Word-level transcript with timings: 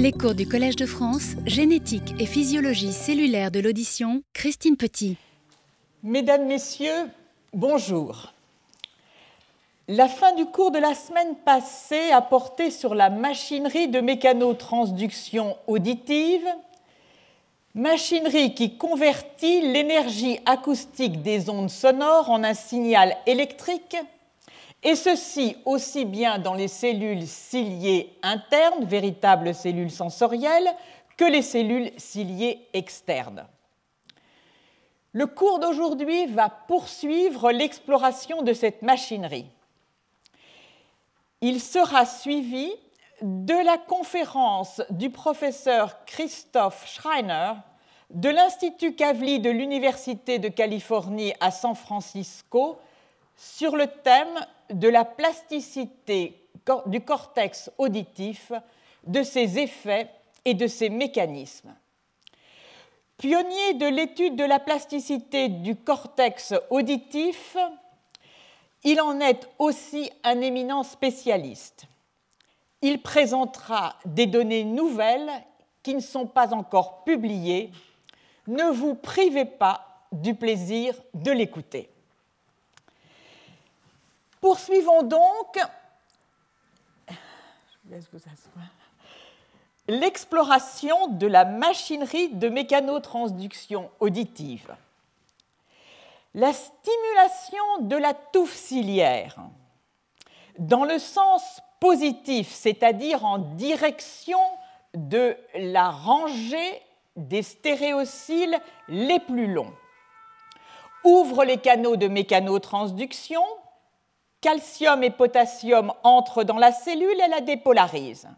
Les 0.00 0.12
cours 0.12 0.36
du 0.36 0.46
Collège 0.46 0.76
de 0.76 0.86
France, 0.86 1.32
génétique 1.44 2.14
et 2.20 2.26
physiologie 2.26 2.92
cellulaire 2.92 3.50
de 3.50 3.58
l'audition, 3.58 4.22
Christine 4.32 4.76
Petit. 4.76 5.16
Mesdames, 6.04 6.46
Messieurs, 6.46 7.10
bonjour. 7.52 8.32
La 9.88 10.06
fin 10.06 10.36
du 10.36 10.44
cours 10.46 10.70
de 10.70 10.78
la 10.78 10.94
semaine 10.94 11.34
passée 11.44 12.12
a 12.12 12.22
porté 12.22 12.70
sur 12.70 12.94
la 12.94 13.10
machinerie 13.10 13.88
de 13.88 13.98
mécanotransduction 13.98 15.56
auditive, 15.66 16.46
machinerie 17.74 18.54
qui 18.54 18.76
convertit 18.76 19.62
l'énergie 19.62 20.38
acoustique 20.46 21.22
des 21.22 21.50
ondes 21.50 21.70
sonores 21.70 22.30
en 22.30 22.44
un 22.44 22.54
signal 22.54 23.16
électrique 23.26 23.96
et 24.82 24.94
ceci 24.94 25.56
aussi 25.64 26.04
bien 26.04 26.38
dans 26.38 26.54
les 26.54 26.68
cellules 26.68 27.26
ciliées 27.26 28.16
internes, 28.22 28.84
véritables 28.84 29.54
cellules 29.54 29.90
sensorielles, 29.90 30.72
que 31.16 31.24
les 31.24 31.42
cellules 31.42 31.90
ciliées 31.96 32.66
externes. 32.72 33.46
Le 35.12 35.26
cours 35.26 35.58
d'aujourd'hui 35.58 36.26
va 36.26 36.48
poursuivre 36.48 37.50
l'exploration 37.50 38.42
de 38.42 38.52
cette 38.52 38.82
machinerie. 38.82 39.50
Il 41.40 41.60
sera 41.60 42.06
suivi 42.06 42.70
de 43.22 43.64
la 43.64 43.78
conférence 43.78 44.80
du 44.90 45.10
professeur 45.10 46.04
Christoph 46.04 46.86
Schreiner 46.86 47.54
de 48.10 48.28
l'Institut 48.28 48.94
Kavli 48.94 49.40
de 49.40 49.50
l'Université 49.50 50.38
de 50.38 50.48
Californie 50.48 51.34
à 51.40 51.50
San 51.50 51.74
Francisco 51.74 52.78
sur 53.38 53.76
le 53.76 53.86
thème 53.86 54.44
de 54.70 54.88
la 54.88 55.04
plasticité 55.04 56.44
du 56.86 57.00
cortex 57.00 57.70
auditif, 57.78 58.52
de 59.06 59.22
ses 59.22 59.58
effets 59.58 60.10
et 60.44 60.54
de 60.54 60.66
ses 60.66 60.90
mécanismes. 60.90 61.74
Pionnier 63.16 63.74
de 63.74 63.86
l'étude 63.86 64.36
de 64.36 64.44
la 64.44 64.58
plasticité 64.58 65.48
du 65.48 65.76
cortex 65.76 66.52
auditif, 66.68 67.56
il 68.82 69.00
en 69.00 69.20
est 69.20 69.48
aussi 69.58 70.10
un 70.24 70.40
éminent 70.40 70.82
spécialiste. 70.82 71.86
Il 72.82 73.00
présentera 73.02 73.96
des 74.04 74.26
données 74.26 74.64
nouvelles 74.64 75.30
qui 75.82 75.94
ne 75.94 76.00
sont 76.00 76.26
pas 76.26 76.52
encore 76.54 77.04
publiées. 77.04 77.70
Ne 78.48 78.64
vous 78.64 78.94
privez 78.94 79.44
pas 79.44 80.04
du 80.12 80.34
plaisir 80.34 80.94
de 81.14 81.30
l'écouter. 81.30 81.88
Poursuivons 84.40 85.02
donc 85.02 85.58
l'exploration 89.88 91.08
de 91.08 91.26
la 91.26 91.44
machinerie 91.44 92.28
de 92.28 92.48
mécanotransduction 92.48 93.90
auditive. 94.00 94.74
La 96.34 96.52
stimulation 96.52 97.78
de 97.80 97.96
la 97.96 98.14
touffe 98.14 98.54
ciliaire, 98.54 99.38
dans 100.58 100.84
le 100.84 100.98
sens 100.98 101.60
positif, 101.80 102.52
c'est-à-dire 102.52 103.24
en 103.24 103.38
direction 103.38 104.38
de 104.94 105.36
la 105.54 105.90
rangée 105.90 106.82
des 107.16 107.42
stéréociles 107.42 108.58
les 108.88 109.18
plus 109.20 109.52
longs, 109.52 109.72
ouvre 111.04 111.44
les 111.44 111.58
canaux 111.58 111.96
de 111.96 112.08
mécanotransduction 112.08 113.42
calcium 114.40 115.02
et 115.02 115.10
potassium 115.10 115.92
entrent 116.02 116.44
dans 116.44 116.58
la 116.58 116.72
cellule 116.72 117.20
et 117.20 117.28
la 117.28 117.40
dépolarisent. 117.40 118.28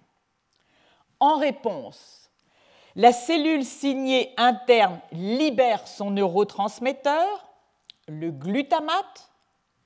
En 1.18 1.36
réponse, 1.36 2.30
la 2.96 3.12
cellule 3.12 3.64
signée 3.64 4.34
interne 4.36 5.00
libère 5.12 5.86
son 5.86 6.10
neurotransmetteur, 6.10 7.46
le 8.08 8.30
glutamate, 8.30 9.30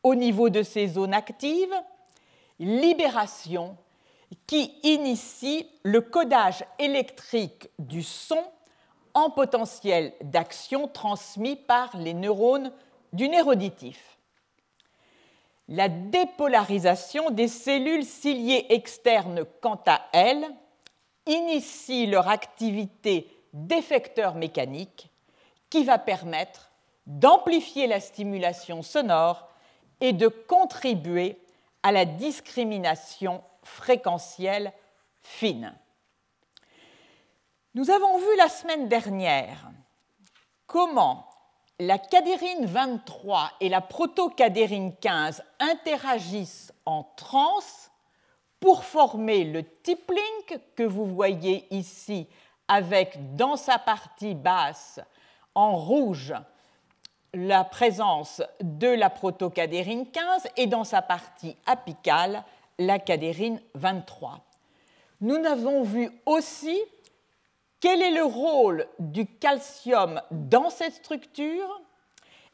au 0.03 0.15
niveau 0.15 0.51
de 0.51 0.63
ses 0.63 0.87
zones 0.87 1.15
actives, 1.15 1.75
libération 2.59 3.77
qui 4.47 4.75
initie 4.83 5.69
le 5.83 6.01
codage 6.01 6.65
électrique 6.79 7.69
du 7.79 8.03
son 8.03 8.43
en 9.15 9.31
potentiel 9.31 10.13
d'action 10.23 10.89
transmis 10.89 11.57
par 11.57 11.97
les 11.97 12.15
neurones 12.15 12.73
du 13.13 13.29
nerf 13.29 13.47
auditif 13.47 14.14
la 15.69 15.89
dépolarisation 15.89 17.31
des 17.31 17.49
cellules 17.49 18.05
ciliées 18.05 18.67
externes, 18.71 19.45
quant 19.61 19.81
à 19.87 20.03
elles, 20.13 20.47
initie 21.27 22.07
leur 22.07 22.29
activité 22.29 23.31
d'effecteur 23.53 24.35
mécanique 24.35 25.11
qui 25.71 25.85
va 25.85 25.99
permettre 25.99 26.71
d'amplifier 27.07 27.87
la 27.87 28.01
stimulation 28.01 28.83
sonore 28.83 29.49
et 30.01 30.13
de 30.13 30.29
contribuer 30.29 31.39
à 31.83 31.93
la 31.93 32.05
discrimination 32.05 33.43
fréquentielle 33.63 34.73
fine. 35.23 35.75
Nous 37.75 37.91
avons 37.91 38.19
vu 38.19 38.37
la 38.37 38.49
semaine 38.49 38.89
dernière 38.89 39.71
comment 40.67 41.27
la 41.81 41.99
cadérine 41.99 42.67
23 42.67 43.51
et 43.61 43.69
la 43.69 43.81
protocadérine 43.81 44.95
15 44.97 45.43
interagissent 45.59 46.73
en 46.87 47.03
trans 47.17 47.59
pour 48.61 48.85
former 48.85 49.45
le 49.45 49.65
tiplink 49.83 50.61
que 50.77 50.85
vous 50.85 51.05
voyez 51.05 51.67
ici 51.75 52.29
avec 52.69 53.37
dans 53.37 53.57
sa 53.57 53.79
partie 53.79 54.35
basse 54.35 55.01
en 55.55 55.77
rouge 55.77 56.35
la 57.35 57.65
présence 57.65 58.41
de 58.61 58.89
la 58.89 59.11
protocadérine 59.11 60.09
15 60.11 60.49
et 60.57 60.69
dans 60.69 60.85
sa 60.85 61.03
partie 61.03 61.57
apicale 61.67 62.45
la 62.79 63.01
cadérine 63.01 63.61
23. 63.75 64.41
Nous 65.21 65.45
avons 65.45 65.83
vu 65.83 66.11
aussi 66.27 66.81
quel 67.85 68.01
est 68.01 68.13
le 68.13 68.25
rôle 68.25 68.87
du 68.99 69.27
calcium 69.27 70.23
dans 70.31 70.71
cette 70.71 70.95
structure 70.95 71.83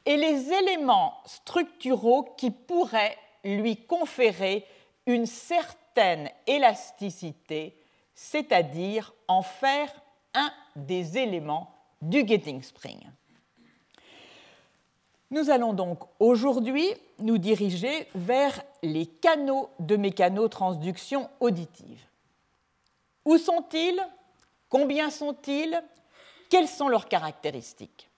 et 0.04 0.16
les 0.16 0.52
éléments 0.52 1.14
structuraux 1.24 2.34
qui 2.36 2.50
pourraient 2.50 3.16
lui 3.44 3.76
conférer 3.76 4.66
une 5.06 5.26
certaine 5.26 6.30
élasticité, 6.48 7.80
c'est-à-dire 8.12 9.14
en 9.28 9.42
faire 9.42 9.92
un 10.34 10.50
des 10.74 11.16
éléments 11.16 11.76
du 12.02 12.26
Getting 12.26 12.60
Spring? 12.64 12.98
Nous 15.30 15.48
allons 15.48 15.74
donc 15.74 16.00
aujourd'hui 16.18 16.92
nous 17.20 17.38
diriger 17.38 18.08
vers 18.16 18.60
les 18.82 19.06
canaux 19.06 19.70
de 19.78 19.94
mécanotransduction 19.94 21.30
auditive. 21.38 22.04
Où 23.24 23.38
sont-ils? 23.38 24.04
Combien 24.70 25.10
sont-ils? 25.10 25.82
Quelles 26.48 26.68
sont 26.68 26.88
leurs 26.88 27.08
caractéristiques? 27.08 28.08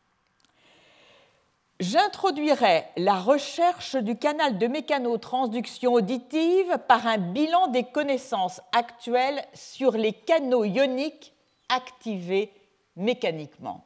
J'introduirai 1.81 2.85
la 2.97 3.19
recherche 3.19 3.97
du 3.97 4.17
canal 4.17 4.57
de 4.59 4.69
mécanotransduction 4.69 5.95
auditive 5.95 6.79
par 6.87 7.07
un 7.09 7.19
bilan 7.19 7.67
des 7.69 7.83
connaissances 7.83 8.61
actuelles 8.71 9.43
sur 9.53 9.93
les 9.93 10.13
canaux 10.13 10.65
ioniques 10.65 11.33
activés 11.69 12.53
mécaniquement. 12.95 13.85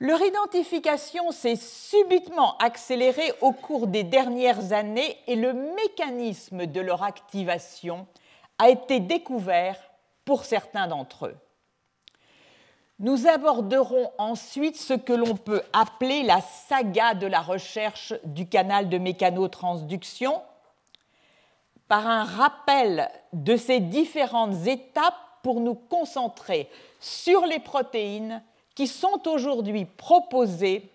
Leur 0.00 0.20
identification 0.22 1.30
s'est 1.30 1.56
subitement 1.56 2.56
accélérée 2.58 3.32
au 3.40 3.52
cours 3.52 3.86
des 3.86 4.02
dernières 4.02 4.72
années 4.72 5.16
et 5.26 5.36
le 5.36 5.52
mécanisme 5.52 6.66
de 6.66 6.80
leur 6.80 7.02
activation 7.02 8.06
a 8.58 8.70
été 8.70 8.98
découvert 9.00 9.76
pour 10.28 10.44
certains 10.44 10.88
d'entre 10.88 11.28
eux. 11.28 11.36
Nous 12.98 13.26
aborderons 13.26 14.12
ensuite 14.18 14.76
ce 14.76 14.92
que 14.92 15.14
l'on 15.14 15.34
peut 15.34 15.62
appeler 15.72 16.22
la 16.22 16.42
saga 16.42 17.14
de 17.14 17.26
la 17.26 17.40
recherche 17.40 18.12
du 18.24 18.46
canal 18.46 18.90
de 18.90 18.98
mécanotransduction 18.98 20.42
par 21.86 22.06
un 22.06 22.24
rappel 22.24 23.10
de 23.32 23.56
ces 23.56 23.80
différentes 23.80 24.66
étapes 24.66 25.14
pour 25.42 25.62
nous 25.62 25.74
concentrer 25.74 26.68
sur 27.00 27.46
les 27.46 27.58
protéines 27.58 28.42
qui 28.74 28.86
sont 28.86 29.26
aujourd'hui 29.26 29.86
proposées 29.86 30.92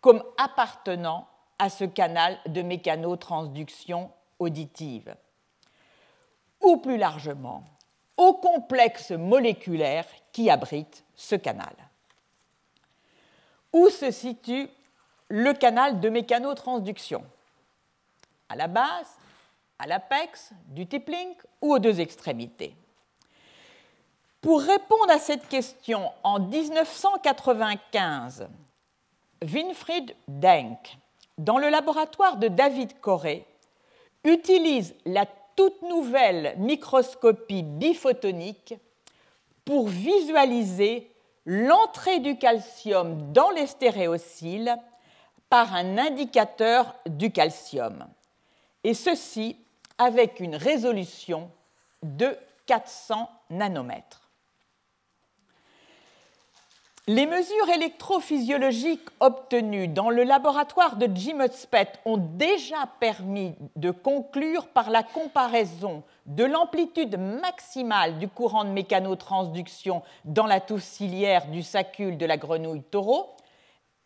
comme 0.00 0.24
appartenant 0.38 1.28
à 1.58 1.68
ce 1.68 1.84
canal 1.84 2.38
de 2.46 2.62
mécanotransduction 2.62 4.10
auditive. 4.38 5.14
Ou 6.62 6.78
plus 6.78 6.96
largement, 6.96 7.62
au 8.20 8.34
complexe 8.34 9.10
moléculaire 9.12 10.04
qui 10.30 10.50
abrite 10.50 11.04
ce 11.16 11.36
canal. 11.36 11.72
Où 13.72 13.88
se 13.88 14.10
situe 14.10 14.68
le 15.28 15.54
canal 15.54 16.00
de 16.00 16.10
mécanotransduction? 16.10 17.24
À 18.50 18.56
la 18.56 18.66
base, 18.66 19.16
à 19.78 19.86
l'apex, 19.86 20.50
du 20.66 20.86
tippling 20.86 21.32
ou 21.62 21.72
aux 21.72 21.78
deux 21.78 21.98
extrémités? 21.98 22.76
Pour 24.42 24.60
répondre 24.60 25.10
à 25.10 25.18
cette 25.18 25.48
question, 25.48 26.12
en 26.22 26.40
1995, 26.40 28.48
Winfried 29.42 30.14
Denk, 30.28 30.98
dans 31.38 31.56
le 31.56 31.70
laboratoire 31.70 32.36
de 32.36 32.48
David 32.48 33.00
Coré, 33.00 33.46
utilise 34.24 34.94
la 35.06 35.24
toute 35.60 35.82
nouvelle 35.82 36.54
microscopie 36.56 37.62
biphotonique 37.62 38.72
pour 39.66 39.88
visualiser 39.88 41.10
l'entrée 41.44 42.18
du 42.20 42.38
calcium 42.38 43.30
dans 43.32 43.50
les 43.50 43.66
stéréocyles 43.66 44.74
par 45.50 45.74
un 45.74 45.98
indicateur 45.98 46.94
du 47.04 47.30
calcium, 47.30 48.06
et 48.84 48.94
ceci 48.94 49.58
avec 49.98 50.40
une 50.40 50.56
résolution 50.56 51.50
de 52.02 52.34
400 52.64 53.28
nanomètres. 53.50 54.19
Les 57.12 57.26
mesures 57.26 57.68
électrophysiologiques 57.74 59.08
obtenues 59.18 59.88
dans 59.88 60.10
le 60.10 60.22
laboratoire 60.22 60.94
de 60.94 61.08
Jim 61.12 61.44
Hudspeth 61.44 61.98
ont 62.04 62.18
déjà 62.18 62.86
permis 63.00 63.56
de 63.74 63.90
conclure 63.90 64.68
par 64.68 64.90
la 64.90 65.02
comparaison 65.02 66.04
de 66.26 66.44
l'amplitude 66.44 67.18
maximale 67.18 68.20
du 68.20 68.28
courant 68.28 68.62
de 68.62 68.70
mécanotransduction 68.70 70.04
dans 70.24 70.46
la 70.46 70.60
touffe 70.60 70.84
ciliaire 70.84 71.48
du 71.48 71.64
sacule 71.64 72.16
de 72.16 72.26
la 72.26 72.36
grenouille 72.36 72.84
taureau 72.84 73.34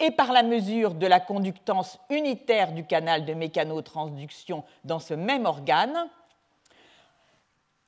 et 0.00 0.10
par 0.10 0.32
la 0.32 0.42
mesure 0.42 0.94
de 0.94 1.06
la 1.06 1.20
conductance 1.20 1.98
unitaire 2.08 2.72
du 2.72 2.86
canal 2.86 3.26
de 3.26 3.34
mécanotransduction 3.34 4.64
dans 4.84 4.98
ce 4.98 5.12
même 5.12 5.44
organe, 5.44 6.08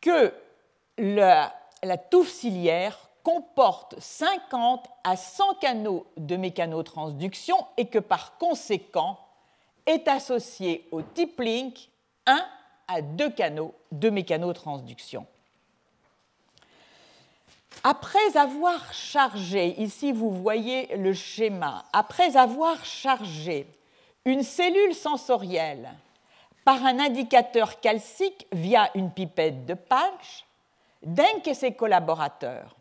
que 0.02 0.34
la, 0.98 1.54
la 1.82 1.96
touffe 1.96 2.28
ciliaire 2.28 3.06
comporte 3.26 3.96
50 3.99 4.87
à 5.02 5.17
100 5.17 5.55
canaux 5.55 6.06
de 6.17 6.37
mécanotransduction 6.37 7.56
et 7.76 7.87
que 7.87 7.99
par 7.99 8.38
conséquent 8.38 9.19
est 9.84 10.06
associé 10.06 10.87
au 10.93 11.02
type 11.02 11.40
link 11.40 11.88
1 12.26 12.40
à 12.87 13.02
2 13.02 13.31
canaux 13.31 13.75
de 13.90 14.11
mécanotransduction. 14.11 15.26
Après 17.82 18.37
avoir 18.37 18.93
chargé, 18.93 19.75
ici 19.82 20.12
vous 20.12 20.31
voyez 20.31 20.96
le 20.96 21.12
schéma, 21.12 21.84
après 21.93 22.37
avoir 22.37 22.84
chargé 22.84 23.67
une 24.25 24.44
cellule 24.44 24.94
sensorielle 24.94 25.90
par 26.64 26.87
un 26.87 27.00
indicateur 27.00 27.81
calcique 27.81 28.46
via 28.52 28.88
une 28.94 29.11
pipette 29.11 29.67
de 29.67 29.75
patch, 29.75 30.46
Denk 31.02 31.49
et 31.49 31.55
ses 31.55 31.73
collaborateurs 31.73 32.76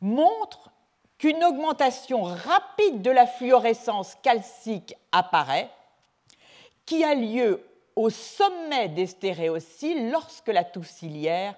montrent 0.00 0.70
qu'une 1.18 1.42
augmentation 1.44 2.22
rapide 2.22 3.02
de 3.02 3.10
la 3.10 3.26
fluorescence 3.26 4.14
calcique 4.22 4.94
apparaît, 5.12 5.68
qui 6.86 7.04
a 7.04 7.14
lieu 7.14 7.64
au 7.96 8.10
sommet 8.10 8.88
des 8.88 9.06
stéréocyles 9.06 10.10
lorsque 10.10 10.48
la 10.48 10.64
touffe 10.64 10.88
ciliaire 10.88 11.54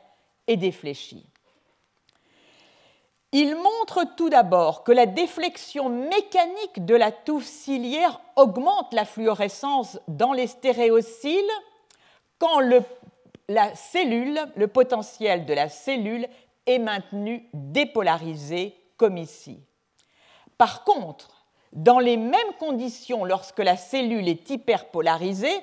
est 0.46 0.56
défléchie. 0.56 1.26
Il 3.32 3.54
montre 3.54 4.04
tout 4.16 4.28
d'abord 4.28 4.82
que 4.82 4.90
la 4.90 5.06
déflexion 5.06 5.88
mécanique 5.88 6.84
de 6.84 6.96
la 6.96 7.12
touffe 7.12 7.44
ciliaire 7.44 8.20
augmente 8.34 8.92
la 8.92 9.04
fluorescence 9.04 10.00
dans 10.08 10.32
les 10.32 10.48
stéréocyles 10.48 11.44
quand 12.38 12.58
le, 12.58 12.82
la 13.48 13.72
cellule, 13.76 14.40
le 14.56 14.66
potentiel 14.66 15.44
de 15.44 15.52
la 15.54 15.68
cellule 15.68 16.26
maintenu 16.78 17.48
dépolarisé 17.52 18.74
comme 18.96 19.16
ici. 19.16 19.62
Par 20.58 20.84
contre, 20.84 21.46
dans 21.72 21.98
les 21.98 22.16
mêmes 22.16 22.54
conditions, 22.58 23.24
lorsque 23.24 23.60
la 23.60 23.76
cellule 23.76 24.28
est 24.28 24.50
hyperpolarisée, 24.50 25.56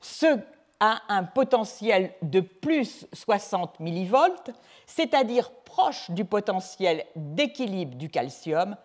ce 0.00 0.38
a 0.80 1.00
un 1.08 1.22
potentiel 1.22 2.12
de 2.22 2.40
plus 2.40 3.06
60 3.12 3.78
millivolts, 3.78 4.50
c'est-à-dire 4.84 5.52
proche 5.64 6.10
du 6.10 6.24
potentiel 6.24 7.06
d'équilibre 7.14 7.94
du 7.94 8.10
calcium, 8.10 8.76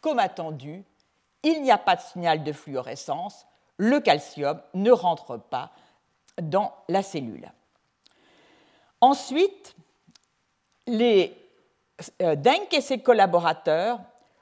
comme 0.00 0.18
attendu, 0.18 0.84
il 1.44 1.62
n'y 1.62 1.70
a 1.70 1.78
pas 1.78 1.94
de 1.94 2.00
signal 2.00 2.42
de 2.42 2.52
fluorescence, 2.52 3.46
le 3.76 4.00
calcium 4.00 4.60
ne 4.74 4.90
rentre 4.90 5.38
pas 5.38 5.70
dans 6.42 6.74
la 6.88 7.02
cellule. 7.02 7.52
Ensuite, 9.00 9.76
les 10.86 11.36
euh, 12.22 12.34
Denk 12.36 12.72
et 12.74 12.80
ses 12.80 12.98
collaborateurs 12.98 14.00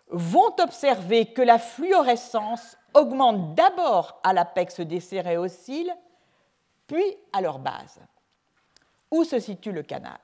vont 0.09 0.55
observer 0.59 1.27
que 1.27 1.43
la 1.43 1.59
fluorescence 1.59 2.77
augmente 2.94 3.55
d'abord 3.55 4.21
à 4.23 4.33
l'apex 4.33 4.81
des 4.81 5.00
céréocyles 5.00 5.94
puis 6.87 7.17
à 7.33 7.41
leur 7.41 7.59
base. 7.59 8.00
Où 9.11 9.25
se 9.25 9.39
situe 9.39 9.73
le 9.73 9.83
canal? 9.83 10.19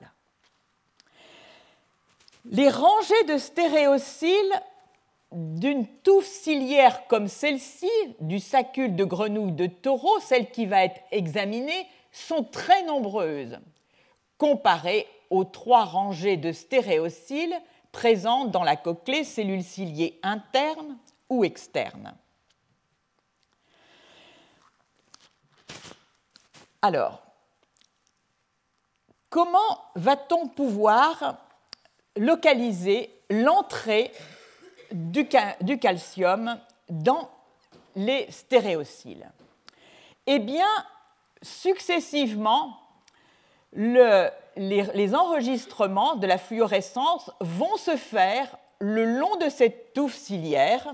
Les 2.45 2.69
rangées 2.69 3.23
de 3.27 3.37
stéréocyles 3.37 4.61
d'une 5.31 5.85
touffe 5.85 6.25
ciliaire 6.25 7.07
comme 7.07 7.27
celle-ci, 7.27 7.89
du 8.19 8.39
sacule 8.39 8.95
de 8.95 9.03
grenouille 9.03 9.51
de 9.51 9.67
taureau, 9.67 10.19
celle 10.19 10.49
qui 10.49 10.65
va 10.65 10.85
être 10.85 10.99
examinée, 11.11 11.87
sont 12.11 12.43
très 12.43 12.83
nombreuses, 12.83 13.59
comparées 14.37 15.07
aux 15.29 15.43
trois 15.43 15.85
rangées 15.85 16.37
de 16.37 16.51
stéréocyles 16.51 17.55
présentes 17.91 18.51
dans 18.51 18.63
la 18.63 18.75
cochlée, 18.75 19.23
cellule 19.23 19.63
ciliée 19.63 20.19
interne 20.23 20.97
ou 21.29 21.43
externe. 21.43 22.13
Alors, 26.81 27.21
comment 29.29 29.83
va-t-on 29.95 30.47
pouvoir 30.47 31.37
localiser 32.15 33.13
l'entrée 33.29 34.11
du, 34.91 35.27
calcium 35.27 36.59
dans 36.89 37.29
les 37.95 38.29
stéréocyles 38.31 39.29
Eh 40.25 40.39
bien, 40.39 40.67
successivement, 41.41 42.78
les, 43.73 44.29
les, 44.55 45.15
enregistrements 45.15 46.15
de 46.15 46.27
la 46.27 46.37
fluorescence 46.37 47.31
vont 47.39 47.77
se 47.77 47.95
faire 47.95 48.57
le 48.79 49.05
long 49.05 49.35
de 49.37 49.49
cette 49.49 49.93
touffe 49.93 50.15
ciliaire. 50.15 50.93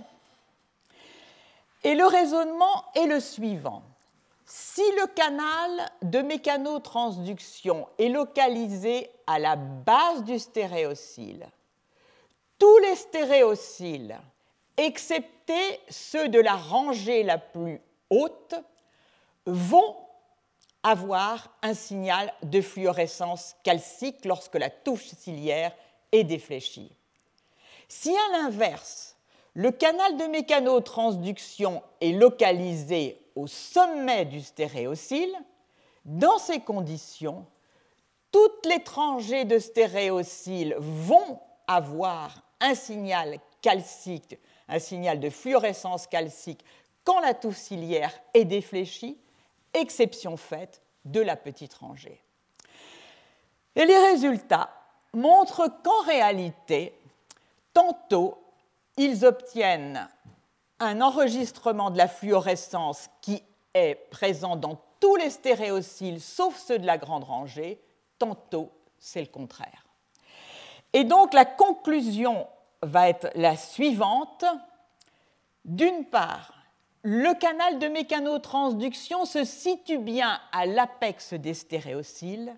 Et 1.83 1.95
le 1.95 2.05
raisonnement 2.05 2.85
est 2.95 3.05
le 3.05 3.19
suivant. 3.19 3.83
Si 4.45 4.83
le 4.97 5.07
canal 5.07 5.91
de 6.03 6.19
mécanotransduction 6.19 7.87
est 7.97 8.09
localisé 8.09 9.09
à 9.25 9.39
la 9.39 9.55
base 9.55 10.23
du 10.23 10.37
stéréocyle, 10.37 11.45
tous 12.59 12.77
les 12.79 12.95
stéréocyles, 12.95 14.19
excepté 14.77 15.79
ceux 15.89 16.29
de 16.29 16.39
la 16.39 16.55
rangée 16.55 17.23
la 17.23 17.37
plus 17.37 17.81
haute, 18.09 18.55
vont 19.45 19.95
avoir 20.85 21.49
un 21.63 21.73
signal 21.73 22.31
de 22.43 22.61
fluorescence 22.61 23.55
calcique 23.63 24.23
lorsque 24.23 24.53
la 24.53 24.69
touche 24.69 25.07
ciliaire 25.07 25.71
est 26.11 26.23
défléchie. 26.23 26.95
Si 27.87 28.11
à 28.11 28.37
l'inverse, 28.37 29.17
le 29.55 29.71
canal 29.71 30.15
de 30.15 30.25
mécanotransduction 30.25 31.81
est 32.01 32.11
localisé 32.11 33.19
au 33.35 33.47
sommet 33.47 34.25
du 34.25 34.41
stéréocyle, 34.41 35.35
dans 36.05 36.37
ces 36.37 36.59
conditions, 36.59 37.47
toutes 38.31 38.67
les 38.67 38.83
trangées 38.83 39.45
de 39.45 39.57
stéréocyle 39.57 40.75
vont 40.77 41.39
avoir 41.67 42.43
un 42.61 42.75
signal 42.75 43.39
calcique, 43.59 44.37
un 44.67 44.77
signal 44.77 45.19
de 45.19 45.31
fluorescence 45.31 46.05
calcique 46.05 46.63
quand 47.03 47.21
la 47.21 47.33
touffe 47.33 47.57
ciliaire 47.57 48.13
est 48.35 48.45
défléchie, 48.45 49.17
exception 49.75 50.37
faite 50.37 50.81
de 51.05 51.21
la 51.21 51.35
petite 51.35 51.73
rangée. 51.75 52.21
Et 53.75 53.85
les 53.85 53.97
résultats 53.97 54.69
montrent 55.13 55.69
qu'en 55.83 56.01
réalité, 56.05 56.97
tantôt, 57.73 58.37
ils 58.97 59.25
obtiennent 59.25 60.07
un 60.79 61.01
enregistrement 61.01 61.91
de 61.91 61.97
la 61.97 62.07
fluorescence 62.07 63.09
qui 63.21 63.43
est 63.73 63.95
présent 64.09 64.55
dans 64.55 64.79
tous 64.99 65.15
les 65.17 65.29
stéréocyles 65.29 66.21
sauf 66.21 66.57
ceux 66.57 66.79
de 66.79 66.85
la 66.85 66.97
grande 66.97 67.23
rangée, 67.23 67.81
tantôt 68.17 68.71
c'est 68.97 69.21
le 69.21 69.27
contraire. 69.27 69.85
Et 70.93 71.03
donc 71.03 71.33
la 71.33 71.45
conclusion 71.45 72.47
va 72.81 73.09
être 73.09 73.29
la 73.35 73.57
suivante. 73.57 74.45
D'une 75.65 76.05
part, 76.05 76.54
le 77.07 77.35
canal 77.35 77.77
de 77.77 77.87
mécanotransduction 77.87 79.25
se 79.25 79.43
situe 79.43 79.99
bien 79.99 80.41
à 80.51 80.65
l'apex 80.65 81.35
des 81.35 81.53
stéréocyles, 81.53 82.55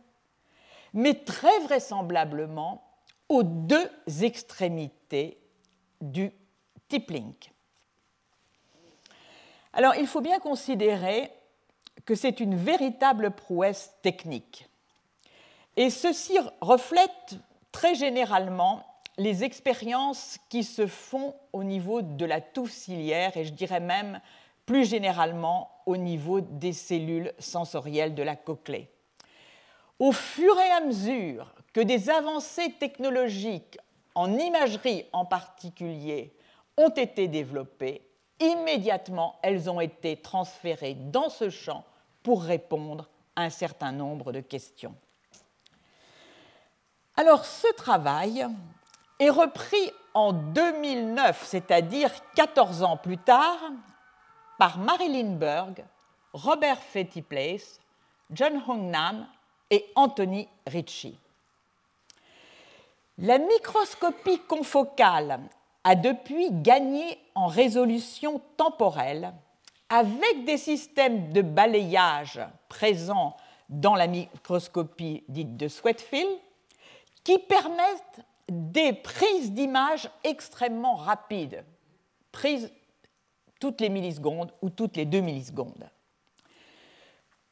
mais 0.93 1.15
très 1.15 1.59
vraisemblablement 1.59 2.81
aux 3.27 3.43
deux 3.43 3.91
extrémités 4.21 5.37
du 5.99 6.31
tip 6.87 7.11
link. 7.11 7.51
Alors 9.73 9.95
il 9.95 10.07
faut 10.07 10.21
bien 10.21 10.39
considérer 10.39 11.29
que 12.05 12.15
c'est 12.15 12.39
une 12.39 12.55
véritable 12.55 13.31
prouesse 13.31 13.91
technique. 14.01 14.69
Et 15.75 15.89
ceci 15.89 16.37
reflète 16.61 17.35
très 17.73 17.95
généralement 17.95 18.86
les 19.17 19.43
expériences 19.43 20.37
qui 20.49 20.63
se 20.63 20.85
font 20.85 21.35
au 21.53 21.63
niveau 21.63 22.01
de 22.01 22.25
la 22.25 22.39
ciliaire 22.67 23.35
et 23.35 23.45
je 23.45 23.53
dirais 23.53 23.79
même 23.79 24.21
plus 24.65 24.87
généralement 24.87 25.71
au 25.85 25.97
niveau 25.97 26.41
des 26.41 26.73
cellules 26.73 27.33
sensorielles 27.39 28.13
de 28.13 28.23
la 28.23 28.35
cochlée. 28.35 28.89
Au 29.99 30.11
fur 30.11 30.57
et 30.59 30.71
à 30.71 30.81
mesure 30.81 31.53
que 31.73 31.79
des 31.79 32.09
avancées 32.09 32.73
technologiques 32.79 33.79
en 34.13 34.37
imagerie 34.37 35.05
en 35.13 35.25
particulier 35.25 36.35
ont 36.75 36.89
été 36.89 37.27
développées, 37.27 38.03
immédiatement 38.39 39.39
elles 39.41 39.69
ont 39.69 39.79
été 39.79 40.17
transférées 40.17 40.95
dans 40.95 41.29
ce 41.29 41.49
champ 41.49 41.83
pour 42.21 42.43
répondre 42.43 43.09
à 43.35 43.43
un 43.43 43.49
certain 43.49 43.91
nombre 43.91 44.31
de 44.31 44.41
questions. 44.41 44.95
Alors 47.15 47.45
ce 47.45 47.71
travail 47.73 48.45
est 49.19 49.29
repris 49.29 49.91
en 50.13 50.33
2009, 50.33 51.43
c'est-à-dire 51.45 52.11
14 52.35 52.83
ans 52.83 52.97
plus 52.97 53.17
tard, 53.17 53.59
par 54.57 54.77
Marilyn 54.77 55.35
Berg, 55.35 55.85
Robert 56.33 56.81
Fetty 56.81 57.21
Place, 57.21 57.79
John 58.31 58.61
Hong 58.67 58.89
Nam 58.89 59.27
et 59.69 59.85
Anthony 59.95 60.47
Ritchie. 60.65 61.19
La 63.19 63.39
microscopie 63.39 64.39
confocale 64.47 65.39
a 65.83 65.95
depuis 65.95 66.49
gagné 66.51 67.17
en 67.33 67.47
résolution 67.47 68.41
temporelle 68.57 69.33
avec 69.89 70.43
des 70.45 70.57
systèmes 70.57 71.31
de 71.31 71.41
balayage 71.41 72.39
présents 72.67 73.35
dans 73.69 73.95
la 73.95 74.07
microscopie 74.07 75.23
dite 75.27 75.57
de 75.57 75.67
Sweatfield 75.67 76.29
qui 77.23 77.39
permettent 77.39 78.21
des 78.49 78.93
prises 78.93 79.51
d'images 79.51 80.09
extrêmement 80.23 80.95
rapides, 80.95 81.63
prises 82.31 82.71
toutes 83.59 83.81
les 83.81 83.89
millisecondes 83.89 84.51
ou 84.61 84.69
toutes 84.69 84.97
les 84.97 85.05
deux 85.05 85.21
millisecondes. 85.21 85.89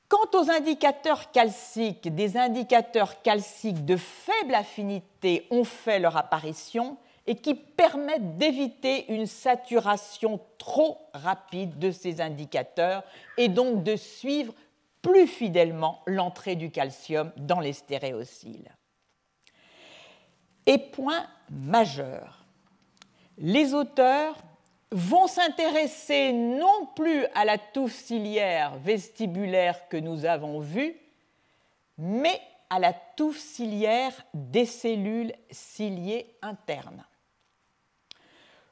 Quant 0.08 0.40
aux 0.40 0.52
indicateurs 0.52 1.32
calciques, 1.32 2.14
des 2.14 2.38
indicateurs 2.38 3.22
calciques 3.24 3.86
de 3.86 3.98
faible 3.98 4.54
affinité 4.54 5.48
ont 5.50 5.64
fait 5.64 6.00
leur 6.00 6.16
apparition 6.16 6.98
et 7.28 7.36
qui 7.36 7.56
permettent 7.56 8.38
d'éviter 8.38 9.12
une 9.12 9.26
saturation 9.26 10.40
trop 10.60 11.00
rapide 11.14 11.80
de 11.80 11.90
ces 11.90 12.22
indicateurs 12.22 13.04
et 13.38 13.48
donc 13.48 13.84
de 13.84 13.96
suivre 13.96 14.54
plus 15.02 15.28
fidèlement 15.28 16.02
l'entrée 16.06 16.56
du 16.56 16.70
calcium 16.70 17.32
dans 17.38 17.60
les 17.60 17.74
stéréocyles. 17.74 18.72
Et 20.66 20.78
point 20.78 21.28
majeur, 21.50 22.46
les 23.38 23.74
auteurs 23.74 24.36
vont 24.92 25.28
s'intéresser 25.28 26.32
non 26.32 26.88
plus 26.96 27.26
à 27.36 27.46
la 27.46 27.58
touffe 27.58 27.94
ciliaire 27.94 28.78
vestibulaire 28.78 29.88
que 29.90 29.98
nous 29.98 30.26
avons 30.26 30.60
vue, 30.60 30.96
mais 31.98 32.40
à 32.70 32.80
la 32.80 32.94
touffe 32.94 33.38
ciliaire 33.38 34.14
des 34.34 34.66
cellules 34.66 35.34
ciliées 35.52 36.36
internes. 36.42 37.06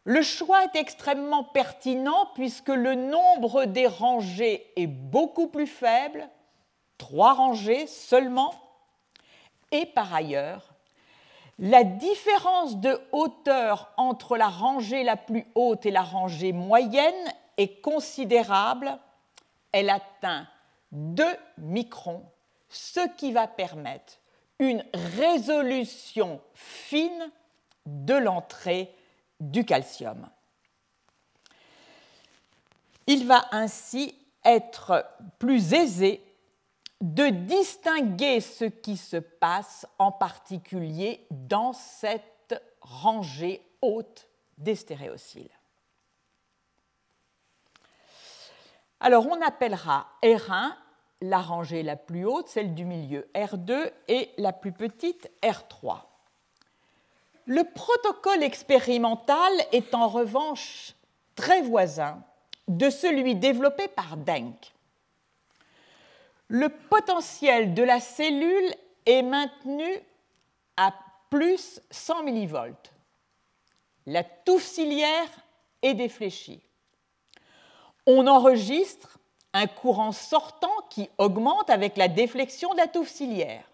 Le 0.06 0.22
choix 0.22 0.64
est 0.66 0.78
extrêmement 0.78 1.44
pertinent 1.44 2.30
puisque 2.36 2.70
le 2.70 2.96
nombre 2.96 3.66
des 3.66 3.88
rangées 3.88 4.66
est 4.76 4.88
beaucoup 4.88 5.48
plus 5.48 5.68
faible, 5.68 6.28
trois 6.98 7.34
rangées 7.34 7.88
seulement, 7.88 8.54
et 9.72 9.86
par 9.86 10.14
ailleurs, 10.14 10.73
la 11.60 11.84
différence 11.84 12.78
de 12.78 13.00
hauteur 13.12 13.92
entre 13.98 14.38
la 14.38 14.48
rangée 14.48 15.04
la 15.04 15.18
plus 15.18 15.46
haute 15.56 15.86
et 15.86 15.92
la 15.92 16.02
rangée 16.02 16.52
moyenne 16.52 17.34
est 17.58 17.82
considérable. 17.82 18.98
Elle 19.72 19.90
atteint 19.90 20.48
2 20.92 21.26
microns, 21.58 22.24
ce 22.70 23.02
qui 23.18 23.32
va 23.32 23.48
permettre 23.48 24.20
une 24.60 24.84
résolution 25.18 26.42
fine 26.54 27.32
de 27.86 28.14
l'entrée 28.14 28.94
du 29.40 29.66
calcium. 29.66 30.30
Il 33.08 33.28
va 33.28 33.46
ainsi 33.52 34.18
être 34.46 35.06
plus 35.40 35.74
aisé 35.74 36.24
de 37.04 37.28
distinguer 37.28 38.40
ce 38.40 38.64
qui 38.64 38.96
se 38.96 39.18
passe 39.18 39.86
en 40.00 40.14
particulier 40.14 41.28
dans 41.32 41.74
cette 41.74 42.64
rangée 42.80 43.62
haute 43.82 44.30
des 44.58 44.76
stéréocyles. 44.76 45.52
Alors 49.02 49.28
on 49.28 49.42
appellera 49.42 50.08
R1 50.24 50.72
la 51.20 51.40
rangée 51.40 51.84
la 51.84 51.98
plus 51.98 52.26
haute, 52.26 52.48
celle 52.48 52.74
du 52.74 52.86
milieu 52.86 53.30
R2 53.36 53.92
et 54.08 54.32
la 54.38 54.54
plus 54.54 54.72
petite 54.72 55.30
R3. 55.42 56.04
Le 57.48 57.66
protocole 57.66 58.44
expérimental 58.44 59.52
est 59.74 59.94
en 59.94 60.08
revanche 60.08 60.96
très 61.36 61.62
voisin 61.64 62.24
de 62.70 62.90
celui 62.90 63.36
développé 63.36 63.90
par 63.90 64.16
Denk 64.16 64.74
le 66.48 66.70
potentiel 66.70 67.74
de 67.74 67.84
la 67.84 68.00
cellule 68.00 68.74
est 69.06 69.22
maintenu 69.22 70.00
à 70.78 70.94
plus 71.30 71.82
100 71.92 72.24
millivolts. 72.24 72.94
La 74.06 74.24
touffe 74.24 74.64
ciliaire 74.64 75.30
est 75.82 75.94
défléchie. 75.94 76.62
On 78.06 78.28
enregistre 78.28 79.20
un 79.54 79.68
courant 79.68 80.12
sortant 80.12 80.74
qui 80.90 81.10
augmente 81.18 81.70
avec 81.70 81.96
la 81.98 82.08
déflexion 82.08 82.74
de 82.74 82.78
la 82.78 82.88
touffe 82.88 83.10
ciliaire. 83.10 83.66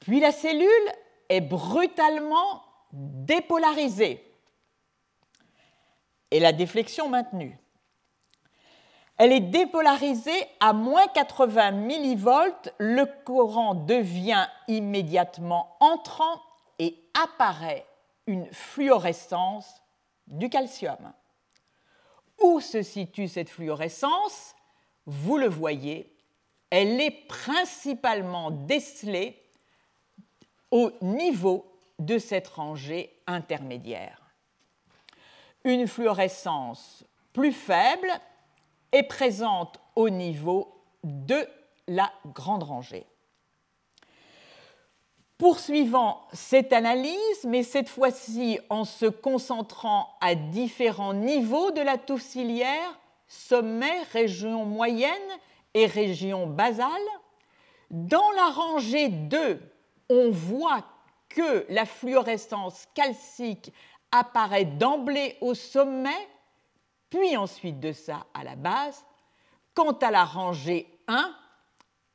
Puis 0.00 0.20
la 0.20 0.32
cellule 0.32 0.68
est 1.28 1.40
brutalement 1.40 2.62
dépolarisée 2.92 4.24
et 6.30 6.40
la 6.40 6.52
déflexion 6.52 7.08
maintenue. 7.08 7.59
Elle 9.22 9.32
est 9.32 9.40
dépolarisée 9.40 10.46
à 10.60 10.72
moins 10.72 11.06
80 11.08 11.72
millivolts. 11.72 12.72
Le 12.78 13.04
courant 13.04 13.74
devient 13.74 14.46
immédiatement 14.66 15.76
entrant 15.78 16.40
et 16.78 16.96
apparaît 17.22 17.86
une 18.26 18.50
fluorescence 18.50 19.82
du 20.26 20.48
calcium. 20.48 21.12
Où 22.40 22.60
se 22.60 22.80
situe 22.80 23.28
cette 23.28 23.50
fluorescence? 23.50 24.54
Vous 25.04 25.36
le 25.36 25.48
voyez, 25.48 26.16
elle 26.70 26.98
est 26.98 27.26
principalement 27.28 28.50
décelée 28.50 29.38
au 30.70 30.92
niveau 31.02 31.70
de 31.98 32.16
cette 32.16 32.48
rangée 32.48 33.20
intermédiaire. 33.26 34.22
Une 35.64 35.86
fluorescence 35.86 37.04
plus 37.34 37.52
faible 37.52 38.08
est 38.92 39.04
présente 39.04 39.80
au 39.96 40.10
niveau 40.10 40.82
de 41.04 41.46
la 41.86 42.10
grande 42.34 42.62
rangée. 42.62 43.06
Poursuivant 45.38 46.26
cette 46.32 46.72
analyse, 46.72 47.44
mais 47.46 47.62
cette 47.62 47.88
fois-ci 47.88 48.60
en 48.68 48.84
se 48.84 49.06
concentrant 49.06 50.10
à 50.20 50.34
différents 50.34 51.14
niveaux 51.14 51.70
de 51.70 51.80
la 51.80 51.96
touffe 51.96 52.22
ciliaire, 52.22 52.98
sommet, 53.26 54.02
région 54.12 54.66
moyenne 54.66 55.10
et 55.72 55.86
région 55.86 56.46
basale, 56.46 56.90
dans 57.90 58.30
la 58.36 58.50
rangée 58.50 59.08
2, 59.08 59.60
on 60.10 60.30
voit 60.30 60.84
que 61.28 61.64
la 61.70 61.86
fluorescence 61.86 62.86
calcique 62.94 63.72
apparaît 64.12 64.64
d'emblée 64.64 65.36
au 65.40 65.54
sommet 65.54 66.28
puis 67.10 67.36
ensuite 67.36 67.80
de 67.80 67.92
ça 67.92 68.26
à 68.32 68.44
la 68.44 68.56
base. 68.56 69.04
Quant 69.74 69.92
à 69.92 70.10
la 70.10 70.24
rangée 70.24 70.86
1, 71.08 71.34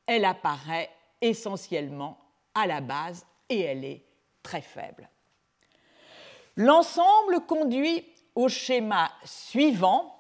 elle 0.08 0.26
apparaît 0.26 0.90
essentiellement 1.22 2.18
à 2.54 2.66
la 2.66 2.82
base 2.82 3.26
et 3.50 3.62
elle 3.62 3.84
est 3.84 4.04
très 4.42 4.62
faible. 4.62 5.10
L'ensemble 6.56 7.42
conduit 7.46 8.06
au 8.34 8.48
schéma 8.48 9.12
suivant, 9.24 10.16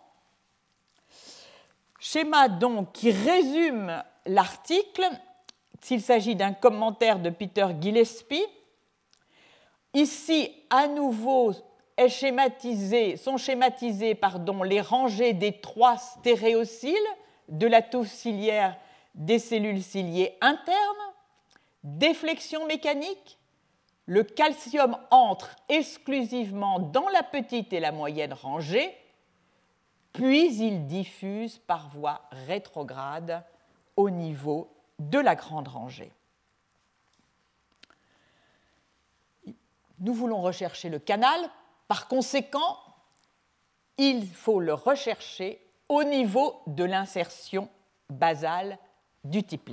schéma 1.99 2.49
donc 2.49 2.91
qui 2.91 3.11
résume 3.11 4.03
l'article, 4.25 5.07
s'il 5.81 6.01
s'agit 6.01 6.35
d'un 6.35 6.53
commentaire 6.53 7.19
de 7.19 7.29
Peter 7.29 7.67
Gillespie. 7.79 8.45
Ici, 9.93 10.51
à 10.69 10.87
nouveau, 10.87 11.53
sont 11.97 13.37
schématisées 13.37 14.15
pardon, 14.15 14.63
les 14.63 14.81
rangées 14.81 15.33
des 15.33 15.59
trois 15.59 15.97
stéréociles 15.97 16.95
de 17.49 17.67
la 17.67 17.81
touffe 17.81 18.11
ciliaire 18.11 18.77
des 19.13 19.39
cellules 19.39 19.83
ciliées 19.83 20.37
internes, 20.41 20.75
déflexion 21.83 22.65
mécanique, 22.65 23.37
le 24.07 24.23
calcium 24.23 24.97
entre 25.09 25.55
exclusivement 25.69 26.79
dans 26.79 27.09
la 27.09 27.23
petite 27.23 27.73
et 27.73 27.79
la 27.79 27.91
moyenne 27.91 28.33
rangée, 28.33 28.95
puis 30.13 30.53
il 30.57 30.85
diffuse 30.85 31.57
par 31.57 31.89
voie 31.89 32.21
rétrograde 32.47 33.43
au 33.95 34.09
niveau 34.09 34.69
de 34.99 35.19
la 35.19 35.35
grande 35.35 35.67
rangée. 35.67 36.11
Nous 39.99 40.13
voulons 40.13 40.41
rechercher 40.41 40.89
le 40.89 40.99
canal, 40.99 41.39
par 41.87 42.07
conséquent, 42.07 42.77
il 43.97 44.27
faut 44.27 44.59
le 44.59 44.73
rechercher 44.73 45.61
au 45.89 46.03
niveau 46.03 46.61
de 46.67 46.83
l'insertion 46.83 47.69
basale 48.09 48.77
du 49.23 49.43
type. 49.43 49.71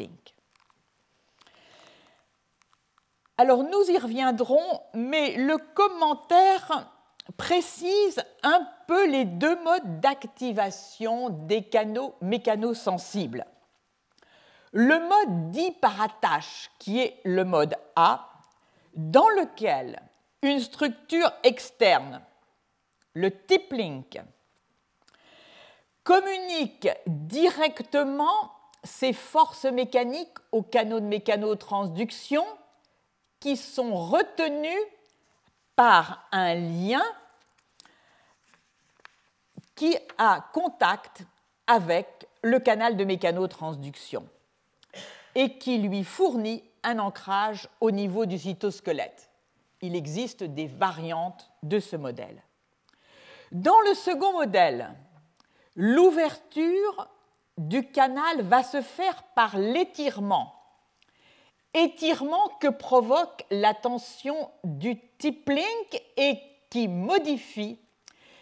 Alors 3.38 3.64
nous 3.64 3.90
y 3.90 3.99
reviendrons, 3.99 4.81
mais 4.95 5.37
le 5.37 5.59
commentaire 5.75 6.90
précise 7.37 8.23
un 8.42 8.66
peu 8.87 9.09
les 9.09 9.25
deux 9.25 9.61
modes 9.62 10.00
d'activation 10.00 11.31
des 11.31 11.64
canaux 11.64 12.14
mécanosensibles. 12.21 13.47
Le 14.73 14.99
mode 15.00 15.50
dit 15.50 15.73
par 15.73 16.00
attache, 16.00 16.71
qui 16.78 17.00
est 17.00 17.21
le 17.25 17.45
mode 17.45 17.75
A, 17.97 18.28
dans 18.95 19.28
lequel 19.31 20.00
une 20.43 20.61
structure 20.61 21.33
externe, 21.45 22.21
le 23.15 23.31
tip 23.31 23.73
link, 23.73 24.21
communique 26.03 26.89
directement 27.07 28.53
ses 28.83 29.13
forces 29.13 29.65
mécaniques 29.67 30.37
aux 30.51 30.63
canaux 30.63 31.01
de 31.01 31.07
mécanotransduction 31.07 32.45
qui 33.39 33.57
sont 33.57 33.95
retenus 33.95 34.83
par 35.77 36.27
un 36.33 36.55
lien 36.55 37.03
qui 39.77 39.97
a 40.19 40.45
contact 40.53 41.25
avec 41.67 42.27
le 42.43 42.59
canal 42.59 42.97
de 42.97 43.05
mécanotransduction 43.05 44.29
et 45.35 45.59
qui 45.59 45.79
lui 45.79 46.05
fournit 46.05 46.63
un 46.83 46.99
ancrage 46.99 47.69
au 47.81 47.91
niveau 47.91 48.27
du 48.27 48.39
cytosquelette. 48.39 49.32
Il 49.83 49.97
existe 49.97 50.45
des 50.45 50.67
variantes 50.67 51.51
de 51.62 51.81
ce 51.81 51.97
modèle. 51.97 52.43
Dans 53.51 53.81
le 53.83 53.95
second 53.95 54.33
modèle, 54.33 54.95
l'ouverture 55.77 57.09
du 57.59 57.91
canal 57.91 58.43
va 58.43 58.62
se 58.62 58.81
faire 58.81 59.23
par 59.35 59.59
l'étirement. 59.59 60.55
Étirement 61.75 62.49
que 62.61 62.69
provoque 62.69 63.45
la 63.51 63.75
tension 63.75 64.51
du 64.65 64.99
tip 65.19 65.49
link 65.49 66.03
et 66.17 66.39
qui 66.71 66.89
modifie 66.89 67.79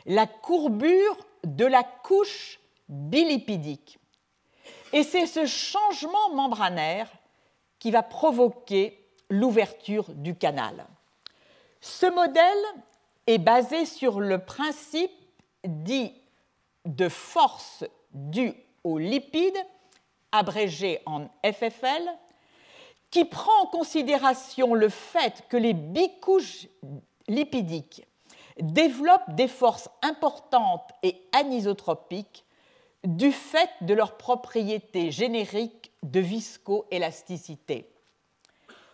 la 0.06 0.26
courbure 0.26 1.16
de 1.44 1.64
la 1.64 1.82
couche 1.82 2.61
bilipidique. 2.88 3.99
Et 4.92 5.02
c'est 5.02 5.26
ce 5.26 5.47
changement 5.47 6.35
membranaire 6.35 7.11
qui 7.78 7.90
va 7.90 8.02
provoquer 8.02 9.09
l'ouverture 9.30 10.12
du 10.12 10.37
canal. 10.37 10.87
Ce 11.80 12.06
modèle 12.06 12.44
est 13.26 13.38
basé 13.38 13.87
sur 13.87 14.20
le 14.20 14.38
principe 14.38 15.10
dit 15.64 16.12
de 16.85 17.09
force 17.09 17.85
due 18.12 18.55
aux 18.85 18.98
lipides, 18.98 19.59
abrégé 20.33 21.00
en 21.07 21.28
FFL, 21.44 22.09
qui 23.11 23.24
prend 23.24 23.62
en 23.62 23.66
considération 23.66 24.74
le 24.74 24.88
fait 24.88 25.44
que 25.48 25.57
les 25.57 25.74
bicouches 25.74 26.68
lipidiques 27.28 28.07
développent 28.61 29.35
des 29.35 29.48
forces 29.48 29.88
importantes 30.02 30.90
et 31.02 31.20
anisotropiques 31.33 32.44
du 33.05 33.33
fait 33.33 33.70
de 33.81 33.94
leurs 33.94 34.16
propriétés 34.16 35.11
génériques 35.11 35.92
de 36.02 36.20
viscoélasticité. 36.20 37.90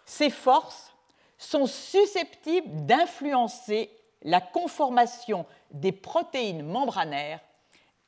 Ces 0.05 0.31
forces 0.31 0.96
sont 1.39 1.67
susceptibles 1.67 2.87
d'influencer 2.87 3.91
la 4.23 4.41
conformation 4.41 5.47
des 5.71 5.93
protéines 5.93 6.63
membranaires 6.63 7.41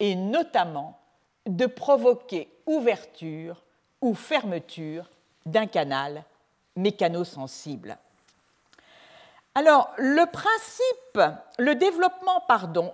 et 0.00 0.14
notamment 0.14 0.98
de 1.46 1.66
provoquer 1.66 2.48
ouverture 2.66 3.62
ou 4.00 4.14
fermeture 4.14 5.10
d'un 5.46 5.66
canal 5.66 6.24
mécanosensible. 6.76 7.98
Alors, 9.54 9.92
le 9.96 10.24
principe, 10.30 11.20
le 11.58 11.74
développement, 11.74 12.44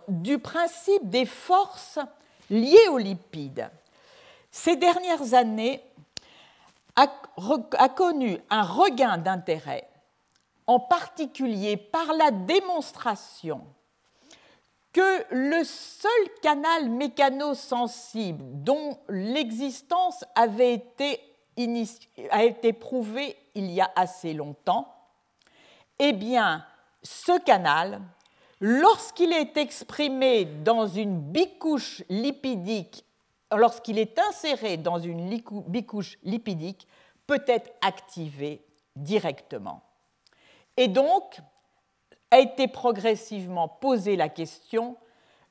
du 0.08 0.38
principe 0.38 1.10
des 1.10 1.26
forces 1.26 1.98
liées 2.48 2.88
aux 2.88 2.98
lipides, 2.98 3.68
ces 4.50 4.76
dernières 4.76 5.34
années, 5.34 5.82
a 6.96 7.88
connu 7.88 8.40
un 8.48 8.62
regain 8.62 9.18
d'intérêt, 9.18 9.88
en 10.66 10.80
particulier 10.80 11.76
par 11.76 12.12
la 12.14 12.30
démonstration 12.30 13.66
que 14.94 15.34
le 15.34 15.64
seul 15.64 16.10
canal 16.40 16.88
mécanosensible 16.88 18.44
dont 18.62 18.96
l'existence 19.08 20.24
avait 20.36 20.84
a 22.30 22.44
été 22.44 22.72
prouvée 22.72 23.36
il 23.56 23.70
y 23.72 23.80
a 23.80 23.90
assez 23.96 24.32
longtemps, 24.32 24.92
eh 25.98 26.12
bien, 26.12 26.64
ce 27.02 27.38
canal, 27.40 28.00
lorsqu'il 28.60 29.32
est 29.32 29.56
exprimé 29.56 30.44
dans 30.44 30.86
une 30.86 31.20
bicouche 31.20 32.02
lipidique, 32.08 33.04
lorsqu'il 33.52 33.98
est 33.98 34.18
inséré 34.18 34.76
dans 34.76 34.98
une 34.98 35.40
bicouche 35.66 36.18
lipidique, 36.22 36.86
peut 37.26 37.42
être 37.46 37.72
activé 37.82 38.64
directement. 38.96 39.82
Et 40.76 40.88
donc, 40.88 41.38
a 42.30 42.40
été 42.40 42.66
progressivement 42.66 43.68
posée 43.68 44.16
la 44.16 44.28
question 44.28 44.96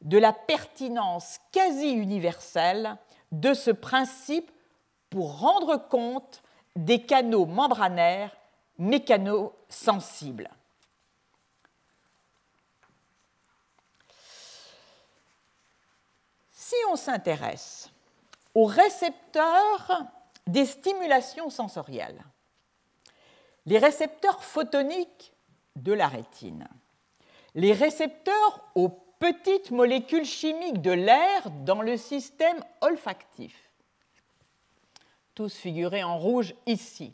de 0.01 0.17
la 0.17 0.33
pertinence 0.33 1.39
quasi 1.51 1.91
universelle 1.91 2.97
de 3.31 3.53
ce 3.53 3.71
principe 3.71 4.51
pour 5.09 5.39
rendre 5.39 5.77
compte 5.77 6.43
des 6.75 7.01
canaux 7.01 7.45
membranaires 7.45 8.36
mécanosensibles. 8.77 10.49
Si 16.51 16.75
on 16.89 16.95
s'intéresse 16.95 17.91
aux 18.55 18.65
récepteurs 18.65 20.03
des 20.47 20.65
stimulations 20.65 21.49
sensorielles, 21.49 22.23
les 23.65 23.78
récepteurs 23.78 24.43
photoniques 24.43 25.34
de 25.76 25.93
la 25.93 26.08
rétine. 26.08 26.67
Les 27.56 27.73
récepteurs 27.73 28.67
aux 28.76 28.89
petites 28.89 29.71
molécules 29.71 30.26
chimiques 30.26 30.82
de 30.82 30.91
l'air 30.91 31.49
dans 31.63 31.82
le 31.82 31.97
système 31.97 32.58
olfactif, 32.82 33.71
tous 35.34 35.56
figurés 35.56 36.04
en 36.04 36.17
rouge 36.17 36.56
ici, 36.65 37.13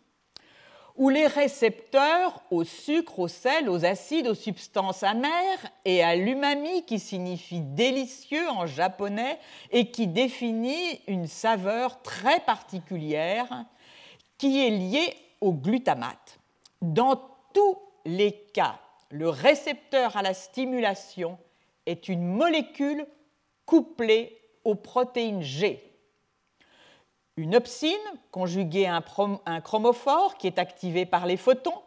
ou 0.95 1.09
les 1.09 1.27
récepteurs 1.27 2.41
au 2.51 2.65
sucre, 2.65 3.19
au 3.19 3.27
sel, 3.27 3.69
aux 3.69 3.85
acides, 3.85 4.27
aux 4.27 4.35
substances 4.35 5.03
amères 5.03 5.71
et 5.85 6.03
à 6.03 6.15
l'umami 6.15 6.83
qui 6.85 6.99
signifie 6.99 7.61
délicieux 7.61 8.49
en 8.49 8.65
japonais 8.65 9.39
et 9.71 9.91
qui 9.91 10.07
définit 10.07 10.99
une 11.07 11.27
saveur 11.27 12.01
très 12.01 12.41
particulière 12.41 13.65
qui 14.37 14.65
est 14.65 14.71
liée 14.71 15.13
au 15.39 15.53
glutamate. 15.53 16.38
Dans 16.81 17.15
tous 17.53 17.77
les 18.05 18.33
cas, 18.53 18.79
le 19.09 19.29
récepteur 19.29 20.15
à 20.15 20.21
la 20.21 20.33
stimulation 20.33 21.37
est 21.85 22.07
une 22.07 22.25
molécule 22.25 23.05
couplée 23.65 24.39
aux 24.63 24.75
protéines 24.75 25.41
G. 25.41 25.83
Une 27.37 27.55
opsine 27.55 27.91
conjuguée 28.31 28.85
à 28.85 29.01
un, 29.45 29.61
chromophore 29.61 30.37
qui 30.37 30.47
est 30.47 30.59
activé 30.59 31.05
par 31.05 31.25
les 31.25 31.37
photons, 31.37 31.81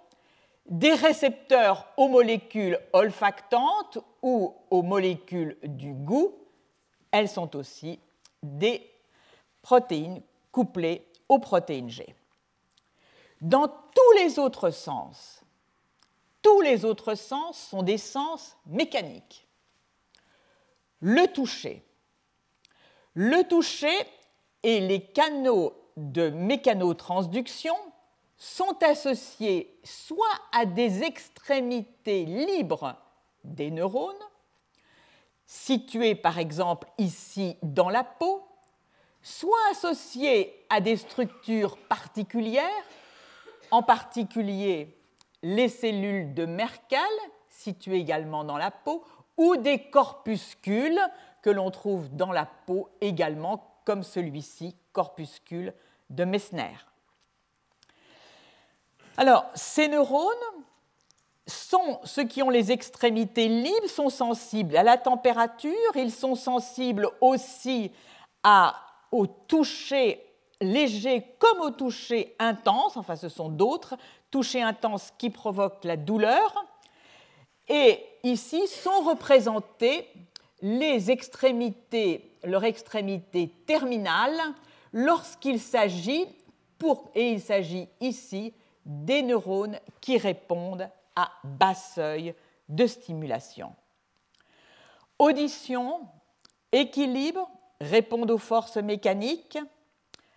des 0.67 0.95
récepteurs 0.95 1.89
aux 1.97 2.09
molécules 2.09 2.79
olfactantes 2.93 3.99
ou 4.23 4.55
aux 4.71 4.83
molécules 4.83 5.59
du 5.63 5.93
goût, 5.93 6.35
elles 7.11 7.29
sont 7.29 7.55
aussi 7.57 8.01
des 8.43 8.89
protéines 9.61 10.23
couplées 10.51 11.07
aux 11.29 11.39
protéines 11.39 11.91
G. 11.91 12.15
tous 14.03 14.19
les 14.19 14.39
autres 14.39 14.71
sens, 14.71 15.43
tous 16.41 16.61
les 16.61 16.85
autres 16.85 17.15
sens 17.15 17.59
sont 17.59 17.83
des 17.83 17.99
sens 17.99 18.57
mécaniques. 18.67 19.47
Le 21.01 21.27
toucher. 21.27 21.85
Le 23.15 23.43
toucher 23.45 23.95
et 24.63 24.81
les 24.81 25.05
canaux 25.05 25.75
de 25.97 26.31
mécanotransduction 26.31 27.75
sont 28.37 28.77
associés 28.83 29.79
soit 29.85 30.27
à 30.53 30.65
des 30.65 31.03
extrémités 31.03 32.25
libres 32.25 32.97
des 33.45 33.71
neurones, 33.71 34.15
situées 35.47 36.15
par 36.15 36.39
exemple 36.39 36.89
ici 36.99 37.57
dans 37.63 37.91
la 37.91 38.05
peau, 38.05 38.43
soit 39.21 39.71
associés 39.71 40.65
à 40.71 40.81
des 40.81 40.97
structures 40.97 41.77
particulières, 41.89 42.85
en 43.73 43.83
particulier 43.83 44.97
les 45.43 45.69
cellules 45.69 46.35
de 46.35 46.45
Merkel, 46.45 47.01
situées 47.49 47.97
également 47.97 48.45
dans 48.45 48.59
la 48.59 48.71
peau, 48.71 49.03
ou 49.37 49.57
des 49.57 49.91
corpuscules 49.91 51.01
que 51.43 51.51
l'on 51.51 51.71
trouve 51.71 52.15
dans 52.15 52.31
la 52.31 52.47
peau 52.47 52.91
également, 53.01 53.81
comme 53.85 54.05
celui-ci, 54.05 54.77
corpuscule 54.93 55.75
de 56.11 56.25
Messner. 56.25 56.77
Alors, 59.17 59.47
ces 59.55 59.89
neurones 59.89 60.27
sont 61.47 61.99
ceux 62.05 62.25
qui 62.25 62.43
ont 62.43 62.51
les 62.51 62.73
extrémités 62.73 63.49
libres, 63.49 63.89
sont 63.89 64.11
sensibles 64.11 64.77
à 64.77 64.83
la 64.83 64.99
température, 64.99 65.73
ils 65.97 66.13
sont 66.13 66.35
sensibles 66.35 67.09
aussi 67.21 67.91
au 69.11 69.27
toucher 69.27 70.25
léger 70.63 71.25
comme 71.39 71.61
au 71.61 71.71
toucher 71.71 72.35
intense, 72.39 72.97
enfin 72.97 73.17
ce 73.17 73.29
sont 73.29 73.49
d'autres, 73.49 73.97
toucher 74.31 74.63
intense 74.63 75.13
qui 75.19 75.31
provoquent 75.31 75.85
la 75.85 75.97
douleur. 75.97 76.65
Et 77.69 77.99
ici 78.23 78.67
sont 78.67 79.03
représentées 79.03 80.09
les 80.63 81.11
extrémités, 81.11 82.31
leur 82.45 82.65
extrémité 82.65 83.49
terminale, 83.67 84.39
lorsqu'il 84.93 85.61
s'agit, 85.61 86.27
pour, 86.79 87.11
et 87.15 87.31
il 87.31 87.41
s'agit 87.41 87.89
ici, 88.01 88.55
des 88.85 89.23
neurones 89.23 89.79
qui 90.01 90.19
répondent 90.19 90.89
à 91.15 91.31
bas 91.45 91.75
seuil 91.75 92.35
de 92.69 92.87
stimulation. 92.87 93.73
Audition, 95.19 96.01
équilibre, 96.73 97.49
répondent 97.81 98.31
aux 98.31 98.39
forces 98.39 98.77
mécaniques, 98.77 99.59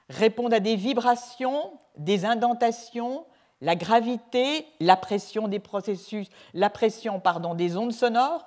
répondent 0.10 0.54
à 0.54 0.60
des 0.60 0.76
vibrations, 0.76 1.72
des 1.98 2.26
indentations, 2.26 3.26
la 3.62 3.76
gravité, 3.76 4.68
la 4.80 4.96
pression 4.96 5.48
des 5.48 5.58
processus, 5.60 6.28
la 6.54 6.70
pression 6.70 7.20
pardon, 7.20 7.56
des 7.56 7.78
ondes 7.78 7.94
sonores, 7.94 8.46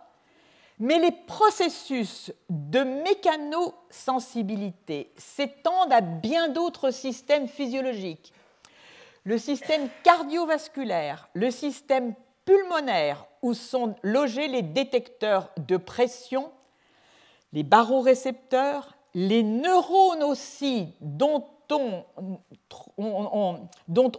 mais 0.79 0.99
les 0.99 1.11
processus 1.11 2.33
de 2.51 2.81
mécanosensibilité 2.81 5.13
s'étendent 5.17 5.93
à 5.93 6.01
bien 6.01 6.49
d'autres 6.49 6.93
systèmes 6.93 7.49
physiologiques. 7.49 8.33
Le 9.25 9.39
système 9.39 9.89
cardiovasculaire, 10.05 11.29
le 11.35 11.51
système 11.51 12.15
pulmonaire, 12.45 13.27
où 13.43 13.55
sont 13.55 13.97
logés 14.03 14.49
les 14.49 14.63
détecteurs 14.63 15.51
de 15.57 15.77
pression, 15.77 16.51
les 17.53 17.63
barorécepteurs, 17.63 18.98
les 19.15 19.43
neurones 19.43 20.23
aussi, 20.23 20.95
dont, 21.01 21.45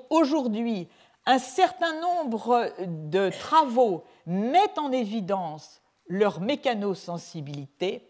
aujourd'hui 0.10 0.88
un 1.26 1.40
certain 1.40 2.00
nombre 2.00 2.72
de 2.86 3.30
travaux 3.30 4.04
mettent 4.26 4.78
en 4.78 4.92
évidence 4.92 5.82
leur 6.08 6.42
mécanosensibilité. 6.42 8.08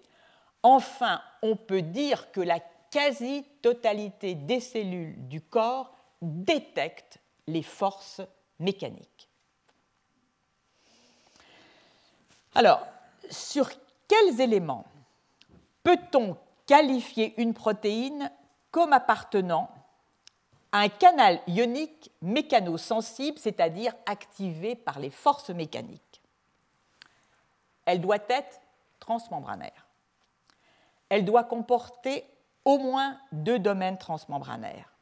Enfin, 0.64 1.22
on 1.42 1.56
peut 1.56 1.82
dire 1.82 2.32
que 2.32 2.42
la 2.42 2.60
quasi-totalité 2.92 4.36
des 4.36 4.60
cellules 4.60 5.28
du 5.28 5.42
corps 5.42 5.92
détectent 6.22 7.20
les 7.48 7.64
forces 7.64 8.22
mécaniques. 8.60 9.30
Alors, 12.56 12.86
sur 13.30 13.70
quels 14.08 14.42
éléments 14.42 14.86
peut-on 15.84 16.36
qualifier 16.70 17.34
une 17.42 17.56
protéine 17.56 18.32
comme 18.70 18.94
appartenant 18.94 19.72
à 20.72 20.82
un 20.82 20.90
canal 20.90 21.40
ionique 21.48 22.12
mécanosensible, 22.22 23.40
c'est-à-dire 23.40 23.92
activé 24.06 24.76
par 24.76 25.00
les 25.00 25.10
forces 25.10 25.50
mécaniques. 25.50 26.22
Elle 27.86 28.02
doit 28.02 28.24
être 28.30 28.62
transmembranaire. 29.00 29.88
Elle 31.10 31.26
doit 31.26 31.44
comporter 31.44 32.24
au 32.64 32.78
moins 32.78 33.18
deux 33.32 33.58
domaines 33.58 33.98
transmembranaires. 33.98 34.94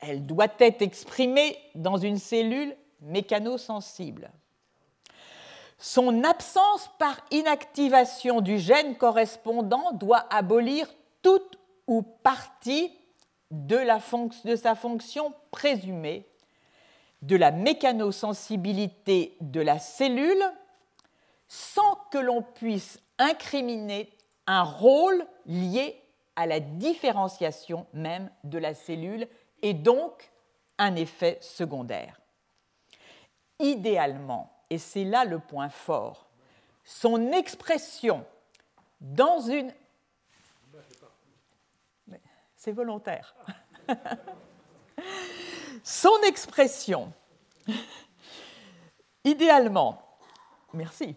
Elle 0.00 0.26
doit 0.26 0.48
être 0.58 0.82
exprimée 0.82 1.56
dans 1.76 1.96
une 1.96 2.18
cellule 2.18 2.76
mécanosensible. 3.02 4.32
Son 5.78 6.24
absence 6.24 6.90
par 6.98 7.20
inactivation 7.30 8.40
du 8.40 8.58
gène 8.58 8.96
correspondant 8.96 9.92
doit 9.92 10.26
abolir 10.30 10.88
toute 11.22 11.58
ou 11.86 12.02
partie 12.02 12.92
de, 13.50 13.78
sa 14.56 14.74
fonction 14.74 15.32
présumée 15.50 16.26
de 17.22 17.36
la 17.36 17.50
mécanosensibilité 17.50 19.36
de 19.40 19.60
la 19.60 19.78
cellule 19.78 20.44
sans 21.48 21.94
que 22.10 22.18
l'on 22.18 22.42
puisse 22.42 23.00
incriminer 23.18 24.10
un 24.46 24.62
rôle 24.62 25.26
lié 25.46 26.02
à 26.34 26.46
la 26.46 26.60
différenciation 26.60 27.86
même 27.92 28.30
de 28.44 28.58
la 28.58 28.74
cellule 28.74 29.28
et 29.62 29.74
donc 29.74 30.30
un 30.78 30.96
effet 30.96 31.38
secondaire. 31.40 32.20
Idéalement, 33.58 34.55
et 34.70 34.78
c'est 34.78 35.04
là 35.04 35.24
le 35.24 35.38
point 35.38 35.68
fort, 35.68 36.26
son 36.84 37.32
expression 37.32 38.24
dans 39.00 39.40
une... 39.40 39.72
C'est 42.56 42.72
volontaire. 42.72 43.34
son 45.84 46.20
expression, 46.26 47.12
idéalement, 49.24 50.02
merci, 50.72 51.16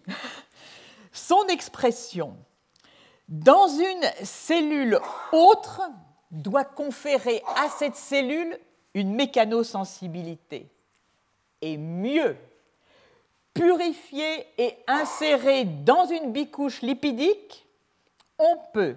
son 1.12 1.46
expression 1.48 2.36
dans 3.28 3.68
une 3.68 4.24
cellule 4.24 4.98
autre 5.32 5.82
doit 6.30 6.64
conférer 6.64 7.42
à 7.56 7.68
cette 7.68 7.96
cellule 7.96 8.58
une 8.94 9.14
mécanosensibilité. 9.14 10.68
Et 11.62 11.76
mieux, 11.76 12.36
purifié 13.54 14.46
et 14.58 14.76
inséré 14.86 15.64
dans 15.64 16.06
une 16.06 16.32
bicouche 16.32 16.82
lipidique, 16.82 17.66
on 18.38 18.56
peut, 18.72 18.96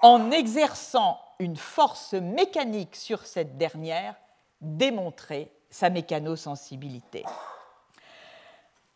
en 0.00 0.30
exerçant 0.30 1.20
une 1.38 1.56
force 1.56 2.14
mécanique 2.14 2.96
sur 2.96 3.26
cette 3.26 3.56
dernière, 3.56 4.14
démontrer 4.60 5.52
sa 5.70 5.90
mécanosensibilité. 5.90 7.24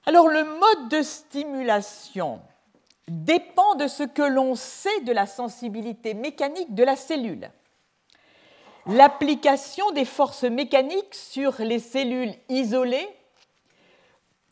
Alors 0.07 0.29
le 0.29 0.43
mode 0.45 0.89
de 0.89 1.03
stimulation 1.03 2.41
dépend 3.07 3.75
de 3.77 3.87
ce 3.87 4.03
que 4.03 4.23
l'on 4.23 4.55
sait 4.55 5.01
de 5.03 5.13
la 5.13 5.27
sensibilité 5.27 6.15
mécanique 6.15 6.75
de 6.75 6.83
la 6.83 6.97
cellule. 6.97 7.51
L'application 8.87 9.93
des 9.93 10.05
forces 10.05 10.43
mécaniques 10.43 11.15
sur 11.15 11.61
les 11.61 11.79
cellules 11.79 12.35
isolées 12.49 13.09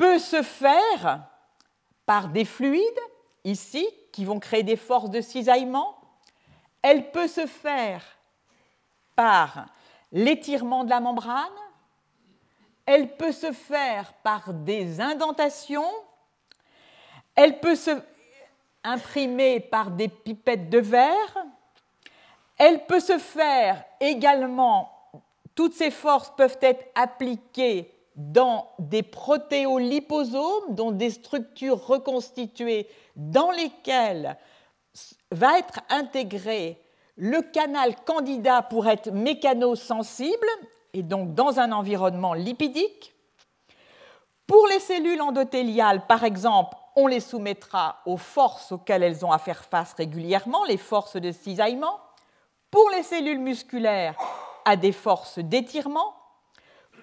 peut 0.01 0.19
se 0.19 0.43
faire 0.43 1.27
par 2.07 2.29
des 2.29 2.47
fluides, 2.47 2.83
ici, 3.45 3.87
qui 4.13 4.25
vont 4.25 4.41
créer 4.41 4.63
des 4.63 4.79
forces 4.79 5.11
de 5.11 5.21
cisaillement. 5.21 5.95
Elle 6.81 7.11
peut 7.11 7.29
se 7.29 7.47
faire 7.47 8.03
par 9.15 9.67
l'étirement 10.11 10.85
de 10.85 10.91
la 10.91 11.01
membrane. 11.01 11.53
Elle 12.87 13.15
peut 13.15 13.31
se 13.31 13.53
faire 13.53 14.15
par 14.23 14.55
des 14.55 15.03
indentations. 15.03 15.93
Elle 17.35 17.61
peut 17.61 17.77
se 17.77 17.91
imprimer 18.83 19.61
par 19.61 19.91
des 19.91 20.09
pipettes 20.09 20.71
de 20.71 20.79
verre. 20.79 21.45
Elle 22.57 22.87
peut 22.87 23.01
se 23.01 23.19
faire 23.19 23.85
également, 24.01 25.11
toutes 25.55 25.75
ces 25.75 25.91
forces 25.91 26.35
peuvent 26.35 26.59
être 26.63 26.87
appliquées 26.95 28.00
dans 28.17 28.71
des 28.79 29.03
protéoliposomes, 29.03 30.75
dont 30.75 30.91
des 30.91 31.11
structures 31.11 31.87
reconstituées 31.87 32.89
dans 33.17 33.51
lesquelles 33.51 34.37
va 35.31 35.59
être 35.59 35.81
intégré 35.89 36.81
le 37.17 37.41
canal 37.43 37.95
candidat 38.05 38.63
pour 38.63 38.89
être 38.89 39.11
mécanosensible, 39.11 40.47
et 40.93 41.03
donc 41.03 41.35
dans 41.35 41.61
un 41.61 41.73
environnement 41.73 42.35
lipidique, 42.35 43.15
Pour 44.47 44.67
les 44.67 44.81
cellules 44.81 45.23
endothéliales, 45.23 46.09
par 46.09 46.25
exemple, 46.25 46.77
on 46.97 47.07
les 47.07 47.21
soumettra 47.21 48.01
aux 48.05 48.17
forces 48.17 48.73
auxquelles 48.73 49.05
elles 49.05 49.25
ont 49.25 49.31
à 49.31 49.39
faire 49.39 49.65
face 49.65 49.93
régulièrement, 49.93 50.65
les 50.65 50.77
forces 50.77 51.15
de 51.15 51.31
cisaillement. 51.31 52.01
Pour 52.69 52.91
les 52.91 53.05
cellules 53.05 53.39
musculaires, 53.39 54.17
à 54.65 54.75
des 54.75 54.91
forces 54.91 55.39
d'étirement. 55.39 56.15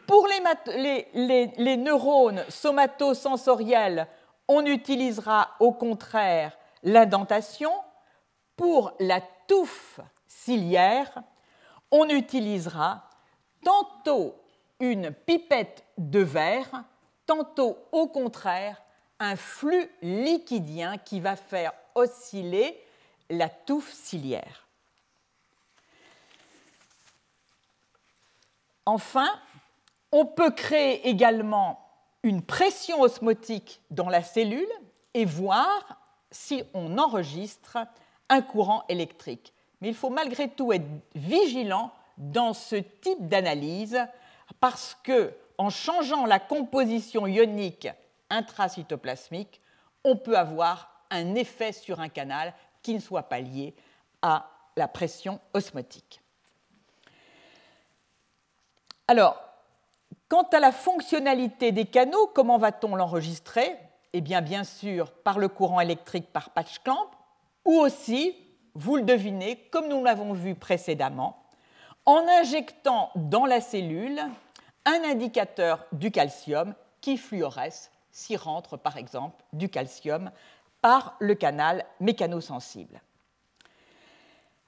Pour 0.08 0.26
les, 0.26 1.78
neurones 1.78 2.46
somatosensoriels, 2.48 4.08
on 4.48 4.65
utilisera 4.65 5.50
au 5.60 5.74
contraire 5.74 6.58
l'indentation. 6.82 7.72
Pour 8.56 8.93
la 9.00 9.20
touffe 9.48 10.00
ciliaire, 10.26 11.22
on 11.91 12.08
utilisera 12.08 13.10
tantôt 13.63 14.36
une 14.80 15.12
pipette 15.12 15.84
de 15.98 16.22
verre, 16.22 16.86
tantôt 17.26 17.78
au 17.91 18.08
contraire 18.08 18.82
un 19.20 19.36
flux 19.36 19.91
liquidien 20.02 20.98
qui 20.98 21.20
va 21.20 21.36
faire 21.36 21.74
osciller 21.96 22.82
la 23.30 23.50
touffe 23.50 23.91
ciliaire. 23.91 24.67
Enfin, 28.86 29.30
on 30.12 30.26
peut 30.26 30.52
créer 30.52 31.08
également 31.08 31.80
une 32.24 32.41
pression 32.41 33.02
osmotique 33.02 33.82
dans 33.91 34.10
la 34.10 34.22
cellule 34.22 34.67
et 35.13 35.26
voir 35.26 36.00
si 36.32 36.63
on 36.74 36.98
enregistre 36.98 37.78
un 38.30 38.41
courant 38.41 38.84
électrique. 38.89 39.54
Mais 39.82 39.89
il 39.89 39.96
faut 39.96 40.10
malgré 40.10 40.50
tout 40.50 40.74
être 40.74 40.88
vigilant 41.15 41.91
dans 42.17 42.54
ce 42.54 42.76
type 42.76 43.28
d'analyse 43.28 44.00
parce 44.60 44.98
que 45.04 45.34
en 45.58 45.70
changeant 45.70 46.26
la 46.26 46.39
composition 46.39 47.28
ionique 47.28 47.88
intracytoplasmique, 48.30 49.62
on 50.04 50.15
peut 50.15 50.38
avoir 50.38 50.91
un 51.10 51.36
effet 51.36 51.72
sur 51.72 52.00
un 52.00 52.10
canal 52.10 52.54
qui 52.82 52.93
ne 52.93 53.00
soit 53.00 53.24
pas 53.24 53.39
lié 53.39 53.76
à 54.22 54.50
la 54.76 54.88
pression 54.88 55.39
osmotique. 55.54 56.22
Alors, 59.08 59.47
quant 60.30 60.44
à 60.52 60.60
la 60.60 60.72
fonctionnalité 60.72 61.72
des 61.72 61.86
canaux, 61.86 62.30
comment 62.34 62.58
va-t-on 62.58 62.96
l'enregistrer? 62.96 63.78
Eh 64.13 64.22
bien, 64.22 64.42
bien 64.42 64.63
sûr, 64.63 65.12
par 65.12 65.40
le 65.40 65.48
courant 65.48 65.80
électrique 65.80 66.32
par 66.32 66.52
patch 66.52 66.80
clamp, 66.80 67.10
ou 67.66 67.74
aussi, 67.74 68.36
vous 68.76 68.96
le 68.96 69.04
devinez, 69.04 69.58
comme 69.72 69.88
nous 69.88 70.04
l'avons 70.04 70.34
vu 70.34 70.56
précédemment, 70.56 71.44
en 72.06 72.26
injectant 72.40 73.12
dans 73.16 73.46
la 73.46 73.60
cellule 73.60 74.22
un 74.86 75.04
indicateur 75.04 75.86
du 75.92 76.12
calcium 76.12 76.74
qui 77.02 77.18
fluoresce 77.18 77.92
s'y 78.12 78.38
rentre 78.38 78.78
par 78.78 78.98
exemple 78.98 79.44
du 79.52 79.70
calcium 79.70 80.32
par 80.82 81.16
le 81.20 81.36
canal 81.36 81.86
mécanosensible. 82.00 83.02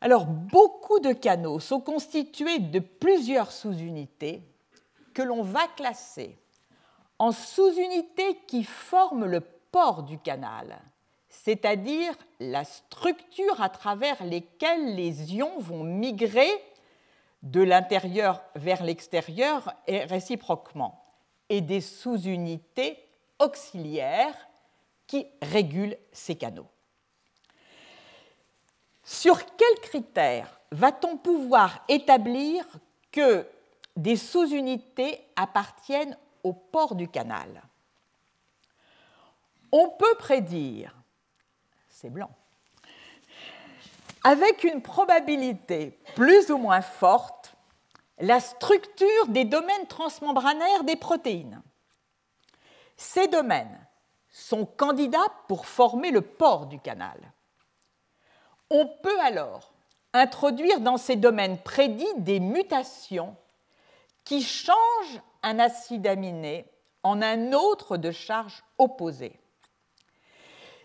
Alors, 0.01 0.25
beaucoup 0.25 0.99
de 0.99 1.13
canaux 1.13 1.59
sont 1.59 1.79
constitués 1.79 2.59
de 2.59 2.79
plusieurs 2.79 3.51
sous-unités 3.51 4.41
que 5.19 5.23
l'on 5.25 5.43
va 5.43 5.67
classer 5.75 6.37
en 7.17 7.33
sous-unités 7.33 8.39
qui 8.47 8.63
forment 8.63 9.25
le 9.25 9.41
port 9.41 10.03
du 10.03 10.17
canal, 10.17 10.79
c'est-à-dire 11.27 12.13
la 12.39 12.63
structure 12.63 13.61
à 13.61 13.67
travers 13.67 14.23
lesquelles 14.23 14.95
les 14.95 15.35
ions 15.35 15.59
vont 15.59 15.83
migrer 15.83 16.49
de 17.43 17.61
l'intérieur 17.61 18.41
vers 18.55 18.81
l'extérieur 18.81 19.73
et 19.87 20.05
réciproquement, 20.05 21.03
et 21.49 21.59
des 21.59 21.81
sous-unités 21.81 22.97
auxiliaires 23.39 24.47
qui 25.05 25.27
régulent 25.41 25.97
ces 26.13 26.37
canaux. 26.37 26.69
Sur 29.03 29.37
quels 29.57 29.79
critères 29.81 30.61
va-t-on 30.71 31.17
pouvoir 31.17 31.83
établir 31.89 32.63
que 33.11 33.45
des 33.99 34.15
sous-unités 34.15 35.21
appartiennent 35.35 36.17
au 36.43 36.53
port 36.53 36.95
du 36.95 37.09
canal 37.09 37.61
On 39.73 39.89
peut 39.89 40.15
prédire, 40.17 40.95
c'est 41.89 42.09
blanc, 42.09 42.31
avec 44.23 44.63
une 44.63 44.81
probabilité 44.81 45.99
plus 46.15 46.49
ou 46.49 46.57
moins 46.57 46.81
forte 46.81 47.55
la 48.19 48.39
structure 48.39 49.27
des 49.27 49.43
domaines 49.43 49.87
transmembranaires 49.87 50.83
des 50.85 50.95
protéines. 50.95 51.61
Ces 52.95 53.27
domaines 53.27 53.85
sont 54.29 54.65
candidats 54.65 55.27
pour 55.49 55.65
former 55.65 56.11
le 56.11 56.21
port 56.21 56.67
du 56.67 56.79
canal. 56.79 57.33
On 58.69 58.87
peut 58.87 59.19
alors 59.21 59.73
introduire 60.13 60.79
dans 60.79 60.97
ces 60.97 61.17
domaines 61.17 61.61
prédits 61.61 62.05
des 62.17 62.39
mutations 62.39 63.35
qui 64.29 64.43
changent 64.43 65.21
un 65.41 65.57
acide 65.57 66.05
aminé 66.05 66.67
en 67.01 67.19
un 67.23 67.51
autre 67.51 67.97
de 67.97 68.11
charge 68.11 68.63
opposée 68.77 69.39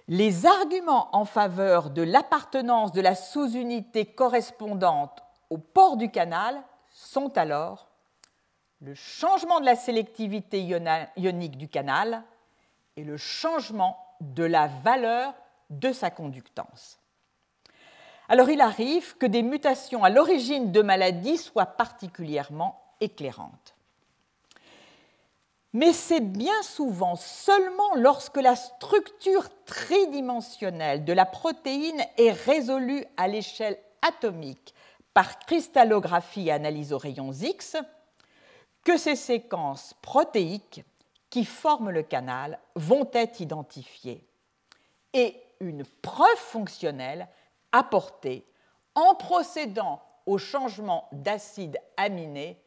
les 0.09 0.46
arguments 0.46 1.14
en 1.14 1.26
faveur 1.26 1.90
de 1.90 2.00
l'appartenance 2.00 2.92
de 2.92 3.02
la 3.02 3.14
sous-unité 3.14 4.07
correspondante 4.07 5.22
au 5.50 5.59
port 5.59 5.98
du 5.98 6.11
canal 6.11 6.62
sont 6.90 7.37
alors 7.37 7.88
le 8.80 8.94
changement 8.94 9.61
de 9.61 9.66
la 9.66 9.76
sélectivité 9.76 10.62
ionique 11.16 11.59
du 11.59 11.68
canal 11.68 12.22
et 12.96 13.04
le 13.04 13.18
changement 13.18 13.98
de 14.22 14.44
la 14.44 14.68
valeur 14.68 15.35
de 15.68 15.92
sa 15.92 16.11
conductance. 16.11 16.98
Alors 18.30 18.48
il 18.48 18.62
arrive 18.62 19.18
que 19.18 19.26
des 19.26 19.42
mutations 19.42 20.02
à 20.02 20.09
l'origine 20.09 20.72
de 20.72 20.80
maladies 20.80 21.37
soient 21.37 21.66
particulièrement 21.66 22.83
éclairantes 23.00 23.74
mais 25.74 25.92
c'est 25.92 26.20
bien 26.20 26.62
souvent 26.62 27.16
seulement 27.16 27.96
lorsque 27.96 28.37
la 28.37 28.54
structure 28.54 29.48
tridimensionnelle 29.66 31.04
de 31.04 31.12
la 31.12 31.26
protéine 31.26 32.00
est 32.16 32.30
résolue 32.30 33.04
à 33.16 33.26
l'échelle 33.26 33.76
atomique 34.00 34.72
par 35.12 35.40
cristallographie 35.40 36.46
et 36.46 36.52
analyse 36.52 36.92
aux 36.92 36.98
rayons 36.98 37.33
X 37.33 37.76
que 38.85 38.96
ces 38.96 39.16
séquences 39.16 39.94
protéiques 40.00 40.85
qui 41.28 41.44
forment 41.44 41.90
le 41.90 42.04
canal 42.04 42.61
vont 42.76 43.11
être 43.12 43.40
identifiées 43.40 44.24
et 45.12 45.37
une 45.59 45.85
preuve 46.02 46.37
fonctionnelle 46.37 47.26
apportée 47.72 48.46
en 48.94 49.16
procédant 49.16 50.00
au 50.26 50.38
changement 50.38 51.09
d'acide 51.11 51.78
aminé 51.96 52.61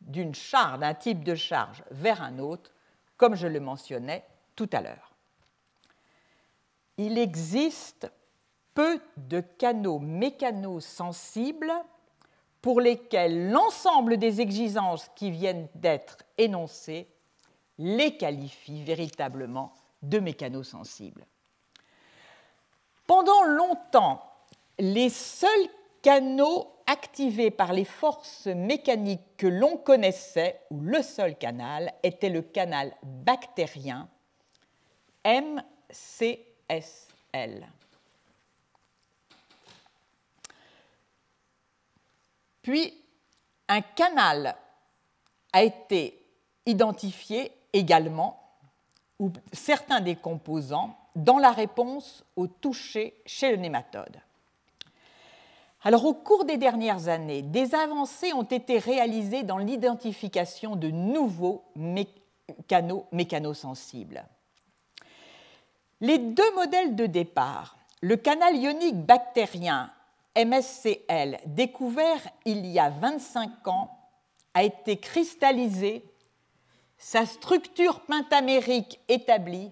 d'une 0.00 0.34
charge, 0.34 0.80
d'un 0.80 0.94
type 0.94 1.24
de 1.24 1.34
charge 1.34 1.82
vers 1.90 2.22
un 2.22 2.38
autre, 2.38 2.72
comme 3.16 3.34
je 3.34 3.46
le 3.46 3.60
mentionnais 3.60 4.24
tout 4.56 4.68
à 4.72 4.80
l'heure. 4.80 5.12
Il 6.96 7.18
existe 7.18 8.10
peu 8.74 9.00
de 9.16 9.40
canaux 9.40 9.98
mécanosensibles 9.98 11.72
pour 12.62 12.80
lesquels 12.80 13.50
l'ensemble 13.50 14.18
des 14.18 14.40
exigences 14.40 15.08
qui 15.14 15.30
viennent 15.30 15.68
d'être 15.74 16.18
énoncées 16.36 17.08
les 17.78 18.16
qualifient 18.16 18.84
véritablement 18.84 19.72
de 20.02 20.18
mécanosensibles. 20.18 21.26
Pendant 23.06 23.42
longtemps, 23.44 24.22
les 24.78 25.08
seuls 25.08 25.68
canaux 26.02 26.70
activé 26.90 27.52
par 27.52 27.72
les 27.72 27.84
forces 27.84 28.46
mécaniques 28.46 29.36
que 29.36 29.46
l'on 29.46 29.76
connaissait, 29.76 30.60
ou 30.70 30.80
le 30.80 31.02
seul 31.02 31.38
canal, 31.38 31.94
était 32.02 32.28
le 32.28 32.42
canal 32.42 32.92
bactérien 33.02 34.08
MCSL. 35.24 36.48
Puis, 42.62 42.92
un 43.68 43.82
canal 43.82 44.56
a 45.52 45.62
été 45.62 46.26
identifié 46.66 47.52
également, 47.72 48.36
ou 49.20 49.30
certains 49.52 50.00
des 50.00 50.16
composants, 50.16 50.96
dans 51.14 51.38
la 51.38 51.52
réponse 51.52 52.24
au 52.34 52.48
toucher 52.48 53.22
chez 53.26 53.52
le 53.52 53.58
nématode. 53.58 54.20
Alors 55.82 56.04
au 56.04 56.12
cours 56.12 56.44
des 56.44 56.58
dernières 56.58 57.08
années, 57.08 57.42
des 57.42 57.74
avancées 57.74 58.32
ont 58.34 58.42
été 58.42 58.78
réalisées 58.78 59.44
dans 59.44 59.56
l'identification 59.56 60.76
de 60.76 60.88
nouveaux 60.88 61.64
mécanos 61.74 63.04
mécanosensibles. 63.12 64.24
Les 66.02 66.18
deux 66.18 66.54
modèles 66.54 66.96
de 66.96 67.06
départ, 67.06 67.76
le 68.02 68.16
canal 68.16 68.56
ionique 68.56 69.04
bactérien 69.04 69.90
MSCL, 70.36 71.38
découvert 71.46 72.20
il 72.44 72.66
y 72.66 72.78
a 72.78 72.90
25 72.90 73.68
ans, 73.68 73.90
a 74.54 74.64
été 74.64 74.98
cristallisé 74.98 76.04
sa 76.98 77.24
structure 77.24 78.00
pentamérique 78.00 79.00
établie, 79.08 79.70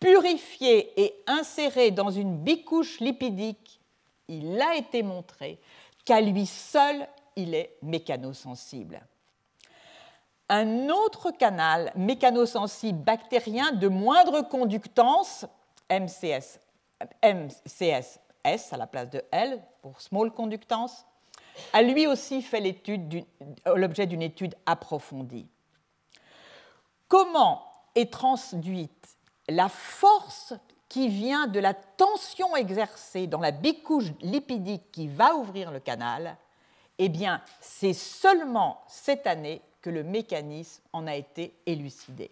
purifié 0.00 1.00
et 1.00 1.14
inséré 1.26 1.92
dans 1.92 2.10
une 2.10 2.36
bicouche 2.36 3.00
lipidique, 3.00 3.80
il 4.28 4.60
a 4.60 4.76
été 4.76 5.02
montré 5.02 5.58
qu'à 6.04 6.20
lui 6.20 6.46
seul, 6.46 7.06
il 7.36 7.54
est 7.54 7.76
mécanosensible. 7.82 9.00
Un 10.48 10.88
autre 10.88 11.32
canal 11.32 11.92
mécanosensible 11.96 13.00
bactérien 13.00 13.72
de 13.72 13.88
moindre 13.88 14.42
conductance, 14.42 15.44
MCS, 15.90 16.60
MCSS 17.24 18.72
à 18.72 18.76
la 18.76 18.86
place 18.86 19.10
de 19.10 19.22
L 19.32 19.60
pour 19.82 20.00
small 20.00 20.30
conductance, 20.30 21.04
a 21.72 21.82
lui 21.82 22.06
aussi 22.06 22.42
fait 22.42 22.60
l'objet 23.66 24.06
d'une 24.06 24.22
étude 24.22 24.54
approfondie. 24.66 25.48
Comment 27.08 27.64
est 27.94 28.12
transduite 28.12 29.16
la 29.48 29.68
force 29.68 30.54
qui 30.88 31.08
vient 31.08 31.46
de 31.46 31.58
la 31.58 31.74
tension 31.74 32.56
exercée 32.56 33.26
dans 33.26 33.40
la 33.40 33.50
bicouche 33.50 34.12
lipidique 34.20 34.90
qui 34.92 35.08
va 35.08 35.34
ouvrir 35.34 35.70
le 35.70 35.80
canal, 35.80 36.36
eh 36.98 37.08
bien, 37.08 37.42
c'est 37.60 37.92
seulement 37.92 38.82
cette 38.88 39.26
année 39.26 39.60
que 39.82 39.90
le 39.90 40.02
mécanisme 40.02 40.82
en 40.92 41.06
a 41.06 41.14
été 41.14 41.54
élucidé. 41.66 42.30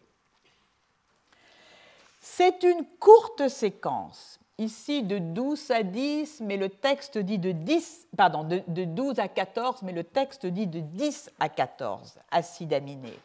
C'est 2.20 2.62
une 2.62 2.86
courte 2.98 3.48
séquence, 3.48 4.40
ici 4.58 5.02
de 5.02 5.18
12 5.18 5.70
à 5.70 5.82
10, 5.82 6.40
mais 6.40 6.56
le 6.56 6.70
texte 6.70 7.18
dit 7.18 7.38
de 7.38 7.52
10, 7.52 8.08
pardon, 8.16 8.44
de, 8.44 8.62
de 8.66 8.84
12 8.84 9.18
à 9.18 9.28
14, 9.28 9.82
mais 9.82 9.92
le 9.92 10.04
texte 10.04 10.46
dit 10.46 10.66
de 10.66 10.80
10 10.80 11.30
à 11.38 11.48
14 11.48 12.18
acides 12.30 12.72
aminés, 12.72 13.18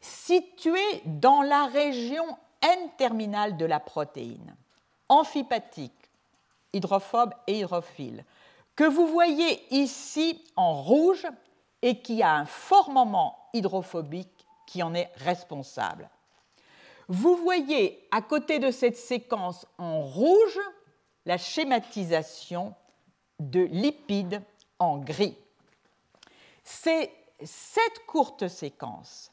située 0.00 1.02
dans 1.06 1.42
la 1.42 1.66
région 1.66 2.24
N-terminale 2.62 3.56
de 3.56 3.64
la 3.64 3.80
protéine, 3.80 4.54
amphipathique, 5.08 6.10
hydrophobe 6.72 7.34
et 7.46 7.60
hydrophile, 7.60 8.24
que 8.76 8.84
vous 8.84 9.06
voyez 9.06 9.62
ici 9.74 10.44
en 10.56 10.74
rouge 10.74 11.26
et 11.82 12.00
qui 12.00 12.22
a 12.22 12.34
un 12.34 12.46
fort 12.46 12.90
moment 12.90 13.36
hydrophobique 13.52 14.46
qui 14.66 14.82
en 14.82 14.94
est 14.94 15.10
responsable. 15.16 16.08
Vous 17.08 17.36
voyez 17.36 18.06
à 18.10 18.22
côté 18.22 18.58
de 18.58 18.70
cette 18.70 18.96
séquence 18.96 19.66
en 19.78 20.02
rouge 20.02 20.60
la 21.26 21.38
schématisation 21.38 22.74
de 23.40 23.60
lipides 23.60 24.42
en 24.78 24.98
gris. 24.98 25.36
C'est 26.62 27.12
cette 27.42 28.06
courte 28.06 28.48
séquence 28.48 29.32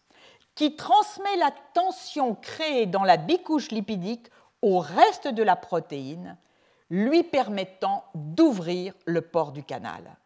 qui 0.57 0.75
transmet 0.75 1.37
la 1.37 1.51
tension 1.75 2.33
créée 2.33 2.87
dans 2.87 3.03
la 3.03 3.17
bicouche 3.17 3.69
lipidique 3.69 4.27
au 4.63 4.79
reste 4.79 5.27
de 5.27 5.43
la 5.43 5.55
protéine, 5.55 6.35
lui 6.89 7.21
permettant 7.21 8.03
d'ouvrir 8.15 8.95
le 9.05 9.21
port 9.21 9.51
du 9.51 9.63
canal. 9.63 10.17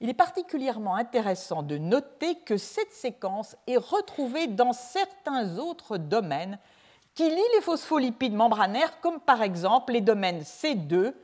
Il 0.00 0.08
est 0.08 0.14
particulièrement 0.14 0.96
intéressant 0.96 1.62
de 1.62 1.78
noter 1.78 2.40
que 2.40 2.56
cette 2.56 2.92
séquence 2.92 3.54
est 3.68 3.76
retrouvée 3.76 4.48
dans 4.48 4.72
certains 4.72 5.58
autres 5.58 5.96
domaines 5.96 6.58
qui 7.14 7.28
lient 7.28 7.54
les 7.54 7.62
phospholipides 7.62 8.34
membranaires, 8.34 9.00
comme 9.00 9.20
par 9.20 9.42
exemple 9.42 9.92
les 9.92 10.00
domaines 10.00 10.40
C2 10.40 11.14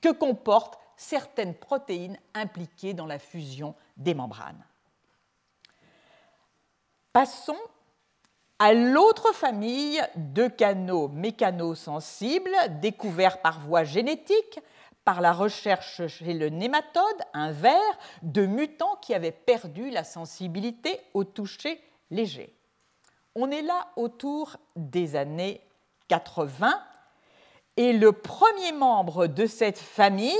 que 0.00 0.12
comportent 0.12 0.78
certaines 0.96 1.54
protéines 1.54 2.16
impliquées 2.32 2.94
dans 2.94 3.06
la 3.06 3.18
fusion 3.18 3.74
des 3.98 4.14
membranes. 4.14 4.64
Passons 7.12 7.58
à 8.58 8.72
l'autre 8.72 9.34
famille 9.34 10.00
de 10.16 10.48
canaux 10.48 11.08
mécanosensibles 11.08 12.56
découverts 12.80 13.42
par 13.42 13.60
voie 13.60 13.84
génétique 13.84 14.60
par 15.04 15.20
la 15.20 15.34
recherche 15.34 16.06
chez 16.06 16.32
le 16.32 16.48
nématode, 16.48 17.02
un 17.34 17.52
ver, 17.52 17.82
de 18.22 18.46
mutants 18.46 18.96
qui 19.02 19.12
avaient 19.12 19.30
perdu 19.30 19.90
la 19.90 20.04
sensibilité 20.04 21.00
au 21.12 21.24
toucher 21.24 21.78
léger. 22.10 22.56
On 23.34 23.50
est 23.50 23.62
là 23.62 23.88
autour 23.96 24.56
des 24.76 25.14
années 25.14 25.60
80 26.08 26.72
et 27.76 27.92
le 27.92 28.12
premier 28.12 28.72
membre 28.72 29.26
de 29.26 29.44
cette 29.44 29.78
famille 29.78 30.32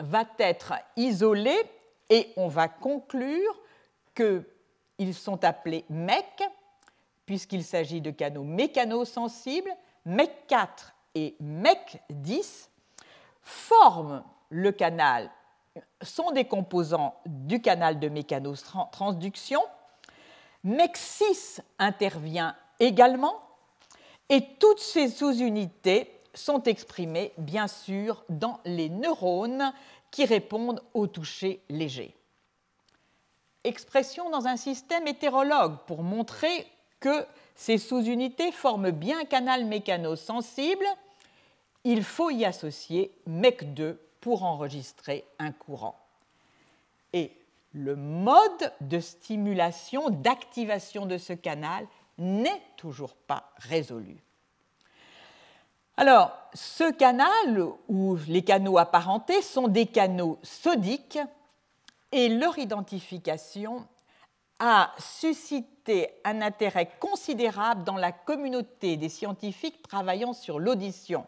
va 0.00 0.24
être 0.40 0.72
isolé 0.96 1.54
et 2.10 2.32
on 2.36 2.48
va 2.48 2.66
conclure 2.66 3.60
que 4.14 4.44
ils 4.98 5.14
sont 5.14 5.44
appelés 5.44 5.84
MEC, 5.88 6.42
puisqu'il 7.26 7.64
s'agit 7.64 8.00
de 8.00 8.10
canaux 8.10 8.44
mécanosensibles. 8.44 9.70
MEC 10.04 10.46
4 10.46 10.94
et 11.14 11.36
MEC 11.40 12.02
10 12.10 12.70
forment 13.42 14.22
le 14.50 14.72
canal, 14.72 15.30
sont 16.02 16.30
des 16.32 16.44
composants 16.44 17.14
du 17.26 17.60
canal 17.60 17.98
de 17.98 18.08
mécanotransduction. 18.08 19.60
MEC 20.64 20.96
6 20.96 21.62
intervient 21.78 22.56
également 22.80 23.40
et 24.28 24.44
toutes 24.58 24.80
ces 24.80 25.08
sous-unités 25.08 26.20
sont 26.34 26.62
exprimées 26.64 27.32
bien 27.38 27.66
sûr 27.66 28.24
dans 28.28 28.60
les 28.64 28.88
neurones 28.88 29.72
qui 30.10 30.24
répondent 30.24 30.82
au 30.94 31.06
toucher 31.06 31.62
léger 31.68 32.14
expression 33.68 34.30
dans 34.30 34.46
un 34.46 34.56
système 34.56 35.06
hétérologue 35.06 35.76
pour 35.86 36.02
montrer 36.02 36.66
que 37.00 37.24
ces 37.54 37.78
sous-unités 37.78 38.50
forment 38.50 38.90
bien 38.90 39.20
un 39.20 39.24
canal 39.24 39.64
mécano-sensible. 39.64 40.84
Il 41.84 42.02
faut 42.02 42.30
y 42.30 42.44
associer 42.44 43.12
MEC2 43.28 43.96
pour 44.20 44.42
enregistrer 44.42 45.24
un 45.38 45.52
courant. 45.52 45.98
Et 47.12 47.32
le 47.72 47.96
mode 47.96 48.72
de 48.80 49.00
stimulation, 49.00 50.10
d'activation 50.10 51.06
de 51.06 51.18
ce 51.18 51.32
canal 51.32 51.86
n'est 52.18 52.62
toujours 52.76 53.14
pas 53.14 53.52
résolu. 53.58 54.16
Alors, 55.96 56.30
ce 56.54 56.92
canal, 56.92 57.58
ou 57.88 58.16
les 58.28 58.42
canaux 58.42 58.78
apparentés, 58.78 59.42
sont 59.42 59.66
des 59.66 59.86
canaux 59.86 60.38
sodiques 60.44 61.18
et 62.12 62.28
leur 62.28 62.58
identification 62.58 63.86
a 64.58 64.92
suscité 64.98 66.10
un 66.24 66.42
intérêt 66.42 66.90
considérable 66.98 67.84
dans 67.84 67.96
la 67.96 68.12
communauté 68.12 68.96
des 68.96 69.08
scientifiques 69.08 69.82
travaillant 69.82 70.32
sur 70.32 70.58
l'audition. 70.58 71.26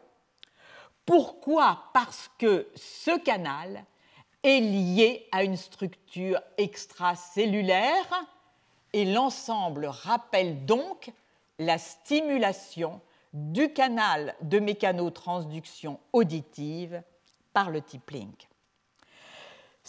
Pourquoi? 1.07 1.85
Parce 1.93 2.31
que 2.39 2.69
ce 2.75 3.17
canal 3.19 3.85
est 4.43 4.61
lié 4.61 5.29
à 5.33 5.45
une 5.45 5.57
structure 5.57 6.41
extracellulaire 6.57 8.27
et 8.93 9.05
l'ensemble 9.05 9.87
rappelle 9.87 10.65
donc 10.67 11.13
la 11.59 11.79
stimulation 11.79 13.01
du 13.33 13.73
canal 13.73 14.35
de 14.41 14.59
mécanotransduction 14.59 16.01
auditive 16.13 17.03
par 17.53 17.71
le 17.71 17.81
type 17.81 18.11
Link. 18.11 18.50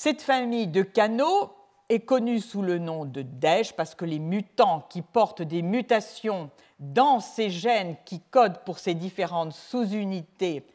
Cette 0.04 0.24
famille 0.24 0.66
de 0.66 0.82
canaux 0.82 1.54
est 1.88 2.00
connue 2.00 2.40
sous 2.40 2.64
le 2.64 2.80
nom 2.80 3.06
de 3.06 3.22
DEJ 3.22 3.74
parce 3.74 3.94
que 3.94 4.04
les 4.04 4.18
mutants 4.18 4.88
qui 4.90 5.04
portent 5.04 5.44
des 5.44 5.62
mutations 5.62 6.50
dans 6.80 7.20
ces 7.20 7.52
gènes 7.52 7.96
qui 8.04 8.20
codent 8.20 8.64
pour 8.66 8.80
ces 8.80 8.96
différentes 8.96 9.54
sous-unités, 9.54 10.66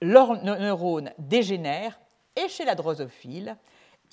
leurs 0.00 0.42
neurones 0.42 1.12
dégénèrent. 1.18 2.00
Et 2.36 2.48
chez 2.48 2.64
la 2.64 2.74
drosophile, 2.74 3.54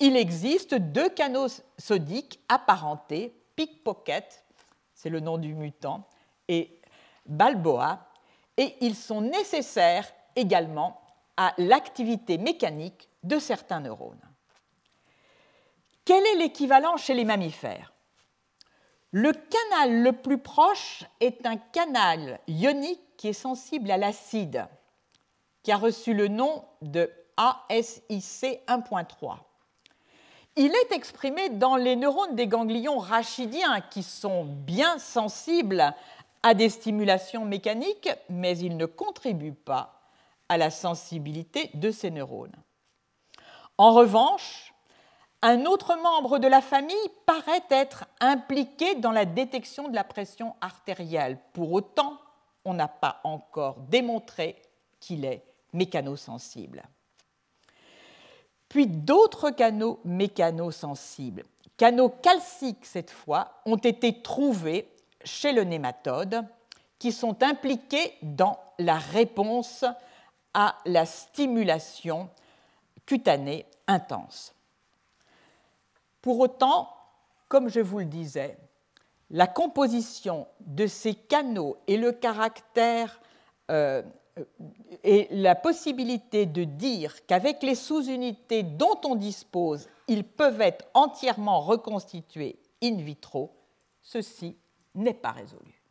il 0.00 0.18
existe 0.18 0.74
deux 0.74 1.08
canaux 1.08 1.48
sodiques 1.78 2.38
apparentés, 2.50 3.34
pickpocket, 3.56 4.44
c'est 4.92 5.08
le 5.08 5.20
nom 5.20 5.38
du 5.38 5.54
mutant, 5.54 6.06
et 6.46 6.78
balboa, 7.24 8.00
et 8.58 8.76
ils 8.82 8.96
sont 8.96 9.22
nécessaires 9.22 10.12
également 10.36 11.00
à 11.38 11.54
l'activité 11.56 12.36
mécanique 12.36 13.08
de 13.26 13.38
certains 13.38 13.80
neurones. 13.80 14.20
Quel 16.04 16.24
est 16.26 16.36
l'équivalent 16.36 16.96
chez 16.96 17.14
les 17.14 17.24
mammifères? 17.24 17.92
Le 19.10 19.32
canal 19.32 20.02
le 20.02 20.12
plus 20.12 20.38
proche 20.38 21.04
est 21.20 21.46
un 21.46 21.56
canal 21.56 22.40
ionique 22.46 23.00
qui 23.16 23.28
est 23.28 23.32
sensible 23.32 23.90
à 23.90 23.96
l'acide, 23.96 24.66
qui 25.62 25.72
a 25.72 25.76
reçu 25.76 26.14
le 26.14 26.28
nom 26.28 26.64
de 26.82 27.10
ASIC 27.36 28.60
1.3. 28.68 29.38
Il 30.56 30.72
est 30.74 30.92
exprimé 30.92 31.50
dans 31.50 31.76
les 31.76 31.96
neurones 31.96 32.34
des 32.34 32.46
ganglions 32.46 32.98
rachidiens 32.98 33.80
qui 33.80 34.02
sont 34.02 34.44
bien 34.44 34.98
sensibles 34.98 35.94
à 36.42 36.54
des 36.54 36.68
stimulations 36.68 37.44
mécaniques, 37.44 38.10
mais 38.30 38.56
ils 38.58 38.76
ne 38.76 38.86
contribuent 38.86 39.52
pas 39.52 40.00
à 40.48 40.56
la 40.56 40.70
sensibilité 40.70 41.70
de 41.74 41.90
ces 41.90 42.10
neurones. 42.10 42.56
En 43.78 43.92
revanche, 43.92 44.66
Un 45.42 45.66
autre 45.66 45.96
membre 45.96 46.38
de 46.38 46.48
la 46.48 46.60
famille 46.60 46.96
paraît 47.26 47.62
être 47.70 48.06
impliqué 48.20 48.94
dans 48.96 49.12
la 49.12 49.26
détection 49.26 49.88
de 49.88 49.94
la 49.94 50.02
pression 50.02 50.56
artérielle. 50.60 51.38
Pour 51.52 51.72
autant, 51.72 52.18
on 52.64 52.74
n'a 52.74 52.88
pas 52.88 53.20
encore 53.22 53.76
démontré 53.88 54.60
qu'il 54.98 55.24
est 55.24 55.44
mécanosensible. 55.72 56.82
Puis 58.68 58.86
d'autres 58.86 59.50
canaux 59.50 60.00
mécanosensibles, 60.04 61.44
canaux 61.76 62.08
calciques 62.08 62.86
cette 62.86 63.10
fois, 63.10 63.60
ont 63.66 63.76
été 63.76 64.22
trouvés 64.22 64.88
chez 65.22 65.52
le 65.52 65.64
nématode 65.64 66.44
qui 66.98 67.12
sont 67.12 67.42
impliqués 67.42 68.14
dans 68.22 68.58
la 68.78 68.96
réponse 68.96 69.84
à 70.54 70.76
la 70.86 71.04
stimulation 71.04 72.30
cutanée 73.06 73.66
intense. 73.86 74.54
Pour 76.20 76.40
autant, 76.40 76.90
comme 77.48 77.68
je 77.68 77.80
vous 77.80 78.00
le 78.00 78.04
disais, 78.04 78.58
la 79.30 79.46
composition 79.46 80.46
de 80.60 80.86
ces 80.86 81.14
canaux 81.14 81.78
et 81.86 81.96
le 81.96 82.12
caractère 82.12 83.20
euh, 83.70 84.02
et 85.02 85.28
la 85.30 85.54
possibilité 85.54 86.46
de 86.46 86.64
dire 86.64 87.24
qu'avec 87.26 87.62
les 87.62 87.74
sous-unités 87.74 88.62
dont 88.62 89.00
on 89.04 89.14
dispose, 89.14 89.88
ils 90.08 90.24
peuvent 90.24 90.60
être 90.60 90.84
entièrement 90.94 91.60
reconstitués 91.60 92.58
in 92.82 92.96
vitro, 92.96 93.56
ceci 94.02 94.56
n'est 94.94 95.14
pas 95.14 95.32
résolu. 95.32 95.82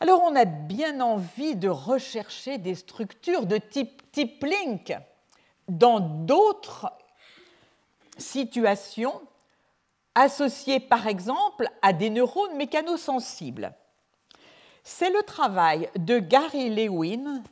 Alors 0.00 0.22
on 0.22 0.34
a 0.34 0.44
bien 0.44 1.00
envie 1.00 1.54
de 1.54 1.68
rechercher 1.68 2.58
des 2.58 2.74
structures 2.74 3.46
de 3.46 3.58
type, 3.58 4.10
type 4.10 4.44
link 4.44 4.94
dans 5.68 6.00
d'autres 6.00 6.90
situations 8.18 9.22
associées 10.14 10.80
par 10.80 11.06
exemple 11.06 11.68
à 11.82 11.92
des 11.92 12.08
neurones 12.10 12.56
mécanosensibles. 12.56 13.72
C'est 14.82 15.10
le 15.10 15.22
travail 15.22 15.88
de 15.96 16.18
Gary 16.18 16.70
Lewin 16.70 17.44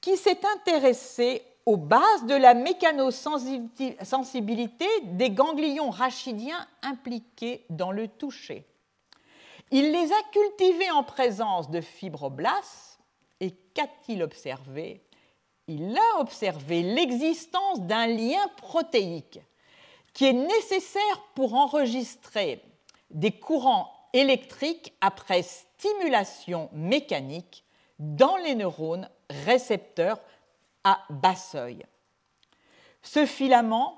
qui 0.00 0.16
s'est 0.16 0.40
intéressé 0.56 1.42
aux 1.66 1.76
bases 1.76 2.24
de 2.26 2.34
la 2.34 2.54
mécanosensibilité 2.54 4.88
des 5.04 5.30
ganglions 5.30 5.90
rachidiens 5.90 6.66
impliqués 6.82 7.64
dans 7.70 7.92
le 7.92 8.08
toucher. 8.08 8.66
Il 9.70 9.92
les 9.92 10.12
a 10.12 10.22
cultivés 10.32 10.90
en 10.90 11.04
présence 11.04 11.70
de 11.70 11.80
fibroblastes 11.80 12.98
et 13.40 13.52
qu'a-t-il 13.74 14.22
observé? 14.22 15.02
Il 15.72 15.96
a 15.96 16.18
observé 16.18 16.82
l'existence 16.82 17.80
d'un 17.82 18.08
lien 18.08 18.44
protéique 18.56 19.38
qui 20.12 20.24
est 20.24 20.32
nécessaire 20.32 21.22
pour 21.36 21.54
enregistrer 21.54 22.60
des 23.10 23.30
courants 23.30 23.88
électriques 24.12 24.92
après 25.00 25.42
stimulation 25.42 26.70
mécanique 26.72 27.64
dans 28.00 28.36
les 28.38 28.56
neurones 28.56 29.08
récepteurs 29.44 30.18
à 30.82 31.04
bas 31.08 31.36
seuil. 31.36 31.86
Ce 33.00 33.24
filament 33.24 33.96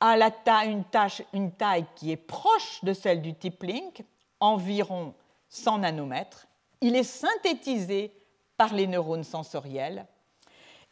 a 0.00 0.18
la 0.18 0.30
taille, 0.30 0.84
une, 1.32 1.52
taille 1.52 1.86
qui 1.96 2.12
est 2.12 2.18
proche 2.18 2.84
de 2.84 2.92
celle 2.92 3.22
du 3.22 3.32
type 3.32 3.62
Link, 3.62 4.04
environ 4.38 5.14
100 5.48 5.78
nanomètres. 5.78 6.46
Il 6.82 6.94
est 6.94 7.04
synthétisé 7.04 8.12
par 8.58 8.74
les 8.74 8.86
neurones 8.86 9.24
sensoriels 9.24 10.06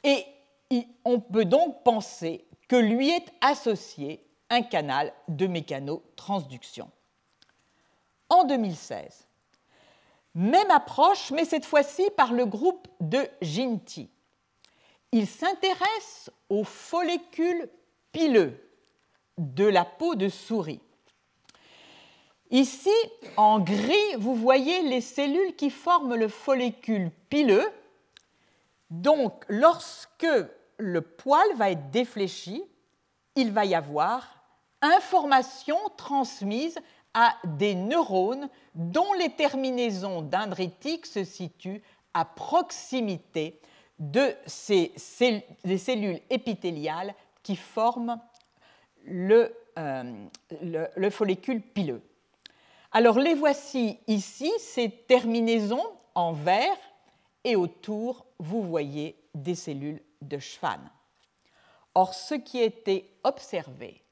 et 0.04 0.26
on 1.04 1.20
peut 1.20 1.44
donc 1.44 1.82
penser 1.82 2.44
que 2.68 2.76
lui 2.76 3.10
est 3.10 3.26
associé 3.40 4.24
un 4.50 4.62
canal 4.62 5.12
de 5.28 5.46
mécanotransduction. 5.46 6.90
En 8.28 8.44
2016, 8.44 9.26
même 10.34 10.70
approche, 10.70 11.30
mais 11.30 11.44
cette 11.44 11.66
fois-ci 11.66 12.08
par 12.16 12.32
le 12.32 12.46
groupe 12.46 12.88
de 13.00 13.28
Ginty. 13.42 14.08
Il 15.12 15.26
s'intéresse 15.26 16.30
aux 16.48 16.64
follicules 16.64 17.68
pileux 18.12 18.58
de 19.36 19.64
la 19.64 19.84
peau 19.84 20.14
de 20.14 20.28
souris. 20.28 20.80
Ici, 22.50 22.90
en 23.36 23.60
gris, 23.60 24.14
vous 24.18 24.34
voyez 24.34 24.82
les 24.82 25.00
cellules 25.00 25.54
qui 25.56 25.70
forment 25.70 26.14
le 26.14 26.28
follicule 26.28 27.10
pileux. 27.28 27.66
Donc, 28.92 29.46
lorsque 29.48 30.26
le 30.76 31.00
poil 31.00 31.46
va 31.56 31.70
être 31.70 31.90
défléchi, 31.90 32.62
il 33.36 33.50
va 33.50 33.64
y 33.64 33.74
avoir 33.74 34.44
information 34.82 35.78
transmise 35.96 36.78
à 37.14 37.34
des 37.44 37.74
neurones 37.74 38.50
dont 38.74 39.14
les 39.14 39.30
terminaisons 39.30 40.20
dendritiques 40.20 41.06
se 41.06 41.24
situent 41.24 41.82
à 42.12 42.26
proximité 42.26 43.58
de 43.98 44.34
ces 44.44 44.92
cellules 44.96 46.20
épithéliales 46.28 47.14
qui 47.42 47.56
forment 47.56 48.20
le, 49.06 49.56
euh, 49.78 50.26
le 50.60 51.10
follicule 51.10 51.62
pileux. 51.62 52.02
Alors 52.90 53.18
les 53.18 53.34
voici 53.34 53.98
ici, 54.06 54.52
ces 54.58 54.90
terminaisons 54.90 55.86
en 56.14 56.34
vert, 56.34 56.76
et 57.44 57.56
autour, 57.56 58.26
vous 58.42 58.60
voyez 58.60 59.16
des 59.34 59.54
cellules 59.54 60.02
de 60.20 60.38
Schwann. 60.38 60.90
Or, 61.94 62.12
ce 62.12 62.34
qui 62.34 62.58
a 62.58 62.64
été 62.64 63.16
observé, 63.22 64.02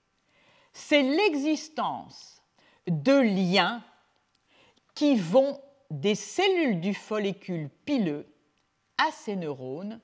c'est 0.72 1.02
l'existence 1.02 2.40
de 2.86 3.12
liens 3.12 3.82
qui 4.94 5.16
vont 5.16 5.60
des 5.90 6.14
cellules 6.14 6.80
du 6.80 6.94
follicule 6.94 7.68
pileux 7.84 8.32
à 8.98 9.10
ces 9.10 9.34
neurones. 9.34 10.00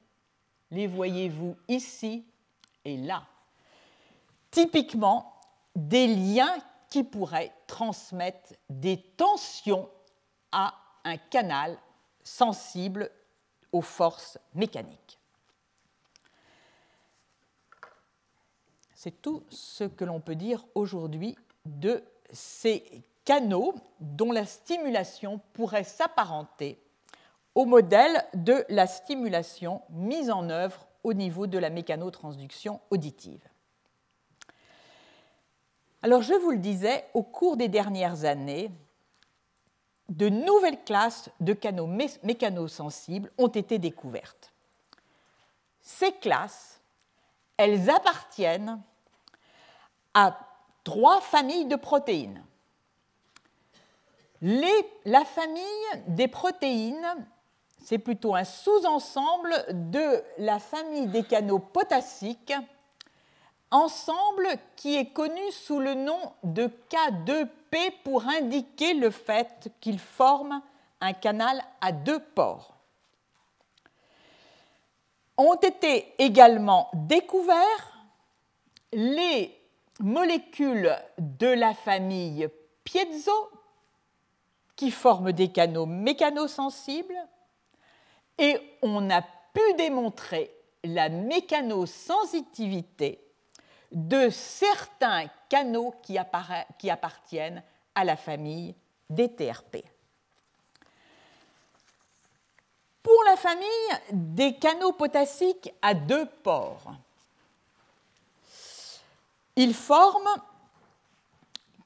Les 0.72 0.88
voyez-vous 0.88 1.56
ici 1.68 2.26
et 2.84 2.96
là. 2.96 3.22
Typiquement, 4.50 5.34
des 5.76 6.08
liens 6.08 6.56
qui 6.90 7.04
pourrait 7.04 7.52
transmettre 7.68 8.54
des 8.68 9.00
tensions 9.16 9.88
à 10.50 10.74
un 11.04 11.16
canal 11.16 11.78
sensible 12.24 13.08
aux 13.76 13.82
forces 13.82 14.38
mécaniques. 14.54 15.18
C'est 18.94 19.20
tout 19.20 19.44
ce 19.50 19.84
que 19.84 20.04
l'on 20.04 20.20
peut 20.20 20.34
dire 20.34 20.64
aujourd'hui 20.74 21.36
de 21.66 22.02
ces 22.32 23.04
canaux 23.26 23.74
dont 24.00 24.32
la 24.32 24.46
stimulation 24.46 25.40
pourrait 25.52 25.84
s'apparenter 25.84 26.80
au 27.54 27.66
modèle 27.66 28.24
de 28.34 28.64
la 28.68 28.86
stimulation 28.86 29.82
mise 29.90 30.30
en 30.30 30.48
œuvre 30.48 30.86
au 31.04 31.12
niveau 31.12 31.46
de 31.46 31.58
la 31.58 31.70
mécanotransduction 31.70 32.80
auditive. 32.90 33.46
Alors 36.02 36.22
je 36.22 36.34
vous 36.34 36.50
le 36.50 36.58
disais, 36.58 37.04
au 37.14 37.22
cours 37.22 37.56
des 37.56 37.68
dernières 37.68 38.24
années, 38.24 38.70
de 40.08 40.28
nouvelles 40.28 40.82
classes 40.84 41.30
de 41.40 41.52
canaux 41.52 41.88
mécanosensibles 42.22 43.30
ont 43.38 43.48
été 43.48 43.78
découvertes. 43.78 44.52
Ces 45.82 46.12
classes, 46.12 46.80
elles 47.56 47.90
appartiennent 47.90 48.80
à 50.14 50.38
trois 50.84 51.20
familles 51.20 51.66
de 51.66 51.76
protéines. 51.76 52.42
la 54.40 55.24
famille 55.24 55.64
des 56.08 56.28
protéines, 56.28 57.26
c'est 57.82 57.98
plutôt 57.98 58.34
un 58.34 58.44
sous-ensemble 58.44 59.54
de 59.90 60.22
la 60.38 60.58
famille 60.58 61.06
des 61.06 61.22
canaux 61.22 61.58
potassiques 61.58 62.54
ensemble 63.70 64.48
qui 64.76 64.96
est 64.96 65.12
connu 65.12 65.52
sous 65.52 65.80
le 65.80 65.94
nom 65.94 66.18
de 66.44 66.66
K2P 67.76 67.92
pour 68.02 68.26
indiquer 68.26 68.94
le 68.94 69.10
fait 69.10 69.70
qu'il 69.80 69.98
forme 69.98 70.62
un 71.00 71.12
canal 71.12 71.62
à 71.80 71.90
deux 71.92 72.20
pores. 72.20 72.74
Ont 75.36 75.54
été 75.54 76.14
également 76.18 76.88
découverts 76.94 77.98
les 78.92 79.54
molécules 80.00 80.96
de 81.18 81.48
la 81.48 81.74
famille 81.74 82.48
piezo 82.84 83.50
qui 84.74 84.90
forment 84.90 85.32
des 85.32 85.48
canaux 85.48 85.84
mécanosensibles 85.86 87.18
et 88.38 88.58
on 88.82 89.08
a 89.10 89.22
pu 89.22 89.60
démontrer 89.76 90.54
la 90.84 91.08
mécanosensitivité 91.08 93.25
de 93.92 94.30
certains 94.30 95.26
canaux 95.48 95.94
qui, 96.02 96.18
appartiennent 96.18 97.62
à 97.94 98.04
la 98.04 98.16
famille 98.16 98.74
des 99.08 99.32
TRP. 99.34 99.84
Pour 103.02 103.22
la 103.26 103.36
famille 103.36 103.66
des 104.12 104.56
canaux 104.56 104.92
potassiques 104.92 105.72
à 105.82 105.94
deux 105.94 106.26
pores, 106.26 106.92
Ils 109.58 109.72
forment, 109.72 110.36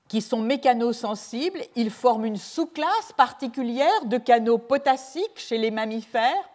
qui 0.08 0.20
sont 0.20 0.40
mécanosensibles, 0.40 1.60
ils 1.76 1.92
forment 1.92 2.24
une 2.24 2.36
sous-classe 2.36 3.12
particulière 3.16 4.06
de 4.06 4.18
canaux 4.18 4.58
potassiques 4.58 5.38
chez 5.38 5.56
les 5.56 5.70
mammifères, 5.70 6.50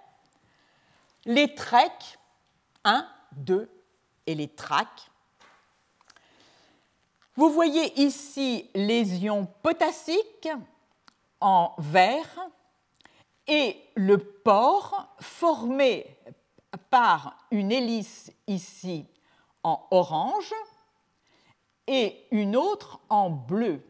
les 1.23 1.55
trecs, 1.55 2.19
1, 2.83 3.07
2, 3.37 3.69
et 4.27 4.35
les 4.35 4.47
tracs. 4.47 5.09
Vous 7.36 7.49
voyez 7.49 8.01
ici 8.01 8.69
les 8.73 9.17
ions 9.17 9.47
potassiques 9.61 10.49
en 11.41 11.73
vert 11.77 12.49
et 13.45 13.75
le 13.95 14.17
pore 14.17 15.15
formé 15.19 16.17
par 16.89 17.36
une 17.51 17.73
hélice 17.73 18.31
ici 18.47 19.05
en 19.63 19.86
orange 19.91 20.53
et 21.88 22.25
une 22.31 22.55
autre 22.55 22.99
en 23.09 23.29
bleu. 23.29 23.81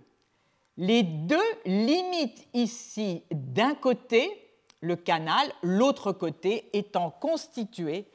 Les 0.78 1.04
deux 1.04 1.38
limitent 1.66 2.48
ici 2.54 3.24
d'un 3.32 3.76
côté 3.76 4.42
le 4.82 4.96
canal, 4.96 5.52
l'autre 5.62 6.12
côté 6.12 6.70
étant 6.74 7.12
constitué 7.12 8.08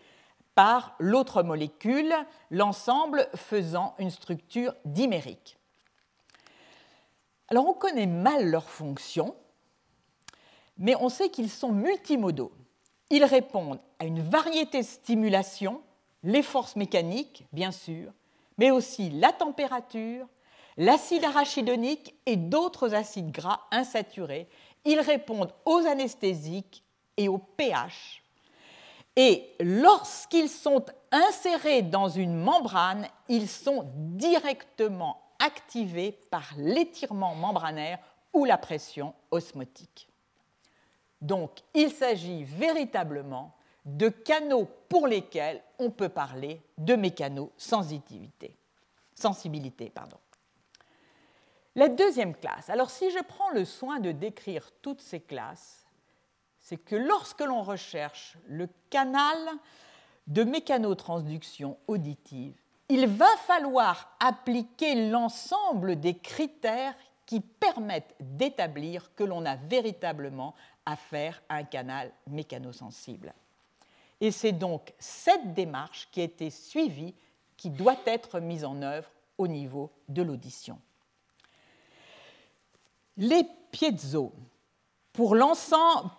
par 0.54 0.94
l'autre 0.98 1.42
molécule, 1.42 2.14
l'ensemble 2.50 3.28
faisant 3.34 3.94
une 3.98 4.10
structure 4.10 4.74
dimérique. 4.84 5.58
Alors 7.48 7.66
on 7.66 7.74
connaît 7.74 8.06
mal 8.06 8.48
leurs 8.48 8.70
fonctions, 8.70 9.34
mais 10.78 10.94
on 10.96 11.08
sait 11.08 11.30
qu'ils 11.30 11.50
sont 11.50 11.72
multimodaux. 11.72 12.52
Ils 13.10 13.24
répondent 13.24 13.80
à 13.98 14.04
une 14.04 14.22
variété 14.22 14.80
de 14.80 14.86
stimulations, 14.86 15.82
les 16.22 16.42
forces 16.42 16.76
mécaniques, 16.76 17.46
bien 17.52 17.72
sûr, 17.72 18.12
mais 18.56 18.70
aussi 18.70 19.10
la 19.10 19.32
température, 19.32 20.26
l'acide 20.76 21.24
arachidonique 21.24 22.14
et 22.26 22.36
d'autres 22.36 22.94
acides 22.94 23.32
gras 23.32 23.60
insaturés. 23.70 24.48
Ils 24.84 25.00
répondent 25.00 25.52
aux 25.64 25.86
anesthésiques 25.86 26.84
et 27.16 27.28
au 27.28 27.38
pH. 27.38 28.22
Et 29.22 29.54
lorsqu'ils 29.60 30.48
sont 30.48 30.82
insérés 31.12 31.82
dans 31.82 32.08
une 32.08 32.34
membrane, 32.34 33.06
ils 33.28 33.50
sont 33.50 33.86
directement 33.94 35.20
activés 35.38 36.18
par 36.30 36.44
l'étirement 36.56 37.34
membranaire 37.34 37.98
ou 38.32 38.46
la 38.46 38.56
pression 38.56 39.12
osmotique. 39.30 40.08
Donc 41.20 41.50
il 41.74 41.90
s'agit 41.90 42.44
véritablement 42.44 43.54
de 43.84 44.08
canaux 44.08 44.66
pour 44.88 45.06
lesquels 45.06 45.62
on 45.78 45.90
peut 45.90 46.08
parler 46.08 46.62
de 46.78 46.94
mécanosensibilité. 46.94 48.56
Sensibilité. 49.14 49.92
La 51.74 51.90
deuxième 51.90 52.34
classe. 52.34 52.70
Alors 52.70 52.88
si 52.88 53.10
je 53.10 53.22
prends 53.22 53.50
le 53.50 53.66
soin 53.66 54.00
de 54.00 54.12
décrire 54.12 54.70
toutes 54.80 55.02
ces 55.02 55.20
classes, 55.20 55.84
c'est 56.60 56.76
que 56.76 56.96
lorsque 56.96 57.40
l'on 57.40 57.62
recherche 57.62 58.36
le 58.46 58.68
canal 58.90 59.38
de 60.26 60.44
mécanotransduction 60.44 61.76
auditive, 61.88 62.54
il 62.88 63.06
va 63.06 63.36
falloir 63.46 64.16
appliquer 64.20 65.10
l'ensemble 65.10 65.98
des 65.98 66.18
critères 66.18 66.94
qui 67.24 67.40
permettent 67.40 68.16
d'établir 68.18 69.14
que 69.14 69.24
l'on 69.24 69.46
a 69.46 69.56
véritablement 69.56 70.54
affaire 70.84 71.40
à 71.48 71.56
un 71.56 71.64
canal 71.64 72.12
mécanosensible. 72.26 73.32
Et 74.20 74.30
c'est 74.32 74.52
donc 74.52 74.92
cette 74.98 75.54
démarche 75.54 76.08
qui 76.10 76.20
a 76.20 76.24
été 76.24 76.50
suivie 76.50 77.14
qui 77.56 77.70
doit 77.70 77.98
être 78.06 78.40
mise 78.40 78.64
en 78.64 78.82
œuvre 78.82 79.10
au 79.38 79.46
niveau 79.46 79.90
de 80.08 80.22
l'audition. 80.22 80.78
Les 83.16 83.44
piezo. 83.70 84.32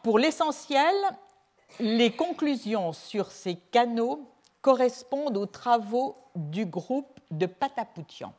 Pour 0.04 0.20
l'essentiel, 0.20 0.94
les 1.80 2.12
conclusions 2.12 2.94
sur 2.94 3.32
ces 3.32 3.56
canaux 3.56 4.30
correspondent 4.62 5.38
aux 5.38 5.48
travaux 5.48 6.16
du 6.36 6.68
groupe 6.68 7.20
de 7.32 7.48
Patapoutian. 7.48 8.32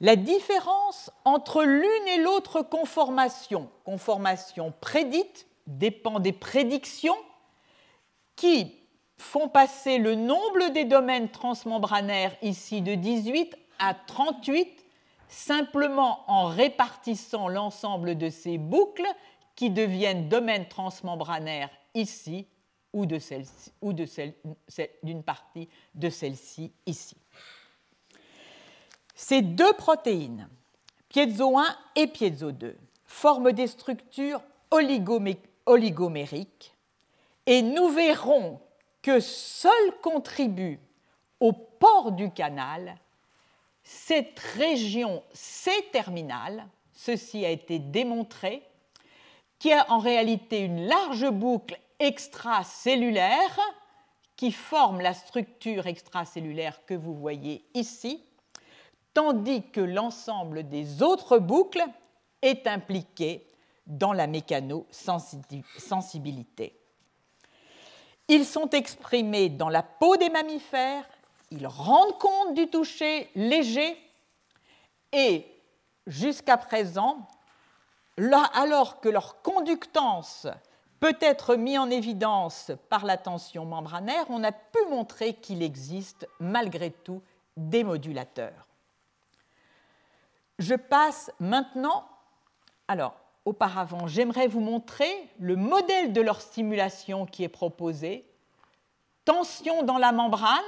La 0.00 0.16
différence 0.16 1.12
entre 1.24 1.62
l'une 1.62 2.08
et 2.08 2.18
l'autre 2.18 2.62
conformation, 2.62 3.70
conformation 3.84 4.72
prédite, 4.80 5.46
dépend 5.68 6.18
des 6.18 6.32
prédictions 6.32 7.16
qui 8.34 8.74
font 9.18 9.48
passer 9.48 9.98
le 9.98 10.16
nombre 10.16 10.70
des 10.72 10.84
domaines 10.84 11.30
transmembranaires 11.30 12.36
ici 12.42 12.82
de 12.82 12.96
18 12.96 13.56
à 13.78 13.94
38 13.94 14.85
simplement 15.28 16.30
en 16.30 16.46
répartissant 16.46 17.48
l'ensemble 17.48 18.16
de 18.16 18.30
ces 18.30 18.58
boucles 18.58 19.08
qui 19.54 19.70
deviennent 19.70 20.28
domaines 20.28 20.68
transmembranaires 20.68 21.70
ici 21.94 22.46
ou 22.92 23.06
d'une 23.06 25.22
partie 25.22 25.68
de 25.94 26.08
celle-ci 26.08 26.72
ici. 26.86 27.16
Ces 29.14 29.42
deux 29.42 29.72
protéines, 29.74 30.48
piezo 31.08 31.58
1 31.58 31.64
et 31.96 32.06
piezo 32.06 32.52
2, 32.52 32.76
forment 33.04 33.52
des 33.52 33.66
structures 33.66 34.40
oligomériques 34.70 36.74
et 37.46 37.62
nous 37.62 37.88
verrons 37.88 38.60
que 39.02 39.20
seul 39.20 39.72
contribue 40.02 40.80
au 41.40 41.52
port 41.52 42.12
du 42.12 42.30
canal 42.30 42.96
cette 43.88 44.40
région 44.40 45.22
C-terminale, 45.32 46.66
ceci 46.92 47.46
a 47.46 47.50
été 47.50 47.78
démontré, 47.78 48.64
qui 49.60 49.72
a 49.72 49.88
en 49.92 49.98
réalité 49.98 50.58
une 50.58 50.88
large 50.88 51.30
boucle 51.30 51.78
extracellulaire 52.00 53.60
qui 54.34 54.50
forme 54.50 55.00
la 55.00 55.14
structure 55.14 55.86
extracellulaire 55.86 56.84
que 56.84 56.94
vous 56.94 57.14
voyez 57.14 57.64
ici, 57.74 58.24
tandis 59.14 59.62
que 59.70 59.80
l'ensemble 59.80 60.68
des 60.68 61.04
autres 61.04 61.38
boucles 61.38 61.84
est 62.42 62.66
impliqué 62.66 63.46
dans 63.86 64.12
la 64.12 64.26
mécanosensibilité. 64.26 66.76
Ils 68.26 68.44
sont 68.44 68.68
exprimés 68.70 69.48
dans 69.48 69.68
la 69.68 69.84
peau 69.84 70.16
des 70.16 70.28
mammifères, 70.28 71.08
ils 71.50 71.66
rendent 71.66 72.18
compte 72.18 72.54
du 72.54 72.68
toucher 72.68 73.30
léger 73.34 73.96
et 75.12 75.46
jusqu'à 76.06 76.56
présent, 76.56 77.26
alors 78.54 79.00
que 79.00 79.08
leur 79.08 79.42
conductance 79.42 80.46
peut 81.00 81.16
être 81.20 81.56
mise 81.56 81.78
en 81.78 81.90
évidence 81.90 82.72
par 82.88 83.04
la 83.04 83.16
tension 83.16 83.64
membranaire, 83.64 84.24
on 84.28 84.42
a 84.44 84.52
pu 84.52 84.78
montrer 84.88 85.34
qu'il 85.34 85.62
existe 85.62 86.26
malgré 86.40 86.90
tout 86.90 87.22
des 87.56 87.84
modulateurs. 87.84 88.66
Je 90.58 90.74
passe 90.74 91.30
maintenant. 91.38 92.08
Alors, 92.88 93.14
auparavant, 93.44 94.06
j'aimerais 94.06 94.46
vous 94.46 94.60
montrer 94.60 95.30
le 95.38 95.56
modèle 95.56 96.12
de 96.12 96.20
leur 96.20 96.40
stimulation 96.40 97.26
qui 97.26 97.44
est 97.44 97.48
proposé. 97.48 98.26
Tension 99.24 99.82
dans 99.82 99.98
la 99.98 100.12
membrane, 100.12 100.64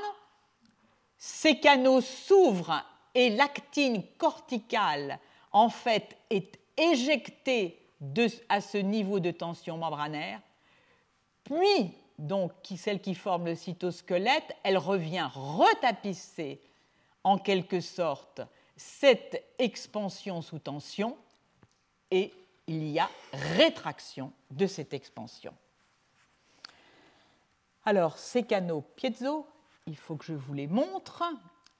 ces 1.18 1.58
canaux 1.58 2.00
s'ouvrent 2.00 2.82
et 3.14 3.30
l'actine 3.30 4.04
corticale, 4.16 5.18
en 5.52 5.68
fait, 5.68 6.16
est 6.30 6.58
éjectée 6.76 7.78
à 8.48 8.60
ce 8.60 8.78
niveau 8.78 9.18
de 9.18 9.32
tension 9.32 9.76
membranaire. 9.76 10.40
Puis, 11.42 11.92
donc, 12.18 12.52
celle 12.76 13.00
qui 13.00 13.14
forme 13.14 13.46
le 13.46 13.54
cytosquelette, 13.56 14.56
elle 14.62 14.78
revient 14.78 15.28
retapisser 15.34 16.60
en 17.24 17.38
quelque 17.38 17.80
sorte 17.80 18.40
cette 18.76 19.44
expansion 19.58 20.40
sous 20.40 20.60
tension 20.60 21.16
et 22.10 22.32
il 22.68 22.88
y 22.88 22.98
a 23.00 23.10
rétraction 23.32 24.32
de 24.50 24.66
cette 24.66 24.94
expansion. 24.94 25.52
Alors, 27.84 28.18
ces 28.18 28.44
canaux 28.44 28.82
piezo, 28.94 29.46
il 29.88 29.96
faut 29.96 30.16
que 30.16 30.26
je 30.26 30.34
vous 30.34 30.52
les 30.52 30.66
montre. 30.66 31.24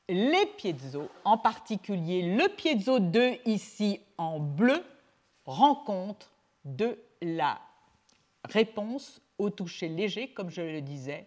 Les 0.08 0.46
piezo, 0.56 1.10
en 1.24 1.36
particulier 1.36 2.34
le 2.34 2.48
piezo 2.48 2.98
2 2.98 3.36
ici 3.44 4.00
en 4.16 4.40
bleu, 4.40 4.82
rend 5.44 5.74
compte 5.74 6.30
de 6.64 6.98
la 7.20 7.60
réponse 8.44 9.20
au 9.36 9.50
toucher 9.50 9.88
léger, 9.88 10.28
comme 10.28 10.48
je 10.48 10.62
le 10.62 10.80
disais, 10.80 11.26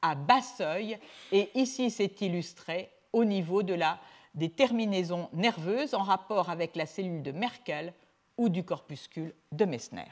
à 0.00 0.14
bas 0.14 0.40
seuil. 0.40 0.98
Et 1.32 1.50
ici, 1.58 1.90
c'est 1.90 2.20
illustré 2.20 2.90
au 3.12 3.24
niveau 3.24 3.62
de 3.62 3.74
la 3.74 3.98
des 4.32 4.48
terminaisons 4.48 5.28
nerveuses 5.32 5.92
en 5.92 6.04
rapport 6.04 6.50
avec 6.50 6.76
la 6.76 6.86
cellule 6.86 7.24
de 7.24 7.32
Merkel 7.32 7.92
ou 8.38 8.48
du 8.48 8.62
corpuscule 8.62 9.34
de 9.50 9.64
Messner. 9.64 10.06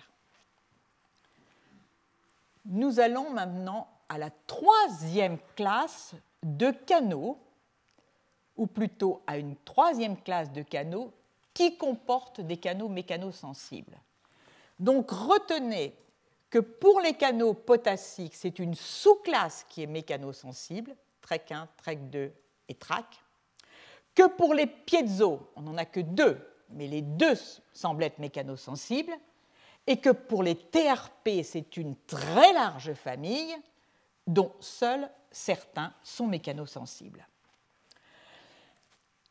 Nous 2.64 2.98
allons 2.98 3.30
maintenant 3.30 3.86
à 4.08 4.18
la 4.18 4.30
troisième 4.46 5.38
classe 5.56 6.14
de 6.42 6.70
canaux 6.70 7.38
ou 8.56 8.66
plutôt 8.66 9.22
à 9.26 9.38
une 9.38 9.56
troisième 9.64 10.16
classe 10.20 10.52
de 10.52 10.62
canaux 10.62 11.12
qui 11.54 11.76
comportent 11.76 12.40
des 12.40 12.56
canaux 12.56 12.88
mécanosensibles. 12.88 13.98
Donc 14.78 15.10
retenez 15.10 15.94
que 16.50 16.58
pour 16.58 17.00
les 17.00 17.14
canaux 17.14 17.54
potassiques, 17.54 18.34
c'est 18.34 18.58
une 18.58 18.74
sous-classe 18.74 19.66
qui 19.68 19.82
est 19.82 19.86
mécanosensible, 19.86 20.94
TREC 21.20 21.52
1, 21.52 21.68
TREC 21.76 22.10
2 22.10 22.32
et 22.68 22.74
TRAC, 22.74 23.06
que 24.14 24.28
pour 24.28 24.54
les 24.54 24.66
piezo, 24.66 25.50
on 25.56 25.62
n'en 25.62 25.76
a 25.76 25.84
que 25.84 26.00
deux, 26.00 26.38
mais 26.70 26.86
les 26.86 27.02
deux 27.02 27.34
semblent 27.72 28.02
être 28.02 28.18
mécanosensibles, 28.18 29.12
et 29.86 29.98
que 29.98 30.10
pour 30.10 30.42
les 30.42 30.54
TRP, 30.54 31.42
c'est 31.42 31.76
une 31.76 31.96
très 32.06 32.52
large 32.52 32.92
famille 32.94 33.56
dont 34.28 34.52
seuls 34.60 35.10
certains 35.32 35.92
sont 36.04 36.28
mécanosensibles. 36.28 37.26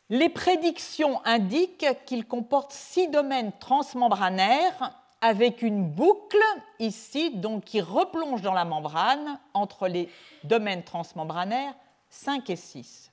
Les 0.10 0.30
prédictions 0.30 1.24
indiquent 1.26 1.86
qu'il 2.06 2.26
comporte 2.26 2.74
six 2.74 3.08
domaines 3.08 3.52
transmembranaires 3.60 4.94
avec 5.22 5.62
une 5.62 5.90
boucle 5.90 6.38
ici 6.80 7.34
qui 7.66 7.82
replonge 7.82 8.42
dans 8.42 8.54
la 8.54 8.66
membrane 8.66 9.40
entre 9.54 9.88
les 9.88 10.10
domaines 10.44 10.84
transmembranaires 10.84 11.74
5 12.10 12.50
et 12.50 12.56
6. 12.56 13.12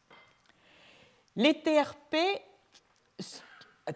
Les 1.37 1.55
TRP, 1.55 2.17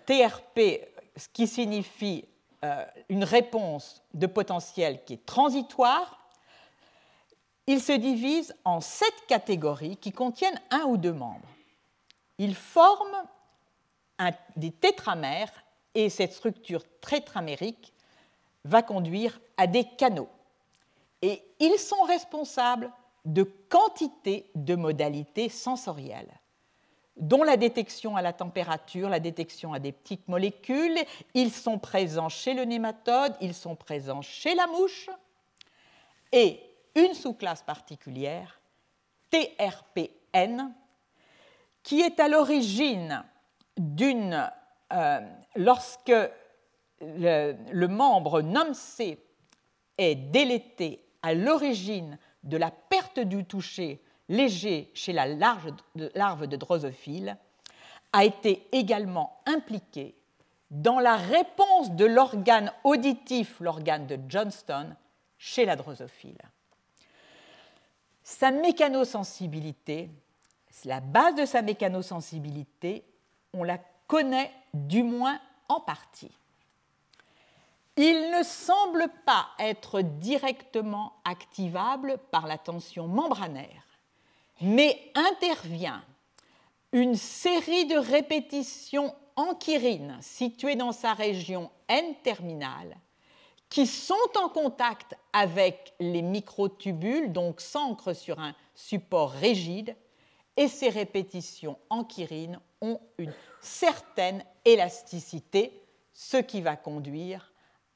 TRP 0.07 0.89
ce 1.17 1.29
qui 1.33 1.47
signifie 1.47 2.25
euh, 2.65 2.85
une 3.09 3.25
réponse 3.25 4.03
de 4.15 4.27
potentiel 4.27 5.05
qui 5.05 5.15
est 5.15 5.27
transitoire, 5.27 6.28
ils 7.69 7.83
se 7.83 7.93
divisent 7.93 8.57
en 8.65 8.81
sept 8.81 9.27
catégories 9.29 9.99
qui 9.99 10.11
contiennent 10.11 10.59
un 10.71 10.85
ou 10.85 10.97
deux 10.97 11.13
membres. 11.13 11.49
Ils 12.39 12.55
forment 12.55 13.27
des 14.57 14.73
tétramères 14.73 15.53
et 15.95 16.09
cette 16.09 16.33
structure 16.33 16.83
tétramérique 17.01 17.93
va 18.65 18.83
conduire 18.83 19.39
à 19.59 19.67
des 19.67 19.85
canaux. 19.85 20.31
Et 21.21 21.43
ils 21.61 21.79
sont 21.79 22.03
responsables 22.05 22.91
de 23.27 23.43
quantité 23.43 24.51
de 24.55 24.75
modalités 24.75 25.51
sensorielles, 25.51 26.33
dont 27.19 27.43
la 27.43 27.59
détection 27.59 28.17
à 28.17 28.23
la 28.23 28.33
température, 28.33 29.11
la 29.11 29.21
détection 29.21 29.75
à 29.75 29.79
des 29.79 29.93
petites 29.93 30.27
molécules. 30.29 30.99
Ils 31.35 31.53
sont 31.53 31.79
présents 31.79 32.31
chez 32.31 32.55
le 32.55 32.65
nématode, 32.65 33.37
ils 33.43 33.55
sont 33.55 33.77
présents 33.77 34.23
chez 34.23 34.55
la 34.55 34.67
mouche. 34.69 35.11
Et 36.33 36.68
une 36.95 37.15
sous-classe 37.15 37.63
particulière, 37.63 38.61
TRPN, 39.31 40.73
qui 41.83 42.01
est 42.01 42.21
à 42.21 42.29
l'origine 42.29 43.25
d'une... 43.77 44.51
Euh, 44.93 45.21
lorsque 45.55 46.13
le, 47.01 47.87
membre 47.87 48.41
NOMC 48.41 49.19
est 49.99 50.15
délété 50.15 51.05
à 51.23 51.35
l'origine 51.35 52.19
de 52.43 52.57
la 52.57 52.71
perte 52.71 53.21
du 53.21 53.45
toucher 53.45 54.03
léger 54.29 54.91
chez 54.95 55.13
la 55.13 55.27
larve 55.27 56.47
de 56.47 56.57
drosophile, 56.57 57.37
a 58.13 58.25
été 58.25 58.67
également 58.73 59.41
impliqué 59.47 60.15
dans 60.71 60.99
la 60.99 61.17
réponse 61.17 61.93
de 61.93 62.05
l'organe 62.05 62.73
auditif, 62.85 63.61
l'organe 63.61 64.07
de 64.07 64.19
Johnston, 64.29 64.95
chez 65.39 65.65
la 65.65 65.77
drosophile. 65.77 66.39
Sa 68.29 68.51
mécanosensibilité, 68.51 70.11
la 70.85 71.01
base 71.01 71.35
de 71.35 71.47
sa 71.47 71.63
mécanosensibilité, 71.63 73.03
on 73.55 73.65
la 73.65 73.79
connaît 74.07 74.53
du 74.75 75.03
moins 75.03 75.41
en 75.71 75.81
partie. 75.81 76.31
Il 77.97 78.31
ne 78.31 78.43
semble 78.43 79.09
pas 79.25 79.49
être 79.59 80.03
directement 80.03 81.15
activable 81.25 82.19
par 82.31 82.47
la 82.47 82.59
tension 82.59 83.09
membranaire, 83.09 83.87
mais 84.61 85.11
intervient 85.15 86.05
une 86.93 87.17
série 87.17 87.87
de 87.87 87.97
répétitions 87.97 89.17
anchyrines 89.37 90.19
situées 90.21 90.77
dans 90.77 90.93
sa 90.93 91.15
région 91.15 91.71
N-terminale 91.89 92.95
qui 93.69 93.87
sont 93.87 94.15
en 94.43 94.49
contact 94.49 95.15
avec 95.33 95.95
les 96.01 96.23
microtubules, 96.23 97.33
donc 97.33 97.61
s'ancrent 97.61 98.15
sur 98.15 98.39
un 98.39 98.55
support 98.75 99.33
rigide, 99.33 99.95
et 100.57 100.69
ces 100.69 100.89
répétitions 100.89 101.79
anchyrines 101.91 102.59
ont 102.81 103.01
une 103.19 103.33
certaine 103.61 104.45
élasticité, 104.65 105.83
ce 106.13 106.37
qui 106.37 106.61
va 106.61 106.77
conduire 106.77 107.53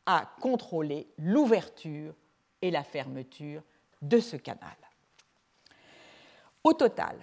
à 0.06 0.30
contrôler 0.40 1.08
l'ouverture 1.18 2.14
et 2.60 2.70
la 2.70 2.84
fermeture 2.84 3.62
de 4.00 4.20
ce 4.20 4.36
canal. 4.36 4.76
Au 6.64 6.72
total, 6.72 7.16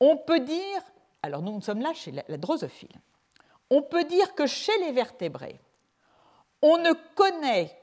on 0.00 0.16
peut 0.16 0.40
dire, 0.40 0.82
alors 1.22 1.42
nous, 1.42 1.60
sommes 1.60 1.80
là 1.80 1.92
chez 1.92 2.12
la, 2.12 2.36
drosophile, 2.36 3.00
on 3.70 3.82
peut 3.82 4.04
dire 4.04 4.34
que 4.34 4.46
chez 4.46 4.76
les 4.80 4.92
vertébrés, 4.92 5.60
on 6.62 6.78
ne 6.78 6.92
connaît 7.14 7.76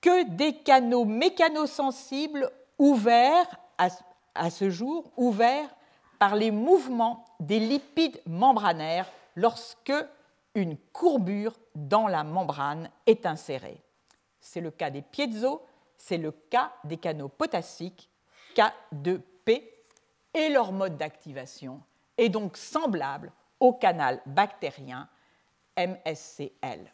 que 0.00 0.28
des 0.28 0.56
canaux 0.56 1.04
mécanosensibles 1.04 2.50
ouverts 2.78 3.58
à, 3.78 4.50
ce 4.50 4.68
jour, 4.68 5.10
ouverts 5.16 5.74
par 6.18 6.34
les 6.36 6.50
mouvements 6.50 7.24
des 7.40 7.60
lipides 7.60 8.20
membranaires 8.26 9.10
lorsque 9.36 9.92
une 10.54 10.76
courbure 10.92 11.56
dans 11.74 12.08
la 12.08 12.24
membrane 12.24 12.90
est 13.06 13.24
insérée. 13.26 13.80
C'est 14.40 14.60
le 14.60 14.70
cas 14.70 14.90
des 14.90 15.02
piezo, 15.02 15.62
c'est 15.96 16.18
le 16.18 16.32
cas 16.32 16.72
des 16.84 16.96
canaux 16.96 17.28
potassiques 17.28 18.10
K2P 18.54 19.62
et 20.34 20.48
leur 20.48 20.72
mode 20.72 20.96
d'activation 20.96 21.80
est 22.18 22.28
donc 22.28 22.56
semblable 22.56 23.32
au 23.58 23.72
canal 23.72 24.20
bactérien 24.26 25.08
MSCL. 25.76 26.92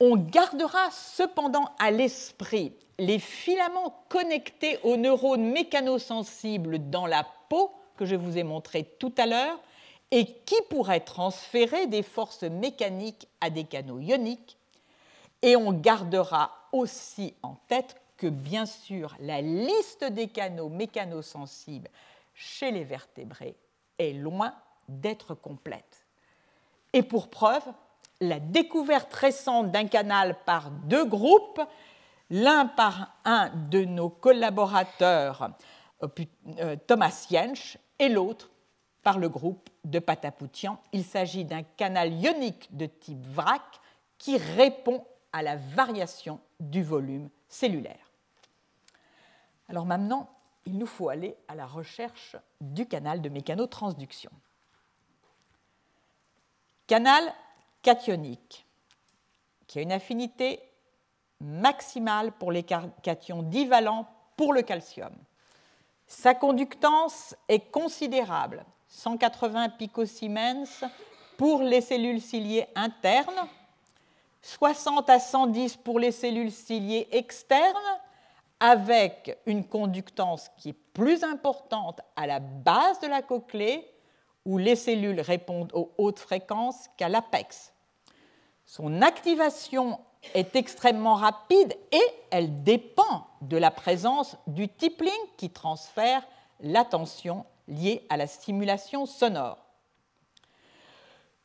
On 0.00 0.16
gardera 0.16 0.90
cependant 0.92 1.70
à 1.78 1.90
l'esprit 1.90 2.72
les 2.98 3.18
filaments 3.18 4.04
connectés 4.08 4.78
aux 4.84 4.96
neurones 4.96 5.50
mécanosensibles 5.50 6.90
dans 6.90 7.06
la 7.06 7.26
peau 7.48 7.72
que 7.96 8.06
je 8.06 8.14
vous 8.14 8.38
ai 8.38 8.44
montré 8.44 8.84
tout 8.84 9.12
à 9.18 9.26
l'heure 9.26 9.58
et 10.10 10.24
qui 10.24 10.54
pourrait 10.70 11.00
transférer 11.00 11.86
des 11.88 12.02
forces 12.02 12.44
mécaniques 12.44 13.28
à 13.40 13.50
des 13.50 13.64
canaux 13.64 13.98
ioniques. 13.98 14.56
Et 15.42 15.56
on 15.56 15.72
gardera 15.72 16.52
aussi 16.72 17.34
en 17.42 17.56
tête 17.66 17.96
que, 18.16 18.28
bien 18.28 18.66
sûr, 18.66 19.16
la 19.20 19.40
liste 19.40 20.04
des 20.04 20.28
canaux 20.28 20.68
mécanosensibles 20.68 21.90
chez 22.34 22.70
les 22.70 22.84
vertébrés 22.84 23.56
est 23.98 24.12
loin 24.12 24.54
d'être 24.88 25.34
complète. 25.34 26.06
Et 26.92 27.02
pour 27.02 27.28
preuve, 27.28 27.64
la 28.20 28.40
découverte 28.40 29.12
récente 29.14 29.70
d'un 29.70 29.86
canal 29.86 30.36
par 30.44 30.70
deux 30.70 31.04
groupes, 31.04 31.60
l'un 32.30 32.66
par 32.66 33.14
un 33.24 33.50
de 33.70 33.84
nos 33.84 34.10
collaborateurs, 34.10 35.50
euh, 36.02 36.08
euh, 36.58 36.76
Thomas 36.86 37.26
Jensch, 37.30 37.78
et 37.98 38.08
l'autre 38.08 38.50
par 39.02 39.18
le 39.18 39.28
groupe 39.28 39.70
de 39.84 39.98
Patapoutian. 39.98 40.80
Il 40.92 41.04
s'agit 41.04 41.44
d'un 41.44 41.62
canal 41.62 42.12
ionique 42.12 42.68
de 42.76 42.86
type 42.86 43.24
VRAC 43.24 43.62
qui 44.18 44.36
répond 44.36 45.04
à 45.32 45.42
la 45.42 45.56
variation 45.56 46.40
du 46.60 46.82
volume 46.82 47.30
cellulaire. 47.48 48.12
Alors 49.68 49.86
maintenant, 49.86 50.28
il 50.66 50.76
nous 50.76 50.86
faut 50.86 51.08
aller 51.08 51.36
à 51.46 51.54
la 51.54 51.66
recherche 51.66 52.36
du 52.60 52.86
canal 52.86 53.22
de 53.22 53.28
mécanotransduction. 53.28 54.30
Canal 56.86 57.22
cationique, 57.82 58.66
qui 59.66 59.78
a 59.78 59.82
une 59.82 59.92
affinité 59.92 60.60
maximale 61.40 62.32
pour 62.32 62.52
les 62.52 62.64
cations 62.64 63.42
divalents 63.42 64.06
pour 64.36 64.52
le 64.52 64.62
calcium. 64.62 65.12
Sa 66.06 66.34
conductance 66.34 67.36
est 67.48 67.70
considérable, 67.70 68.64
180 68.88 69.68
picosiemens 69.70 70.84
pour 71.36 71.62
les 71.62 71.80
cellules 71.80 72.20
ciliées 72.20 72.66
internes, 72.74 73.48
60 74.42 75.10
à 75.10 75.18
110 75.18 75.76
pour 75.76 75.98
les 75.98 76.12
cellules 76.12 76.52
ciliées 76.52 77.08
externes, 77.12 77.76
avec 78.60 79.38
une 79.46 79.64
conductance 79.64 80.48
qui 80.56 80.70
est 80.70 80.76
plus 80.94 81.22
importante 81.22 82.00
à 82.16 82.26
la 82.26 82.40
base 82.40 82.98
de 83.00 83.06
la 83.06 83.22
cochlée, 83.22 83.88
où 84.48 84.56
les 84.56 84.76
cellules 84.76 85.20
répondent 85.20 85.70
aux 85.74 85.92
hautes 85.98 86.18
fréquences 86.18 86.88
qu'à 86.96 87.10
l'apex. 87.10 87.74
Son 88.64 89.02
activation 89.02 90.00
est 90.32 90.56
extrêmement 90.56 91.16
rapide 91.16 91.76
et 91.92 92.02
elle 92.30 92.62
dépend 92.62 93.26
de 93.42 93.58
la 93.58 93.70
présence 93.70 94.38
du 94.46 94.66
tippling 94.66 95.12
qui 95.36 95.50
transfère 95.50 96.26
la 96.60 96.86
tension 96.86 97.44
liées 97.68 98.06
à 98.08 98.16
la 98.16 98.26
stimulation 98.26 99.04
sonore. 99.04 99.58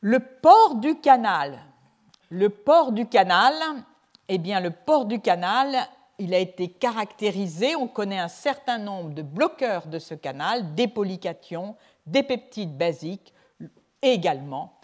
Le 0.00 0.18
port 0.18 0.76
du 0.76 0.98
canal. 0.98 1.58
Le 2.30 2.48
port 2.48 2.90
du 2.90 3.06
canal, 3.06 3.54
eh 4.28 4.38
bien, 4.38 4.60
le 4.60 4.70
port 4.70 5.04
du 5.04 5.20
canal, 5.20 5.76
il 6.18 6.32
a 6.32 6.38
été 6.38 6.68
caractérisé, 6.68 7.76
on 7.76 7.86
connaît 7.86 8.18
un 8.18 8.28
certain 8.28 8.78
nombre 8.78 9.10
de 9.10 9.20
bloqueurs 9.20 9.88
de 9.88 9.98
ce 9.98 10.14
canal, 10.14 10.74
des 10.74 10.88
polycations, 10.88 11.76
des 12.06 12.22
peptides 12.22 12.76
basiques 12.76 13.32
et 14.02 14.12
également 14.12 14.78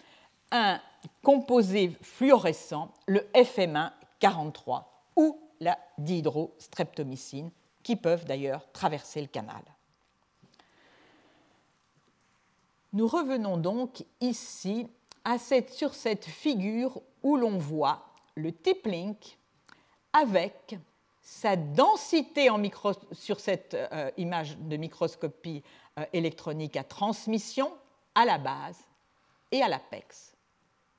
un 0.51 0.79
composé 1.23 1.97
fluorescent, 2.01 2.91
le 3.07 3.19
FM1 3.33 3.91
43 4.19 5.05
ou 5.15 5.39
la 5.59 5.77
dihydrostreptomycine, 5.97 7.51
qui 7.83 7.95
peuvent 7.95 8.25
d'ailleurs 8.25 8.71
traverser 8.71 9.21
le 9.21 9.27
canal. 9.27 9.61
Nous 12.93 13.07
revenons 13.07 13.57
donc 13.57 14.03
ici 14.19 14.87
sur 15.69 15.93
cette 15.93 16.25
figure 16.25 17.01
où 17.23 17.37
l'on 17.37 17.57
voit 17.57 18.05
le 18.35 18.51
tip-link 18.51 19.37
avec 20.13 20.77
sa 21.21 21.55
densité 21.55 22.49
en 22.49 22.57
micro, 22.57 22.91
sur 23.11 23.39
cette 23.39 23.75
euh, 23.75 24.11
image 24.17 24.57
de 24.57 24.75
microscopie 24.75 25.63
électronique 26.13 26.77
à 26.77 26.83
transmission 26.83 27.71
à 28.15 28.25
la 28.25 28.37
base 28.37 28.79
et 29.51 29.61
à 29.61 29.67
l'apex. 29.67 30.33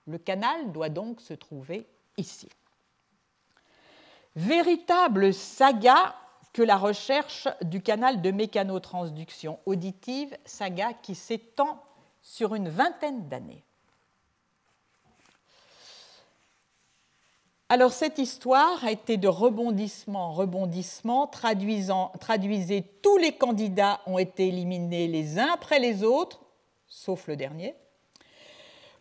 Le 0.06 0.18
canal 0.18 0.72
doit 0.72 0.88
donc 0.88 1.20
se 1.20 1.34
trouver 1.34 1.86
ici. 2.16 2.48
Véritable 4.34 5.32
saga 5.32 6.16
que 6.52 6.62
la 6.62 6.76
recherche 6.76 7.48
du 7.62 7.82
canal 7.82 8.20
de 8.20 8.30
mécanotransduction 8.30 9.58
auditive, 9.66 10.36
saga 10.44 10.92
qui 10.92 11.14
s'étend 11.14 11.82
sur 12.22 12.54
une 12.54 12.68
vingtaine 12.68 13.28
d'années. 13.28 13.64
Alors 17.72 17.94
cette 17.94 18.18
histoire 18.18 18.84
a 18.84 18.90
été 18.90 19.16
de 19.16 19.28
rebondissement 19.28 20.26
en 20.26 20.32
rebondissement, 20.32 21.26
traduisant, 21.26 22.12
traduisez 22.20 22.82
tous 23.02 23.16
les 23.16 23.32
candidats 23.32 24.00
ont 24.04 24.18
été 24.18 24.48
éliminés 24.48 25.08
les 25.08 25.38
uns 25.38 25.48
après 25.54 25.78
les 25.78 26.04
autres, 26.04 26.42
sauf 26.86 27.26
le 27.28 27.34
dernier. 27.34 27.74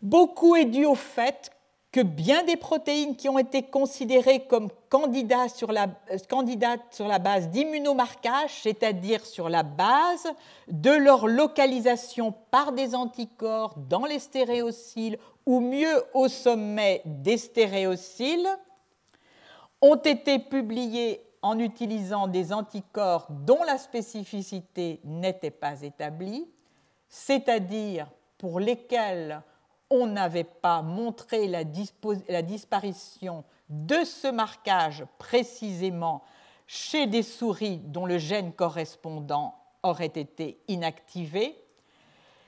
Beaucoup 0.01 0.55
est 0.55 0.63
dû 0.63 0.85
au 0.85 0.95
fait 0.95 1.51
que 1.91 1.99
bien 1.99 2.43
des 2.43 2.55
protéines 2.55 3.17
qui 3.17 3.27
ont 3.27 3.37
été 3.37 3.63
considérées 3.63 4.45
comme 4.45 4.65
euh, 4.65 6.17
candidates 6.29 6.83
sur 6.91 7.07
la 7.07 7.19
base 7.19 7.49
d'immunomarquage, 7.49 8.61
c'est-à-dire 8.61 9.25
sur 9.25 9.49
la 9.49 9.63
base 9.63 10.27
de 10.69 10.91
leur 10.91 11.27
localisation 11.27 12.33
par 12.49 12.71
des 12.71 12.95
anticorps 12.95 13.75
dans 13.89 14.05
les 14.05 14.19
stéréociles 14.19 15.17
ou 15.45 15.59
mieux 15.59 16.03
au 16.13 16.29
sommet 16.29 17.01
des 17.05 17.37
stéréociles, 17.37 18.47
ont 19.81 19.95
été 19.95 20.39
publiées 20.39 21.21
en 21.41 21.59
utilisant 21.59 22.27
des 22.27 22.53
anticorps 22.53 23.27
dont 23.29 23.63
la 23.65 23.77
spécificité 23.77 25.01
n'était 25.03 25.51
pas 25.51 25.81
établie, 25.81 26.47
c'est-à-dire 27.09 28.07
pour 28.37 28.59
lesquels 28.59 29.41
on 29.91 30.07
n'avait 30.07 30.45
pas 30.45 30.81
montré 30.81 31.47
la, 31.47 31.63
disparition 31.63 33.43
de 33.69 34.03
ce 34.03 34.27
marquage 34.27 35.05
précisément 35.19 36.23
chez 36.65 37.05
des 37.05 37.21
souris 37.21 37.77
dont 37.77 38.05
le 38.05 38.17
gène 38.17 38.53
correspondant 38.53 39.55
aurait 39.83 40.05
été 40.05 40.57
inactivé. 40.67 41.57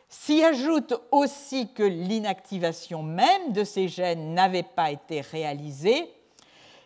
S'y 0.08 0.44
ajoute 0.44 0.94
aussi 1.12 1.74
que 1.74 1.84
l'inactivation 1.84 3.04
même 3.04 3.52
de 3.52 3.64
ces 3.64 3.88
gènes 3.88 4.34
n'avait 4.34 4.64
pas 4.64 4.92
été 4.92 5.22
réalisée, 5.22 6.14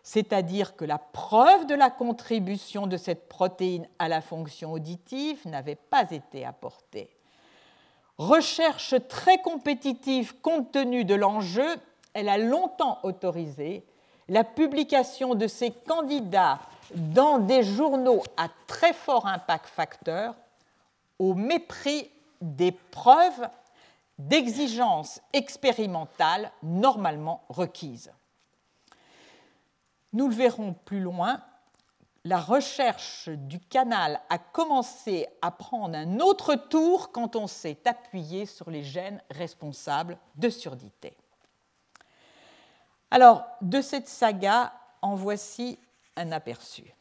c'est-à-dire 0.02 0.76
que 0.76 0.86
la 0.86 0.98
preuve 0.98 1.68
de 1.68 1.76
la 1.76 1.90
contribution 1.90 2.88
de 2.88 2.98
cette 2.98 3.28
protéine 3.28 3.88
à 4.00 4.08
la 4.08 4.22
fonction 4.22 4.72
auditive 4.72 5.46
n'avait 5.46 5.76
pas 5.76 6.10
été 6.12 6.46
apportée 6.46 7.17
recherche 8.18 8.96
très 9.08 9.40
compétitive 9.42 10.40
compte 10.42 10.72
tenu 10.72 11.06
de 11.06 11.16
l'enjeu, 11.16 11.68
elle 12.14 12.30
a 12.30 12.38
longtemps 12.38 13.00
autorisé 13.04 13.86
la 14.28 14.44
publication 14.44 15.36
de 15.36 15.48
ces 15.48 15.72
candidats 15.72 16.60
dans 16.94 17.38
des 17.40 17.64
journaux 17.64 18.24
à 18.36 18.48
très 18.66 18.94
fort 18.94 19.28
impact 19.28 19.68
facteur 19.68 20.36
au 21.20 21.34
mépris 21.34 22.10
des 22.42 22.72
preuves 22.72 23.50
d'exigences 24.18 25.22
expérimentales 25.34 26.52
normalement 26.64 27.44
requises. 27.50 28.12
Nous 30.14 30.28
le 30.28 30.36
verrons 30.36 30.74
plus 30.74 31.00
loin, 31.00 31.42
la 32.28 32.40
recherche 32.40 33.30
du 33.30 33.60
canal 33.60 34.20
a 34.30 34.38
commencé 34.38 35.28
à 35.42 35.50
prendre 35.50 35.98
un 35.98 36.20
autre 36.20 36.56
tour 36.56 37.14
quand 37.14 37.38
on 37.38 37.48
s'est 37.48 37.80
appuyé 37.86 38.46
sur 38.46 38.70
les 38.70 38.84
gènes 38.84 39.22
responsables 39.32 40.18
de 40.36 40.50
surdité. 40.50 41.16
Alors, 43.12 43.46
de 43.62 43.80
cette 43.80 44.10
saga, 44.10 44.74
en 45.02 45.16
voici 45.16 45.80
un 46.18 46.34
aperçu. 46.34 46.94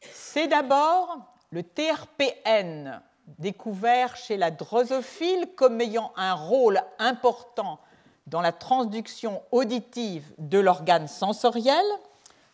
C'est 0.00 0.46
d'abord 0.46 1.18
le 1.50 1.64
TRPN, 1.64 3.02
découvert 3.38 4.14
chez 4.14 4.36
la 4.36 4.52
drosophile 4.52 5.48
comme 5.56 5.80
ayant 5.80 6.12
un 6.14 6.34
rôle 6.34 6.80
important 7.00 7.80
dans 8.28 8.40
la 8.40 8.52
transduction 8.52 9.42
auditive 9.50 10.32
de 10.38 10.60
l'organe 10.60 11.08
sensoriel, 11.08 11.84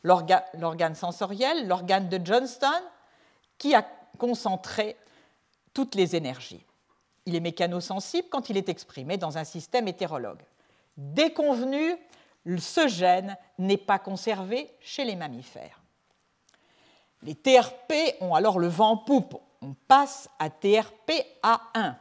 l'organe 0.02 0.94
sensoriel, 0.94 1.66
l'organe 1.66 2.08
de 2.08 2.20
Johnston, 2.24 2.82
qui 3.58 3.74
a 3.74 3.86
concentré 4.18 4.96
toutes 5.74 5.94
les 5.94 6.16
énergies. 6.16 6.64
Il 7.26 7.36
est 7.36 7.40
mécanosensible 7.40 8.28
quand 8.30 8.50
il 8.50 8.56
est 8.56 8.68
exprimé 8.68 9.16
dans 9.16 9.38
un 9.38 9.44
système 9.44 9.88
hétérologue. 9.88 10.42
Déconvenu, 10.96 11.96
ce 12.58 12.88
gène 12.88 13.36
n'est 13.58 13.76
pas 13.76 13.98
conservé 13.98 14.70
chez 14.80 15.04
les 15.04 15.16
mammifères. 15.16 15.80
Les 17.22 17.36
TRP 17.36 18.16
ont 18.20 18.34
alors 18.34 18.58
le 18.58 18.66
vent 18.66 18.90
en 18.90 18.96
poupe. 18.96 19.36
On 19.62 19.74
passe 19.86 20.28
à 20.40 20.48
TRP-A1. 20.48 21.94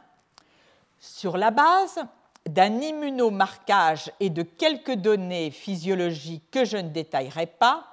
Sur 0.98 1.36
la 1.36 1.52
base 1.52 2.04
d'un 2.48 2.80
immunomarquage 2.80 4.10
et 4.18 4.30
de 4.30 4.42
quelques 4.42 4.94
données 4.94 5.52
physiologiques 5.52 6.50
que 6.50 6.64
je 6.64 6.76
ne 6.76 6.88
détaillerai 6.88 7.46
pas, 7.46 7.91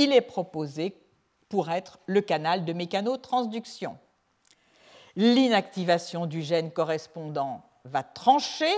il 0.00 0.14
est 0.14 0.22
proposé 0.22 0.96
pour 1.50 1.70
être 1.70 1.98
le 2.06 2.22
canal 2.22 2.64
de 2.64 2.72
mécanotransduction. 2.72 3.98
L'inactivation 5.14 6.24
du 6.24 6.40
gène 6.40 6.70
correspondant 6.70 7.62
va 7.84 8.02
trancher 8.02 8.72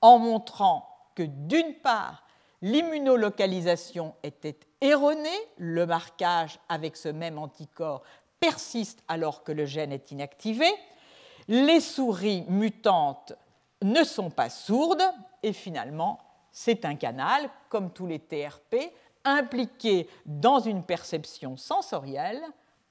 en 0.00 0.18
montrant 0.18 0.88
que 1.14 1.22
d'une 1.22 1.74
part, 1.74 2.24
l'immunolocalisation 2.62 4.14
était 4.24 4.58
erronée, 4.80 5.38
le 5.56 5.86
marquage 5.86 6.58
avec 6.68 6.96
ce 6.96 7.10
même 7.10 7.38
anticorps 7.38 8.02
persiste 8.40 9.04
alors 9.06 9.44
que 9.44 9.52
le 9.52 9.66
gène 9.66 9.92
est 9.92 10.10
inactivé, 10.10 10.66
les 11.46 11.80
souris 11.80 12.44
mutantes 12.48 13.34
ne 13.82 14.02
sont 14.02 14.30
pas 14.30 14.50
sourdes 14.50 15.04
et 15.44 15.52
finalement, 15.52 16.18
c'est 16.50 16.84
un 16.86 16.96
canal, 16.96 17.48
comme 17.68 17.92
tous 17.92 18.06
les 18.06 18.18
TRP, 18.18 18.76
impliqué 19.26 20.08
dans 20.24 20.60
une 20.60 20.82
perception 20.82 21.56
sensorielle, 21.56 22.42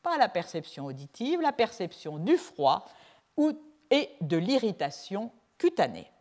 pas 0.04 0.18
la 0.18 0.30
perception 0.30 0.86
auditive, 0.86 1.42
la 1.42 1.52
perception 1.52 2.18
du 2.18 2.38
froid 2.38 2.86
et 3.90 4.10
de 4.22 4.38
l'irritation 4.38 5.32
cutanée. 5.58 6.12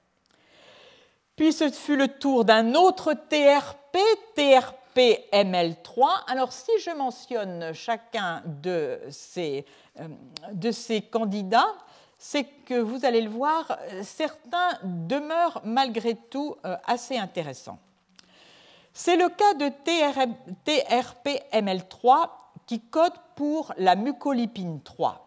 Puis 1.37 1.53
ce 1.53 1.71
fut 1.71 1.97
le 1.97 2.09
tour 2.09 2.45
d'un 2.45 2.75
autre 2.75 3.13
TRP, 3.13 3.99
TRP 4.35 5.29
ML3. 5.33 6.25
Alors 6.29 6.53
si 6.53 6.71
je 6.81 6.91
mentionne 6.91 7.73
chacun 7.73 8.43
de 8.47 9.01
ces, 9.11 9.67
euh, 9.99 10.09
de 10.53 10.71
ces 10.71 11.03
candidats, 11.03 11.75
c'est 12.17 12.45
que 12.65 12.75
vous 12.75 13.05
allez 13.05 13.21
le 13.21 13.31
voir, 13.31 13.79
certains 14.03 14.79
demeurent 14.83 15.61
malgré 15.65 16.15
tout 16.15 16.57
euh, 16.65 16.77
assez 16.87 17.19
intéressants. 17.19 17.79
C'est 18.97 19.17
le 19.17 19.29
cas 19.29 19.55
de 19.55 19.67
TRPML3 20.65 22.31
qui 22.67 22.81
code 22.81 23.13
pour 23.35 23.75
la 23.77 23.97
mucolipine 23.97 24.81
3. 24.83 25.21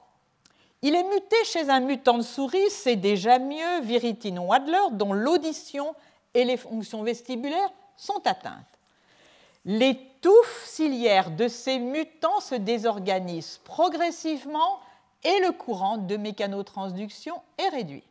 Il 0.82 0.96
est 0.96 1.04
muté 1.04 1.36
chez 1.44 1.70
un 1.70 1.82
mutant 1.82 2.18
de 2.18 2.24
souris, 2.24 2.70
c'est 2.70 2.96
déjà 2.96 3.40
mieux, 3.40 3.82
Viritine 3.82 4.40
Wadler, 4.40 4.78
dont 4.92 5.12
l'audition 5.12 5.94
et 6.34 6.46
les 6.46 6.56
fonctions 6.56 7.04
vestibulaires 7.04 7.72
sont 7.98 8.26
atteintes. 8.26 8.66
Les 9.66 10.00
touffes 10.22 10.66
ciliaires 10.66 11.32
de 11.32 11.50
ces 11.50 11.78
mutants 11.78 12.40
se 12.40 12.56
désorganisent 12.56 13.60
progressivement 13.66 14.80
et 15.24 15.40
le 15.42 15.52
courant 15.52 15.98
de 15.98 16.16
mécanotransduction 16.16 17.42
est 17.58 17.70
réduit. 17.70 18.04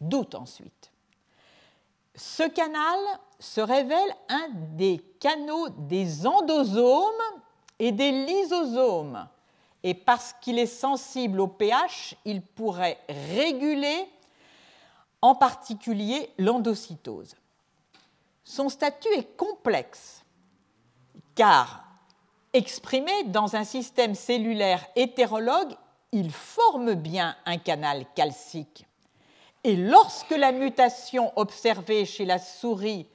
Doute 0.00 0.34
ensuite. 0.34 0.90
Ce 2.14 2.44
canal 2.44 2.98
se 3.38 3.60
révèle 3.60 4.14
un 4.28 4.48
des 4.76 4.98
canaux 5.20 5.68
des 5.70 6.26
endosomes 6.26 7.02
et 7.78 7.92
des 7.92 8.12
lysosomes. 8.26 9.28
Et 9.82 9.94
parce 9.94 10.34
qu'il 10.40 10.58
est 10.58 10.66
sensible 10.66 11.40
au 11.40 11.48
pH, 11.48 12.16
il 12.24 12.40
pourrait 12.40 12.98
réguler 13.08 14.08
en 15.20 15.34
particulier 15.34 16.30
l'endocytose. 16.38 17.34
Son 18.44 18.68
statut 18.68 19.12
est 19.14 19.36
complexe 19.36 20.22
car 21.34 21.84
exprimé 22.52 23.24
dans 23.24 23.56
un 23.56 23.64
système 23.64 24.14
cellulaire 24.14 24.86
hétérologue, 24.94 25.74
il 26.12 26.30
forme 26.30 26.94
bien 26.94 27.36
un 27.44 27.58
canal 27.58 28.06
calcique. 28.14 28.86
Et 29.64 29.76
lorsque 29.76 30.30
la 30.30 30.52
mutation 30.52 31.32
observée 31.36 32.04
chez 32.04 32.26
la 32.26 32.38
souris 32.38 33.06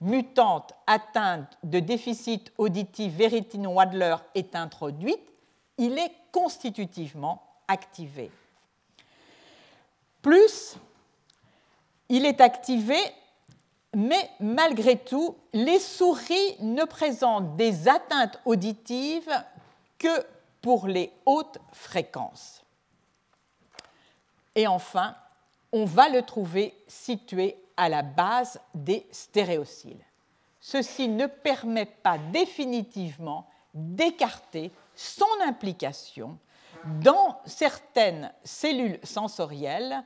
mutante 0.00 0.74
atteinte 0.86 1.58
de 1.64 1.80
déficit 1.80 2.52
auditif 2.58 3.14
Verritin-Wadler 3.14 4.16
est 4.34 4.54
introduite, 4.54 5.32
il 5.78 5.98
est 5.98 6.12
constitutivement 6.30 7.42
activé. 7.66 8.30
Plus, 10.20 10.76
il 12.10 12.26
est 12.26 12.40
activé, 12.40 12.98
mais 13.96 14.30
malgré 14.40 14.98
tout, 14.98 15.36
les 15.54 15.78
souris 15.78 16.56
ne 16.60 16.84
présentent 16.84 17.56
des 17.56 17.88
atteintes 17.88 18.40
auditives 18.44 19.32
que 19.98 20.26
pour 20.60 20.86
les 20.86 21.10
hautes 21.24 21.58
fréquences. 21.72 22.62
Et 24.54 24.66
enfin, 24.66 25.16
on 25.72 25.84
va 25.84 26.08
le 26.08 26.22
trouver 26.22 26.74
situé 26.86 27.56
à 27.76 27.88
la 27.88 28.02
base 28.02 28.60
des 28.74 29.06
stéréociles. 29.10 30.04
Ceci 30.60 31.08
ne 31.08 31.26
permet 31.26 31.86
pas 31.86 32.18
définitivement 32.18 33.48
d'écarter 33.72 34.72
son 34.94 35.26
implication 35.46 36.38
dans 37.02 37.40
certaines 37.44 38.32
cellules 38.44 38.98
sensorielles 39.02 40.02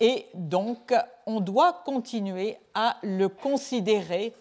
et 0.00 0.26
donc 0.34 0.94
on 1.26 1.40
doit 1.40 1.82
continuer 1.84 2.58
à 2.74 2.96
le 3.02 3.28
considérer 3.28 4.34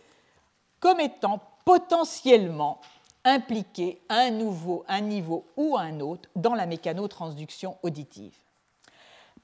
comme 0.80 0.99
étant 0.99 1.39
potentiellement 1.66 2.80
impliqué 3.24 4.01
à 4.10 4.22
un, 4.22 4.39
un 4.88 5.01
niveau 5.01 5.45
ou 5.56 5.78
à 5.78 5.82
un 5.82 5.99
autre 5.99 6.30
dans 6.36 6.56
la 6.56 6.66
mécanotransduction 6.66 7.78
auditive. 7.84 8.36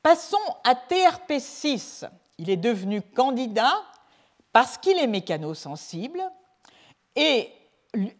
Passons 0.01 0.37
à 0.63 0.75
TRP6. 0.75 2.09
Il 2.37 2.49
est 2.49 2.57
devenu 2.57 3.01
candidat 3.01 3.73
parce 4.53 4.77
qu'il 4.77 4.97
est 4.97 5.07
mécanosensible 5.07 6.21
et 7.15 7.51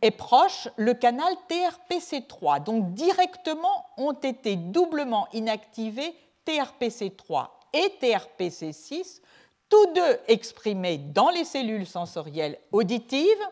est 0.02 0.12
proche 0.12 0.68
le 0.76 0.94
canal 0.94 1.34
TRPC3. 1.50 2.64
Donc 2.64 2.94
directement 2.94 3.86
ont 3.98 4.14
été 4.14 4.58
doublement 4.58 5.28
inactivés 5.32 6.14
TRPC3 6.46 7.48
et 7.74 7.94
TRPC6, 8.02 9.22
tous 9.70 9.94
deux 9.94 10.20
exprimés 10.28 10.98
dans 10.98 11.30
les 11.30 11.46
cellules 11.46 11.86
sensorielles 11.86 12.58
auditives, 12.72 13.48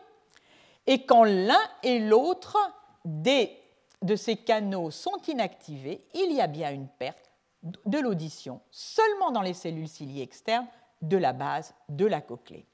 et 0.86 1.04
quand 1.04 1.22
l'un 1.22 1.60
et 1.82 2.00
l'autre 2.00 2.56
de 3.04 4.16
ces 4.16 4.36
canaux 4.36 4.90
sont 4.90 5.20
inactivés, 5.28 6.04
il 6.14 6.32
y 6.32 6.40
a 6.40 6.46
bien 6.46 6.72
une 6.72 6.88
perte 6.88 7.27
de 7.62 7.98
l'audition 7.98 8.60
seulement 8.70 9.30
dans 9.30 9.42
les 9.42 9.54
cellules 9.54 9.88
ciliées 9.88 10.22
externes 10.22 10.66
de 11.02 11.16
la 11.16 11.32
base 11.32 11.74
de 11.88 12.06
la 12.06 12.20
cochlée. 12.20 12.66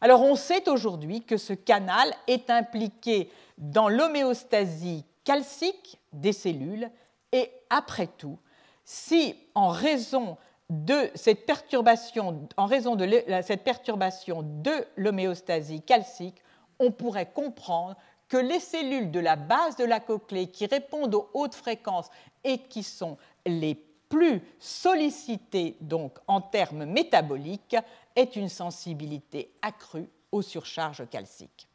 Alors 0.00 0.22
on 0.22 0.34
sait 0.34 0.68
aujourd'hui 0.68 1.22
que 1.22 1.36
ce 1.36 1.52
canal 1.52 2.12
est 2.26 2.50
impliqué 2.50 3.30
dans 3.58 3.88
l'homéostasie 3.88 5.04
calcique 5.24 5.98
des 6.12 6.32
cellules 6.32 6.90
et 7.30 7.50
après 7.70 8.08
tout, 8.08 8.38
si 8.84 9.36
en 9.54 9.68
raison 9.68 10.36
de 10.70 11.10
cette 11.14 11.46
perturbation, 11.46 12.48
en 12.56 12.66
raison 12.66 12.96
de 12.96 13.06
cette 13.42 13.62
perturbation 13.62 14.42
de 14.42 14.72
l'homéostasie 14.96 15.82
calcique, 15.82 16.42
on 16.78 16.90
pourrait 16.90 17.30
comprendre 17.30 17.96
que 18.28 18.38
les 18.38 18.60
cellules 18.60 19.10
de 19.10 19.20
la 19.20 19.36
base 19.36 19.76
de 19.76 19.84
la 19.84 20.00
cochlée 20.00 20.46
qui 20.48 20.66
répondent 20.66 21.14
aux 21.14 21.30
hautes 21.34 21.54
fréquences 21.54 22.08
et 22.44 22.58
qui 22.58 22.82
sont 22.82 23.18
les 23.46 23.74
plus 24.12 24.42
sollicitées 24.58 25.78
donc 25.80 26.18
en 26.26 26.42
termes 26.42 26.84
métaboliques 26.84 27.76
est 28.14 28.36
une 28.36 28.50
sensibilité 28.50 29.50
accrue 29.62 30.06
aux 30.30 30.42
surcharges 30.42 31.08
calciques. 31.08 31.66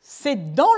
C'est 0.00 0.54
dans 0.54 0.68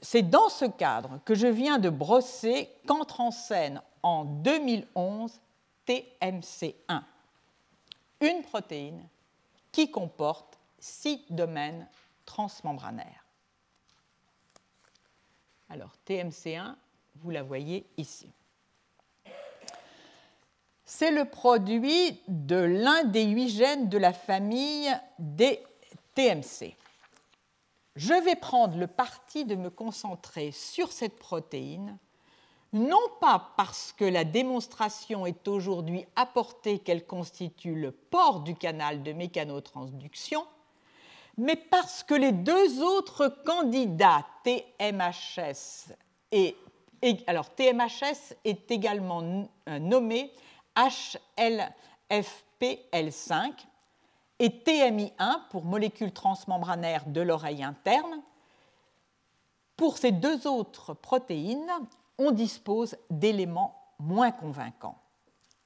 c'est 0.00 0.22
dans 0.22 0.48
ce 0.48 0.64
cadre 0.64 1.20
que 1.26 1.34
je 1.34 1.46
viens 1.46 1.78
de 1.78 1.90
brosser 1.90 2.70
qu'entre 2.86 3.20
en 3.20 3.30
scène 3.30 3.82
en 4.02 4.24
2011 4.24 5.38
TMC1, 5.86 7.02
une 8.22 8.42
protéine 8.44 9.06
qui 9.70 9.90
comporte 9.90 10.58
six 10.78 11.22
domaines 11.28 11.86
transmembranaires. 12.24 13.26
Alors 15.68 15.92
TMC1, 16.08 16.76
vous 17.16 17.30
la 17.30 17.42
voyez 17.42 17.86
ici. 17.96 18.30
C'est 20.84 21.10
le 21.10 21.24
produit 21.24 22.20
de 22.28 22.56
l'un 22.56 23.04
des 23.04 23.24
huit 23.24 23.48
gènes 23.48 23.88
de 23.88 23.98
la 23.98 24.12
famille 24.12 24.90
des 25.18 25.60
TMC. 26.14 26.76
Je 27.96 28.14
vais 28.24 28.36
prendre 28.36 28.76
le 28.76 28.86
parti 28.86 29.44
de 29.44 29.54
me 29.54 29.70
concentrer 29.70 30.50
sur 30.52 30.92
cette 30.92 31.16
protéine, 31.16 31.98
non 32.72 33.00
pas 33.20 33.52
parce 33.56 33.92
que 33.92 34.04
la 34.04 34.24
démonstration 34.24 35.26
est 35.26 35.46
aujourd'hui 35.46 36.04
apportée 36.16 36.80
qu'elle 36.80 37.06
constitue 37.06 37.76
le 37.76 37.92
port 37.92 38.40
du 38.40 38.56
canal 38.56 39.04
de 39.04 39.12
mécanotransduction, 39.12 40.44
mais 41.36 41.56
parce 41.56 42.02
que 42.02 42.14
les 42.14 42.32
deux 42.32 42.82
autres 42.82 43.28
candidats 43.44 44.26
TMHS 44.42 45.94
et 46.32 46.56
alors, 47.26 47.54
TMHS 47.54 48.34
est 48.44 48.70
également 48.70 49.46
euh, 49.68 49.78
nommé 49.78 50.32
HLFPL5 50.76 53.52
et 54.38 54.48
TMI1 54.48 55.48
pour 55.50 55.64
molécule 55.64 56.12
transmembranaire 56.12 57.04
de 57.06 57.20
l'oreille 57.20 57.62
interne. 57.62 58.22
Pour 59.76 59.98
ces 59.98 60.12
deux 60.12 60.46
autres 60.46 60.94
protéines, 60.94 61.70
on 62.18 62.30
dispose 62.30 62.96
d'éléments 63.10 63.76
moins 63.98 64.30
convaincants. 64.30 64.98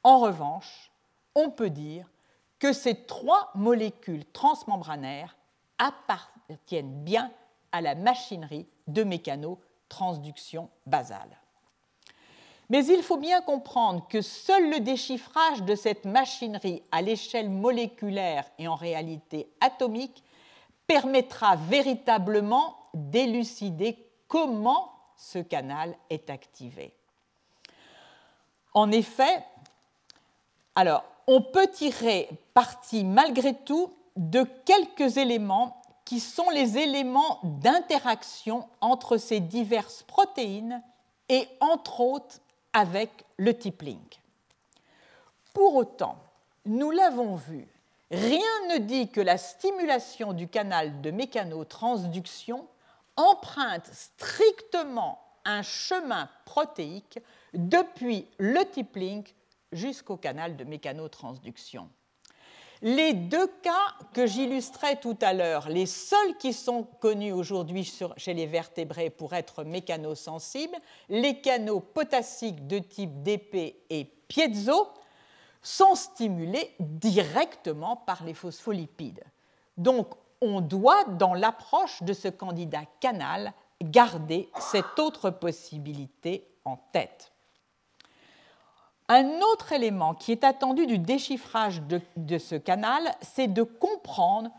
En 0.03 0.19
revanche, 0.19 0.91
on 1.35 1.51
peut 1.51 1.71
dire 1.71 2.11
que 2.59 2.73
ces 2.73 3.05
trois 3.05 3.51
molécules 3.55 4.25
transmembranaires 4.33 5.37
appartiennent 5.79 7.05
bien 7.05 7.31
à 7.73 7.81
la 7.81 7.95
machinerie 7.95 8.67
de 8.87 9.05
mécano 9.05 9.61
transduction 9.89 10.69
basale. 10.87 11.39
Mais 12.71 12.85
il 12.85 13.03
faut 13.03 13.17
bien 13.17 13.41
comprendre 13.41 14.07
que 14.09 14.21
seul 14.21 14.71
le 14.71 14.81
déchiffrage 14.81 15.63
de 15.63 15.75
cette 15.75 16.05
machinerie 16.05 16.83
à 16.93 17.01
l'échelle 17.01 17.49
moléculaire 17.49 18.45
et 18.59 18.69
en 18.69 18.75
réalité 18.75 19.49
atomique 19.61 20.23
permettra 20.87 21.57
véritablement 21.57 22.77
d'élucider 22.93 23.97
comment 24.27 24.93
ce 25.17 25.39
canal 25.39 25.95
est 26.11 26.31
activé. 26.31 26.95
En 28.75 28.91
effet, 28.91 29.45
alors, 30.75 31.05
on 31.27 31.43
peut 31.43 31.69
tirer 31.69 32.29
parti 32.55 33.05
malgré 33.05 33.55
tout 33.55 33.93
de 34.17 34.45
quelques 34.65 35.17
éléments 35.17 35.78
qui 36.09 36.21
sont 36.21 36.49
les 36.49 36.79
éléments 36.79 37.39
d'interaction 37.43 38.67
entre 38.81 39.19
ces 39.19 39.41
diverses 39.41 40.05
protéines 40.05 40.83
et 41.29 41.47
entre 41.61 42.01
autres 42.01 42.41
avec 42.73 43.11
le 43.37 43.53
type. 43.53 43.85
Pour 45.53 45.75
autant, 45.75 46.17
nous 46.65 46.91
l'avons 46.91 47.35
vu, 47.35 47.69
rien 48.11 48.41
ne 48.71 48.79
dit 48.79 49.11
que 49.11 49.21
la 49.21 49.37
stimulation 49.37 50.33
du 50.33 50.49
canal 50.49 51.03
de 51.03 51.11
mécanotransduction 51.11 52.67
emprunte 53.17 53.91
strictement 53.93 55.21
un 55.45 55.61
chemin 55.61 56.31
protéique 56.47 57.19
depuis 57.53 58.27
le 58.39 58.65
type 58.71 58.99
jusqu'au 59.73 60.17
canal 60.17 60.57
de 60.57 60.65
mécanotransduction. 60.65 61.91
Les 62.81 63.13
deux 63.13 63.49
cas 63.63 63.95
que 64.13 64.27
j'illustrais 64.27 64.97
tout 64.97 65.17
à 65.21 65.33
l'heure, 65.33 65.69
les 65.69 65.87
seuls 65.87 66.37
qui 66.39 66.53
sont 66.53 66.85
connus 67.01 67.33
aujourd'hui 67.33 67.93
chez 68.17 68.35
les 68.35 68.47
vertébrés 68.47 69.11
pour 69.11 69.35
être 69.35 69.65
mécanosensibles, 69.65 70.77
les 71.09 71.41
canaux 71.41 71.81
potassiques 71.81 72.69
de 72.69 72.79
type 72.79 73.23
DP 73.23 73.77
et 73.91 74.05
piezo, 74.29 74.89
sont 75.61 75.97
stimulés 75.97 76.77
directement 76.79 77.97
par 77.97 78.25
les 78.25 78.35
phospholipides. 78.35 79.25
Donc, 79.77 80.15
on 80.41 80.61
doit, 80.61 81.05
dans 81.05 81.35
l'approche 81.35 82.03
de 82.05 82.13
ce 82.13 82.29
candidat 82.29 82.85
canal, 83.01 83.53
garder 83.83 84.49
cette 84.61 85.01
autre 85.01 85.31
possibilité 85.31 86.49
en 86.65 86.77
tête. 86.93 87.33
Un 89.11 89.41
autre 89.41 89.73
élément 89.73 90.15
qui 90.15 90.33
est 90.33 90.45
attendu 90.45 90.87
du 90.87 90.99
déchiffrage 90.99 91.81
de, 92.17 92.39
ce 92.39 92.57
canal, 92.57 93.03
c'est 93.23 93.49
de 93.49 93.63
comprendre 93.63 94.51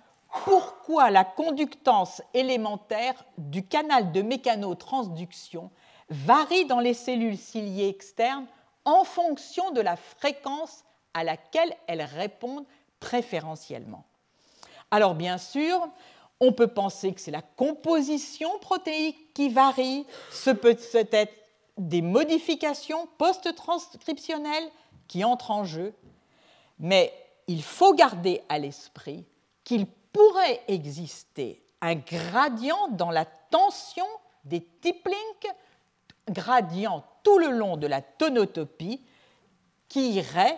pourquoi 0.43 1.12
la 1.12 1.24
conductance 1.24 2.24
élémentaire 2.34 3.14
du 3.38 3.66
canal 3.66 4.12
de 4.12 4.24
mécanotransduction 4.24 5.70
varie 6.10 6.66
dans 6.66 6.80
les 6.80 6.95
cellules 6.95 7.38
ciliées 7.38 7.89
externes 7.89 8.47
en 8.86 9.04
fonction 9.04 9.70
de 9.72 9.82
la 9.82 9.95
fréquence 9.95 10.84
à 11.14 11.24
laquelle 11.24 11.76
elles 11.88 12.02
répondent 12.02 12.66
préférentiellement. 13.00 14.04
Alors 14.89 15.14
bien 15.14 15.38
sûr, 15.38 15.88
on 16.39 16.54
peut 16.54 16.68
penser 16.68 17.14
que 17.14 17.22
c'est 17.22 17.32
la 17.32 17.41
composition 17.41 18.50
protéique 18.60 19.34
qui 19.34 19.50
varie, 19.50 20.08
ce 20.32 20.50
peut 20.50 20.78
être 20.91 21.39
des 21.80 22.01
modifications 22.01 23.07
post-transcriptionnelles 23.17 24.69
qui 25.07 25.23
entrent 25.23 25.51
en 25.51 25.63
jeu, 25.63 25.93
mais 26.77 27.13
il 27.47 27.63
faut 27.63 27.93
garder 27.93 28.43
à 28.49 28.59
l'esprit 28.59 29.25
qu'il 29.63 29.88
pourrait 29.88 30.61
exister 30.67 31.63
un 31.82 31.95
gradient 31.95 32.89
dans 32.89 33.11
la 33.11 33.25
tension 33.25 34.05
des 34.43 34.61
tiplinks, 34.82 35.47
gradient 36.30 37.03
tout 37.23 37.39
le 37.39 37.49
long 37.49 37.77
de 37.77 37.88
la 37.88 38.01
tonotopie, 38.01 39.01
qui 39.88 40.11
irait 40.11 40.57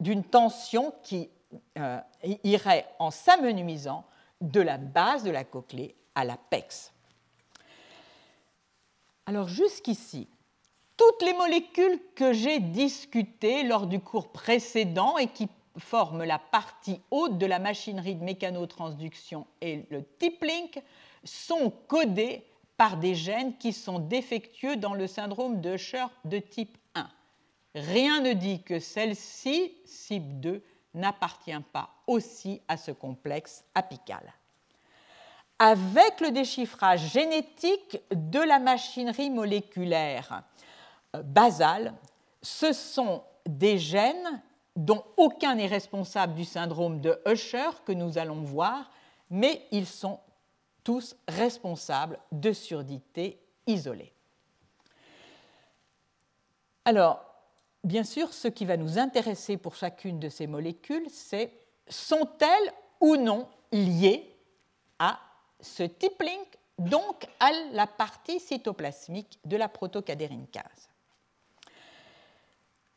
d'une 0.00 0.24
tension 0.24 0.92
qui 1.02 1.30
euh, 1.78 1.98
irait 2.44 2.86
en 2.98 3.10
s'amenuisant 3.10 4.04
de 4.40 4.60
la 4.60 4.76
base 4.76 5.24
de 5.24 5.30
la 5.30 5.44
cochlée 5.44 5.94
à 6.14 6.24
l'apex. 6.24 6.92
Alors 9.26 9.48
jusqu'ici, 9.48 10.28
toutes 10.98 11.22
les 11.22 11.32
molécules 11.32 11.98
que 12.14 12.34
j'ai 12.34 12.58
discutées 12.58 13.62
lors 13.62 13.86
du 13.86 14.00
cours 14.00 14.30
précédent 14.32 15.16
et 15.16 15.28
qui 15.28 15.48
forment 15.78 16.24
la 16.24 16.40
partie 16.40 17.00
haute 17.10 17.38
de 17.38 17.46
la 17.46 17.60
machinerie 17.60 18.16
de 18.16 18.24
mécanotransduction 18.24 19.46
et 19.60 19.86
le 19.90 20.02
tip-link 20.18 20.82
sont 21.24 21.72
codées 21.86 22.44
par 22.76 22.96
des 22.96 23.14
gènes 23.14 23.56
qui 23.58 23.72
sont 23.72 24.00
défectueux 24.00 24.76
dans 24.76 24.94
le 24.94 25.06
syndrome 25.06 25.60
de 25.60 25.74
Usher 25.74 26.06
de 26.24 26.38
type 26.38 26.76
1. 26.94 27.08
Rien 27.74 28.20
ne 28.20 28.32
dit 28.32 28.62
que 28.62 28.80
celle-ci, 28.80 29.74
CYP2, 29.86 30.60
n'appartient 30.94 31.52
pas 31.72 31.90
aussi 32.06 32.60
à 32.66 32.76
ce 32.76 32.90
complexe 32.90 33.64
apical. 33.74 34.32
Avec 35.60 36.20
le 36.20 36.30
déchiffrage 36.30 37.12
génétique 37.12 37.98
de 38.12 38.40
la 38.40 38.58
machinerie 38.58 39.30
moléculaire 39.30 40.44
euh, 41.16 41.22
basale, 41.22 41.94
ce 42.42 42.72
sont 42.72 43.22
des 43.46 43.78
gènes 43.78 44.42
dont 44.76 45.02
aucun 45.16 45.56
n'est 45.56 45.66
responsable 45.66 46.34
du 46.34 46.44
syndrome 46.44 47.00
de 47.00 47.20
Usher 47.26 47.70
que 47.84 47.92
nous 47.92 48.18
allons 48.18 48.42
voir, 48.42 48.90
mais 49.30 49.66
ils 49.72 49.86
sont 49.86 50.20
tous 50.84 51.16
responsables 51.26 52.18
de 52.30 52.52
surdité 52.52 53.40
isolée. 53.66 54.12
Alors, 56.84 57.24
bien 57.84 58.04
sûr, 58.04 58.32
ce 58.32 58.48
qui 58.48 58.64
va 58.64 58.76
nous 58.76 58.98
intéresser 58.98 59.56
pour 59.56 59.74
chacune 59.74 60.20
de 60.20 60.28
ces 60.28 60.46
molécules, 60.46 61.08
c'est 61.10 61.52
sont-elles 61.88 62.72
ou 63.00 63.16
non 63.16 63.48
liées 63.72 64.34
à 64.98 65.18
ce 65.60 65.82
tipling, 65.82 66.40
donc 66.78 67.26
à 67.40 67.50
la 67.72 67.86
partie 67.86 68.40
cytoplasmique 68.40 69.38
de 69.44 69.56
la 69.56 69.68
protocadérine 69.68 70.46
15. 70.46 70.62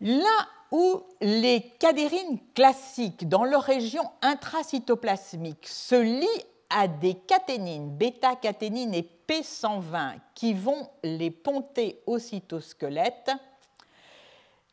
Là 0.01 0.47
où 0.71 1.03
les 1.21 1.61
cadérines 1.79 2.39
classiques 2.55 3.27
dans 3.27 3.43
leur 3.43 3.63
région 3.63 4.03
intracytoplasmique 4.21 5.67
se 5.67 5.95
lient 5.95 6.45
à 6.69 6.87
des 6.87 7.13
caténines, 7.13 7.95
bêta-caténines 7.95 8.93
et 8.93 9.07
P120 9.27 10.15
qui 10.33 10.53
vont 10.53 10.89
les 11.03 11.29
ponter 11.29 12.01
au 12.07 12.17
cytosquelette, 12.17 13.31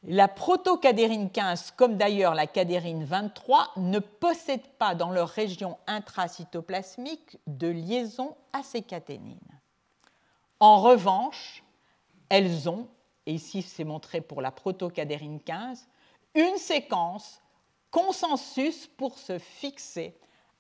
la 0.05 0.29
protocadérine 0.29 1.29
15, 1.31 1.73
comme 1.73 1.97
d'ailleurs 1.97 2.35
la 2.35 2.47
cadérine 2.47 3.05
23, 3.05 3.73
ne 3.77 3.99
possèdent 3.99 4.61
pas 4.79 4.95
dans 4.95 5.11
leur 5.11 5.29
région 5.29 5.77
intracytoplasmique 5.89 7.39
de 7.49 7.67
liaison 7.67 8.37
à 8.53 8.63
ces 8.63 8.83
caténines. 8.83 9.39
En 10.61 10.81
revanche, 10.81 11.65
elles 12.29 12.69
ont, 12.69 12.87
et 13.29 13.35
ici 13.35 13.61
c'est 13.61 13.85
montré 13.85 14.23
pour 14.23 14.41
la 14.41 14.51
protocadérine 14.51 15.39
15, 15.41 15.87
une 16.35 16.57
séquence 16.57 17.43
consensus 17.91 18.87
pour 18.87 19.19
se 19.19 19.39
fixer 19.39 20.17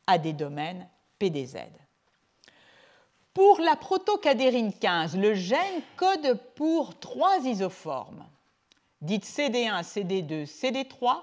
à 0.06 0.18
des 0.18 0.34
domaines 0.34 0.86
PDZ. 1.18 1.56
Pour 3.32 3.60
la 3.60 3.74
protocadérine 3.74 4.72
15, 4.72 5.16
le 5.16 5.32
gène 5.34 5.82
code 5.96 6.38
pour 6.54 6.98
trois 6.98 7.38
isoformes 7.38 8.24
dites 9.00 9.24
CD1, 9.24 9.82
CD2, 9.82 10.44
CD3, 10.44 11.22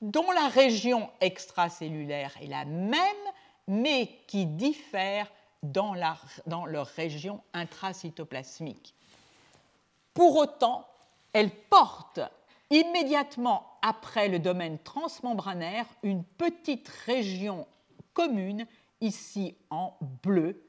dont 0.00 0.30
la 0.32 0.48
région 0.48 1.10
extracellulaire 1.20 2.34
est 2.40 2.46
la 2.46 2.64
même, 2.64 2.98
mais 3.68 4.10
qui 4.26 4.46
diffère 4.46 5.30
dans, 5.62 5.94
leur 5.94 6.86
région 6.96 7.40
intracytoplasmique. 7.52 8.96
Pour 10.14 10.36
autant, 10.36 10.86
elles 11.32 11.50
portent 11.50 12.20
immédiatement 12.70 13.78
après 13.82 14.28
le 14.28 14.38
domaine 14.38 14.78
transmembranaire 14.78 15.86
une 16.02 16.24
petite 16.24 16.88
région 16.88 17.66
commune, 18.14 18.66
ici 19.00 19.56
en 19.70 19.94
bleu, 20.22 20.62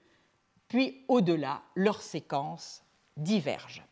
puis 0.68 1.04
au-delà, 1.08 1.62
leurs 1.76 2.02
séquences 2.02 2.84
divergent. 3.18 3.86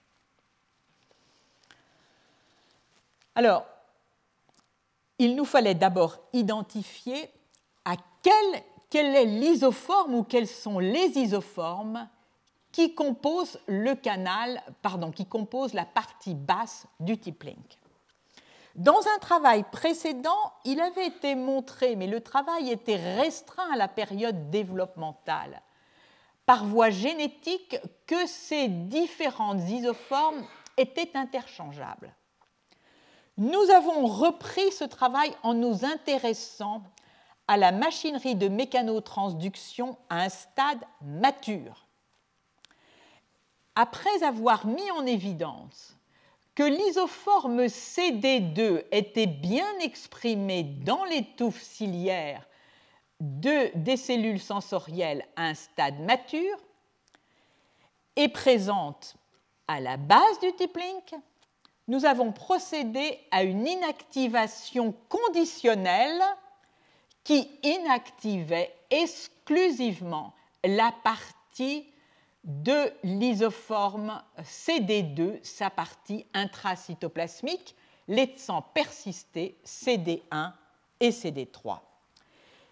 Alors, 3.35 3.65
il 5.19 5.35
nous 5.35 5.45
fallait 5.45 5.75
d'abord 5.75 6.17
identifier 6.33 7.29
à 7.85 7.95
quel, 8.23 9.15
est 9.15 9.25
l'isoforme 9.25 10.15
ou 10.15 10.23
quelles 10.23 10.47
sont 10.47 10.79
les 10.79 11.17
isoformes 11.17 12.09
qui 12.71 12.95
composent 12.95 13.59
le 13.67 13.95
canal, 13.95 14.61
pardon, 14.81 15.11
qui 15.11 15.25
composent 15.25 15.73
la 15.73 15.85
partie 15.85 16.33
basse 16.33 16.85
du 16.99 17.13
link. 17.13 17.77
Dans 18.75 18.99
un 19.15 19.19
travail 19.19 19.65
précédent, 19.69 20.53
il 20.63 20.79
avait 20.79 21.07
été 21.07 21.35
montré, 21.35 21.97
mais 21.97 22.07
le 22.07 22.21
travail 22.21 22.71
était 22.71 22.95
restreint 22.95 23.69
à 23.73 23.75
la 23.75 23.89
période 23.89 24.49
développementale, 24.49 25.61
par 26.45 26.65
voie 26.65 26.89
génétique, 26.89 27.77
que 28.07 28.25
ces 28.27 28.69
différentes 28.69 29.69
isoformes 29.69 30.45
étaient 30.77 31.11
interchangeables. 31.15 32.15
Nous 33.37 33.69
avons 33.71 34.05
repris 34.05 34.71
ce 34.71 34.85
travail 34.85 35.33
en 35.43 35.53
nous 35.53 35.83
intéressant 35.83 36.83
à 37.47 37.57
la 37.57 37.73
machinerie 37.73 38.35
de 38.35 38.47
mécanotransduction 38.47 39.97
à 40.09 40.21
un 40.21 40.29
stade 40.29 40.79
mature. 41.01 41.87
Après 43.75 44.23
avoir 44.23 44.65
mis 44.65 44.91
en 44.91 45.05
évidence 45.05 45.95
que 46.55 46.63
l'isoforme 46.63 47.65
CD2 47.65 48.83
était 48.91 49.27
bien 49.27 49.79
exprimée 49.79 50.63
dans 50.63 51.05
les 51.05 51.23
touffes 51.37 51.61
ciliaires 51.61 52.45
de, 53.21 53.71
des 53.75 53.97
cellules 53.97 54.41
sensorielles 54.41 55.25
à 55.35 55.43
un 55.43 55.53
stade 55.53 55.99
mature 55.99 56.57
et 58.15 58.27
présente 58.27 59.15
à 59.67 59.79
la 59.79 59.95
base 59.95 60.39
du 60.41 60.51
tiplink, 60.53 61.15
nous 61.87 62.05
avons 62.05 62.31
procédé 62.31 63.19
à 63.31 63.43
une 63.43 63.67
inactivation 63.67 64.93
conditionnelle 65.07 66.21
qui 67.23 67.49
inactivait 67.63 68.75
exclusivement 68.89 70.33
la 70.65 70.91
partie 71.03 71.90
de 72.43 72.91
l'isoforme 73.03 74.21
CD2, 74.39 75.43
sa 75.43 75.69
partie 75.69 76.25
intracytoplasmique, 76.33 77.75
laissant 78.07 78.61
persister 78.61 79.57
CD1 79.65 80.53
et 80.99 81.11
CD3. 81.11 81.79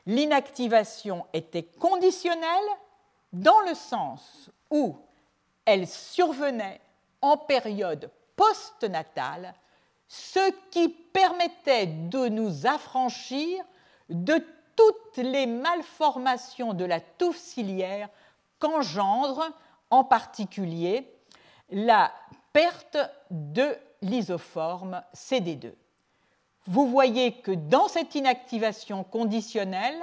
L'inactivation 0.06 1.26
était 1.34 1.64
conditionnelle 1.64 2.70
dans 3.32 3.60
le 3.62 3.76
sens 3.76 4.50
où 4.72 4.98
elle 5.66 5.88
survenait 5.88 6.82
en 7.22 7.38
période 7.38 8.10
postnatale, 8.36 9.54
ce 10.08 10.52
qui 10.72 10.90
permettait 10.90 11.86
de 11.86 12.28
nous 12.28 12.66
affranchir 12.66 13.64
de 14.10 14.44
toutes 14.76 15.18
les 15.18 15.46
malformations 15.46 16.74
de 16.74 16.86
la 16.86 17.02
touffe 17.02 17.38
ciliaire 17.38 18.10
qu'engendre 18.60 19.52
en 19.90 20.04
particulier 20.04 21.12
la 21.70 22.12
perte 22.54 22.98
de 23.32 23.76
l'isoforme 24.02 25.02
CD2. 25.14 25.74
Vous 26.68 26.88
voyez 26.88 27.34
que 27.34 27.52
dans 27.52 27.88
cette 27.88 28.16
inactivation 28.16 29.04
conditionnelle, 29.04 30.00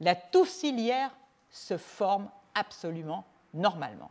la 0.00 0.14
touffe 0.14 0.50
ciliaire 0.50 1.10
se 1.50 1.76
forme 1.76 2.28
absolument 2.54 3.24
normalement. 3.54 4.10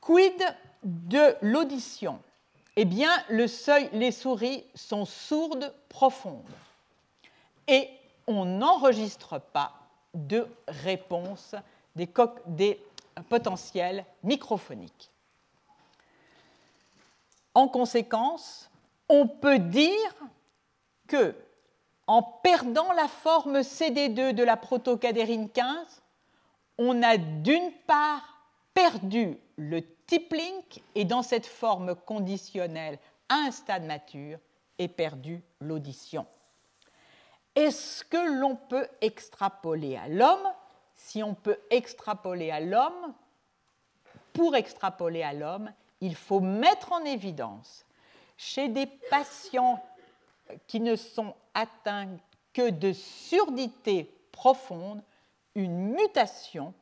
Quid 0.00 0.42
de 0.82 1.36
l'audition? 1.40 2.20
Eh 2.76 2.84
bien, 2.84 3.10
le 3.28 3.48
seuil, 3.48 3.88
les 3.92 4.12
souris 4.12 4.64
sont 4.74 5.06
sourdes 5.06 5.74
profondes 5.88 6.44
et 7.66 7.90
on 8.26 8.44
n'enregistre 8.44 9.38
pas 9.38 9.72
de 10.14 10.46
réponse 10.68 11.54
des, 11.96 12.08
des 12.46 12.80
potentiels 13.28 14.04
microphoniques. 14.22 15.10
En 17.54 17.68
conséquence, 17.68 18.70
on 19.08 19.26
peut 19.26 19.58
dire 19.58 20.14
que 21.08 21.34
en 22.06 22.22
perdant 22.22 22.92
la 22.92 23.08
forme 23.08 23.60
CD2 23.60 24.32
de 24.32 24.44
la 24.44 24.56
protocadérine 24.56 25.48
15, 25.48 26.02
on 26.78 27.02
a 27.02 27.16
d'une 27.16 27.72
part 27.86 28.22
perdu 28.74 29.38
le 29.56 29.82
type 30.06 30.32
link 30.32 30.82
et 30.94 31.04
dans 31.04 31.22
cette 31.22 31.46
forme 31.46 31.96
conditionnelle 31.96 32.98
à 33.28 33.34
un 33.36 33.50
stade 33.50 33.84
mature 33.84 34.38
et 34.78 34.88
perdu 34.88 35.42
l'audition. 35.60 36.26
Est-ce 37.54 38.04
que 38.04 38.38
l'on 38.38 38.54
peut 38.54 38.86
extrapoler 39.00 39.96
à 39.96 40.08
l'homme 40.08 40.46
Si 40.96 41.22
on 41.22 41.34
peut 41.34 41.58
extrapoler 41.70 42.50
à 42.50 42.60
l'homme, 42.60 43.14
pour 44.32 44.56
extrapoler 44.56 45.22
à 45.22 45.32
l'homme, 45.32 45.70
il 46.00 46.14
faut 46.14 46.40
mettre 46.40 46.92
en 46.92 47.04
évidence 47.04 47.84
chez 48.36 48.68
des 48.68 48.86
patients 49.10 49.82
qui 50.66 50.80
ne 50.80 50.96
sont 50.96 51.34
atteints 51.54 52.08
que 52.52 52.70
de 52.70 52.92
surdité 52.92 54.10
profonde 54.32 55.02
une 55.54 55.94
mutation 55.94 56.74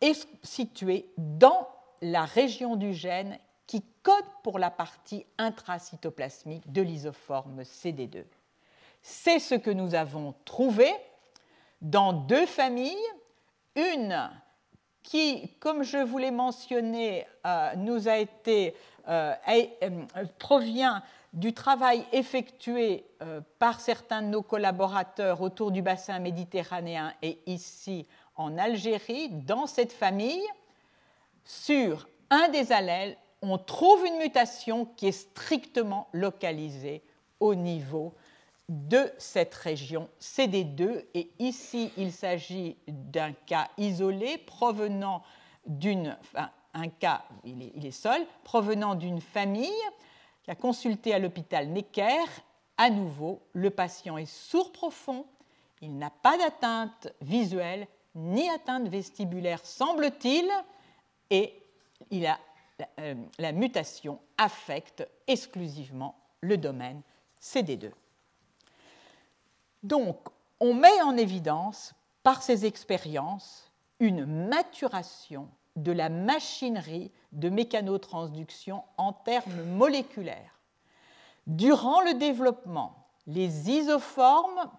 est 0.00 0.26
située 0.42 1.10
dans 1.18 1.68
la 2.00 2.24
région 2.24 2.76
du 2.76 2.94
gène 2.94 3.38
qui 3.66 3.82
code 4.02 4.24
pour 4.42 4.58
la 4.58 4.70
partie 4.70 5.26
intracytoplasmique 5.36 6.72
de 6.72 6.80
l'isoforme 6.80 7.62
CD2. 7.62 8.24
C'est 9.02 9.38
ce 9.38 9.54
que 9.54 9.70
nous 9.70 9.94
avons 9.94 10.34
trouvé 10.44 10.90
dans 11.80 12.12
deux 12.12 12.46
familles, 12.46 12.96
une 13.76 14.30
qui, 15.02 15.48
comme 15.60 15.84
je 15.84 15.98
vous 15.98 16.18
l'ai 16.18 16.30
mentionné, 16.30 17.26
euh, 17.46 17.74
nous 17.76 18.08
a 18.08 18.18
été, 18.18 18.74
euh, 19.08 19.34
euh, 19.82 20.24
provient 20.38 21.02
du 21.32 21.52
travail 21.52 22.04
effectué 22.12 23.04
par 23.58 23.80
certains 23.80 24.22
de 24.22 24.28
nos 24.28 24.42
collaborateurs 24.42 25.42
autour 25.42 25.70
du 25.70 25.82
bassin 25.82 26.18
méditerranéen 26.18 27.12
et 27.20 27.38
ici 27.46 28.06
en 28.34 28.56
Algérie, 28.56 29.28
dans 29.28 29.66
cette 29.66 29.92
famille, 29.92 30.46
sur 31.44 32.08
un 32.30 32.48
des 32.48 32.72
allèles, 32.72 33.16
on 33.42 33.58
trouve 33.58 34.06
une 34.06 34.16
mutation 34.16 34.86
qui 34.96 35.08
est 35.08 35.12
strictement 35.12 36.08
localisée 36.12 37.02
au 37.40 37.54
niveau 37.54 38.14
de 38.68 39.10
cette 39.18 39.54
région 39.54 40.08
CD2. 40.20 41.04
Et 41.14 41.30
ici, 41.38 41.92
il 41.96 42.12
s'agit 42.12 42.76
d'un 42.86 43.32
cas 43.32 43.68
isolé 43.78 44.38
provenant 44.38 45.22
d'une, 45.66 46.16
un 46.74 46.88
cas, 46.88 47.24
il 47.44 47.86
est, 47.86 47.90
seul, 47.90 48.24
provenant 48.44 48.94
d'une 48.94 49.20
famille 49.20 49.70
qui 50.42 50.50
a 50.50 50.54
consulté 50.54 51.14
à 51.14 51.18
l'hôpital 51.18 51.68
Necker. 51.68 52.24
À 52.76 52.90
nouveau, 52.90 53.42
le 53.52 53.70
patient 53.70 54.18
est 54.18 54.26
sourd 54.26 54.72
profond, 54.72 55.26
il 55.80 55.96
n'a 55.96 56.10
pas 56.10 56.36
d'atteinte 56.38 57.08
visuelle 57.20 57.86
ni 58.14 58.48
atteinte 58.48 58.88
vestibulaire, 58.88 59.64
semble-t-il, 59.64 60.48
et 61.30 61.62
euh, 62.98 63.14
la 63.38 63.52
mutation 63.52 64.20
affecte 64.36 65.06
exclusivement 65.26 66.16
le 66.40 66.56
domaine 66.56 67.02
CD2. 67.40 67.90
Donc, 69.82 70.28
on 70.60 70.74
met 70.74 71.02
en 71.02 71.16
évidence 71.16 71.94
par 72.22 72.42
ces 72.42 72.66
expériences 72.66 73.70
une 74.00 74.26
maturation 74.26 75.48
de 75.76 75.92
la 75.92 76.08
machinerie 76.08 77.12
de 77.32 77.48
mécanotransduction 77.48 78.82
en 78.96 79.12
termes 79.12 79.62
moléculaires. 79.64 80.58
Durant 81.46 82.02
le 82.02 82.14
développement, 82.14 83.08
les 83.26 83.70
isoformes 83.70 84.70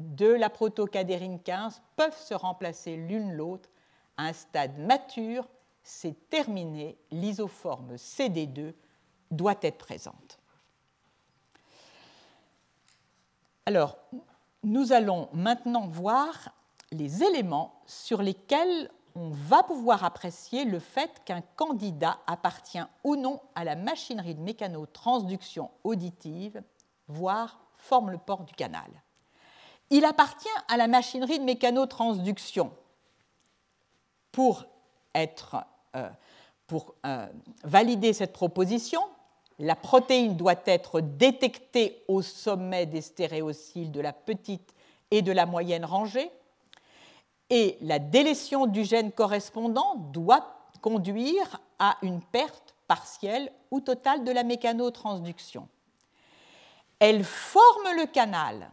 de 0.00 0.26
la 0.26 0.50
protocadérine 0.50 1.40
15 1.40 1.80
peuvent 1.96 2.18
se 2.18 2.34
remplacer 2.34 2.96
l'une 2.96 3.32
l'autre 3.32 3.68
à 4.16 4.24
un 4.24 4.32
stade 4.32 4.78
mature, 4.78 5.48
c'est 5.82 6.28
terminé, 6.28 6.98
l'isoforme 7.10 7.94
CD2 7.94 8.74
doit 9.30 9.56
être 9.62 9.78
présente. 9.78 10.38
Alors, 13.66 13.96
nous 14.62 14.92
allons 14.92 15.28
maintenant 15.32 15.86
voir 15.86 16.50
les 16.92 17.24
éléments 17.24 17.82
sur 17.86 18.22
lesquels 18.22 18.90
on 19.14 19.30
va 19.30 19.62
pouvoir 19.62 20.04
apprécier 20.04 20.64
le 20.64 20.78
fait 20.78 21.22
qu'un 21.24 21.42
candidat 21.56 22.18
appartient 22.26 22.82
ou 23.04 23.16
non 23.16 23.40
à 23.54 23.64
la 23.64 23.76
machinerie 23.76 24.34
de 24.34 24.40
mécanotransduction 24.40 25.70
auditive, 25.84 26.62
voire 27.08 27.60
forme 27.74 28.10
le 28.10 28.18
port 28.18 28.44
du 28.44 28.54
canal. 28.54 28.90
Il 29.90 30.04
appartient 30.04 30.48
à 30.68 30.76
la 30.76 30.86
machinerie 30.88 31.38
de 31.38 31.44
mécanotransduction. 31.44 32.72
Pour, 34.30 34.64
euh, 35.14 36.08
euh, 37.04 37.26
valider 37.64 38.14
cette 38.14 38.32
proposition, 38.32 39.02
la 39.58 39.76
protéine 39.76 40.36
doit 40.36 40.60
être 40.64 41.00
détectée 41.00 42.02
au 42.08 42.22
sommet 42.22 42.86
des 42.86 43.00
stéréocyles 43.00 43.92
de 43.92 44.00
la 44.00 44.12
petite 44.12 44.74
et 45.10 45.22
de 45.22 45.32
la 45.32 45.46
moyenne 45.46 45.84
rangée, 45.84 46.30
et 47.50 47.76
la 47.82 47.98
délétion 47.98 48.66
du 48.66 48.84
gène 48.84 49.12
correspondant 49.12 49.96
doit 49.96 50.56
conduire 50.80 51.60
à 51.78 51.96
une 52.02 52.22
perte 52.22 52.74
partielle 52.88 53.52
ou 53.70 53.80
totale 53.80 54.24
de 54.24 54.32
la 54.32 54.42
mécanotransduction. 54.42 55.68
Elle 56.98 57.24
forme 57.24 57.96
le 57.96 58.06
canal. 58.06 58.70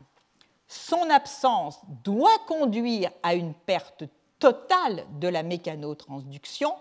Son 0.68 1.10
absence 1.10 1.82
doit 2.04 2.38
conduire 2.48 3.12
à 3.24 3.34
une 3.34 3.54
perte 3.54 4.04
totale 4.40 5.06
de 5.20 5.28
la 5.28 5.44
mécanotransduction 5.44 6.76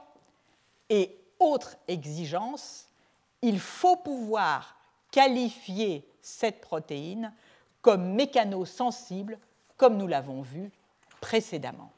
et 0.90 1.16
autre 1.40 1.76
exigence, 1.88 2.87
il 3.42 3.60
faut 3.60 3.96
pouvoir 3.96 4.76
qualifier 5.10 6.08
cette 6.22 6.60
protéine 6.60 7.32
comme 7.82 8.14
mécanosensible, 8.14 9.38
comme 9.76 9.96
nous 9.96 10.06
l'avons 10.06 10.42
vu 10.42 10.70
précédemment. 11.20 11.92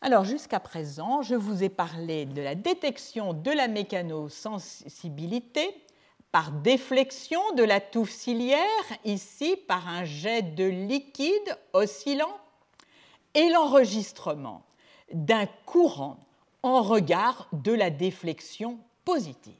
Alors 0.00 0.24
jusqu'à 0.24 0.60
présent, 0.60 1.22
je 1.22 1.34
vous 1.34 1.64
ai 1.64 1.68
parlé 1.68 2.26
de 2.26 2.42
la 2.42 2.54
détection 2.54 3.32
de 3.32 3.50
la 3.50 3.66
mécanosensibilité 3.66 5.82
par 6.30 6.52
déflexion 6.52 7.40
de 7.56 7.62
la 7.62 7.80
touffe 7.80 8.12
ciliaire, 8.12 8.60
ici 9.04 9.56
par 9.66 9.88
un 9.88 10.04
jet 10.04 10.42
de 10.42 10.64
liquide 10.64 11.58
oscillant, 11.72 12.36
et 13.34 13.48
l'enregistrement 13.48 14.62
d'un 15.12 15.46
courant 15.64 16.18
en 16.66 16.82
regard 16.82 17.48
de 17.52 17.72
la 17.72 17.90
déflexion 17.90 18.78
positive. 19.04 19.54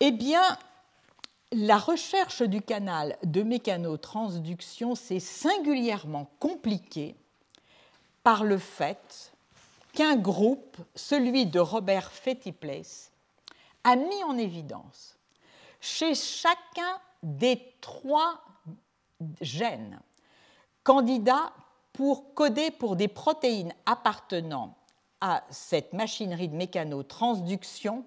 Eh 0.00 0.10
bien, 0.10 0.42
la 1.52 1.78
recherche 1.78 2.42
du 2.42 2.60
canal 2.60 3.16
de 3.22 3.42
mécanotransduction 3.42 4.94
s'est 4.94 5.20
singulièrement 5.20 6.30
compliquée 6.38 7.14
par 8.22 8.44
le 8.44 8.58
fait 8.58 9.32
qu'un 9.92 10.16
groupe, 10.16 10.76
celui 10.94 11.46
de 11.46 11.60
Robert 11.60 12.10
Fettiplace, 12.10 13.12
a 13.84 13.96
mis 13.96 14.24
en 14.24 14.36
évidence 14.36 15.16
chez 15.80 16.14
chacun 16.14 16.98
des 17.22 17.62
trois 17.80 18.42
gènes 19.40 20.00
candidats 20.82 21.52
pour 21.96 22.34
coder 22.34 22.70
pour 22.70 22.94
des 22.94 23.08
protéines 23.08 23.72
appartenant 23.86 24.76
à 25.22 25.42
cette 25.48 25.94
machinerie 25.94 26.48
de 26.48 26.54
mécanotransduction, 26.54 28.04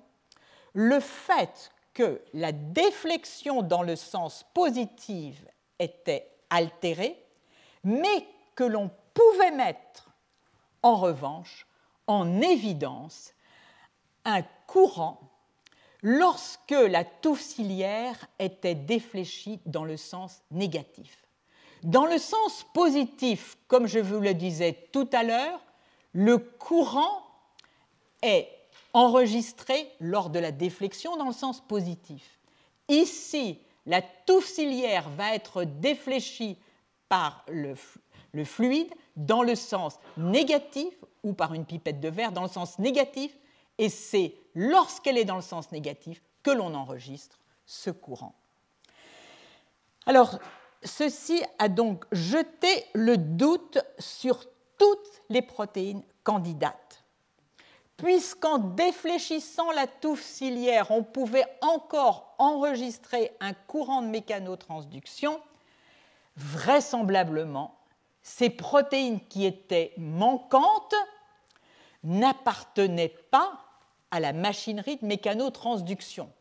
le 0.73 0.99
fait 0.99 1.71
que 1.95 2.21
la 2.35 2.51
déflexion 2.51 3.63
dans 3.63 3.81
le 3.81 3.95
sens 3.95 4.45
positif 4.53 5.43
était 5.79 6.29
altérée, 6.51 7.17
mais 7.83 8.27
que 8.53 8.63
l'on 8.63 8.91
pouvait 9.15 9.51
mettre 9.51 10.11
en 10.83 10.95
revanche 10.95 11.65
en 12.05 12.41
évidence 12.41 13.33
un 14.23 14.43
courant 14.67 15.19
lorsque 16.03 16.69
la 16.69 17.03
touffe 17.03 17.59
était 18.37 18.75
défléchie 18.75 19.59
dans 19.65 19.83
le 19.83 19.97
sens 19.97 20.43
négatif. 20.51 21.25
Dans 21.83 22.05
le 22.05 22.17
sens 22.17 22.65
positif, 22.73 23.57
comme 23.67 23.87
je 23.87 23.99
vous 23.99 24.19
le 24.19 24.33
disais 24.33 24.89
tout 24.91 25.09
à 25.13 25.23
l'heure, 25.23 25.61
le 26.13 26.37
courant 26.37 27.23
est 28.21 28.49
enregistré 28.93 29.89
lors 29.99 30.29
de 30.29 30.39
la 30.39 30.51
déflexion 30.51 31.15
dans 31.15 31.27
le 31.27 31.33
sens 31.33 31.61
positif. 31.61 32.39
Ici, 32.89 33.59
la 33.85 34.01
touffe 34.01 34.59
va 35.15 35.35
être 35.35 35.63
défléchie 35.63 36.57
par 37.07 37.45
le, 37.47 37.75
le, 38.33 38.43
fluide 38.43 38.93
dans 39.15 39.41
le 39.41 39.55
sens 39.55 39.99
négatif 40.17 40.93
ou 41.23 41.33
par 41.33 41.53
une 41.53 41.65
pipette 41.65 41.99
de 41.99 42.09
verre 42.09 42.31
dans 42.31 42.43
le 42.43 42.49
sens 42.49 42.77
négatif, 42.79 43.35
et 43.77 43.89
c'est 43.89 44.35
lorsqu'elle 44.53 45.17
est 45.17 45.25
dans 45.25 45.35
le 45.35 45.41
sens 45.41 45.71
négatif 45.71 46.21
que 46.43 46.51
l'on 46.51 46.73
enregistre 46.75 47.39
ce 47.65 47.89
courant. 47.89 48.35
Alors, 50.05 50.39
ceci 50.83 51.43
a 51.57 51.69
donc 51.69 52.05
jeté 52.11 52.85
le 52.93 53.17
doute 53.17 53.79
sur 53.97 54.45
toutes 54.77 55.21
les 55.29 55.41
protéines 55.41 56.03
candidates. 56.23 57.03
Puisqu'en 57.97 58.59
défléchissant 58.59 59.71
la 59.71 59.85
touffe 59.85 60.23
ciliaire, 60.23 60.89
on 60.91 61.03
pouvait 61.03 61.45
encore 61.61 62.33
enregistrer 62.37 63.35
un 63.41 63.53
courant 63.53 64.01
de 64.01 64.07
mécanotransduction, 64.07 65.41
vraisemblablement, 66.37 67.77
ces 68.21 68.49
protéines 68.49 69.19
qui 69.27 69.45
étaient 69.45 69.93
manquantes 69.97 70.95
n'appartenaient 72.03 73.13
pas 73.31 73.59
à 74.11 74.21
la 74.21 74.31
machinerie 74.31 74.97
de 74.97 75.05
mécanotransduction. 75.05 76.31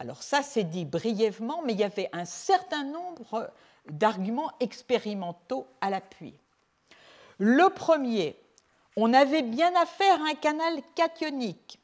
Alors 0.00 0.22
ça, 0.22 0.42
c'est 0.42 0.64
dit 0.64 0.86
brièvement, 0.86 1.60
mais 1.62 1.74
il 1.74 1.80
y 1.80 1.84
avait 1.84 2.08
un 2.14 2.24
certain 2.24 2.84
nombre 2.84 3.52
d'arguments 3.86 4.50
expérimentaux 4.58 5.66
à 5.82 5.90
l'appui. 5.90 6.32
Le 7.36 7.68
premier, 7.68 8.34
on 8.96 9.12
avait 9.12 9.42
bien 9.42 9.70
affaire 9.76 10.18
à 10.22 10.30
un 10.30 10.34
canal 10.36 10.80
cationique, 10.94 11.80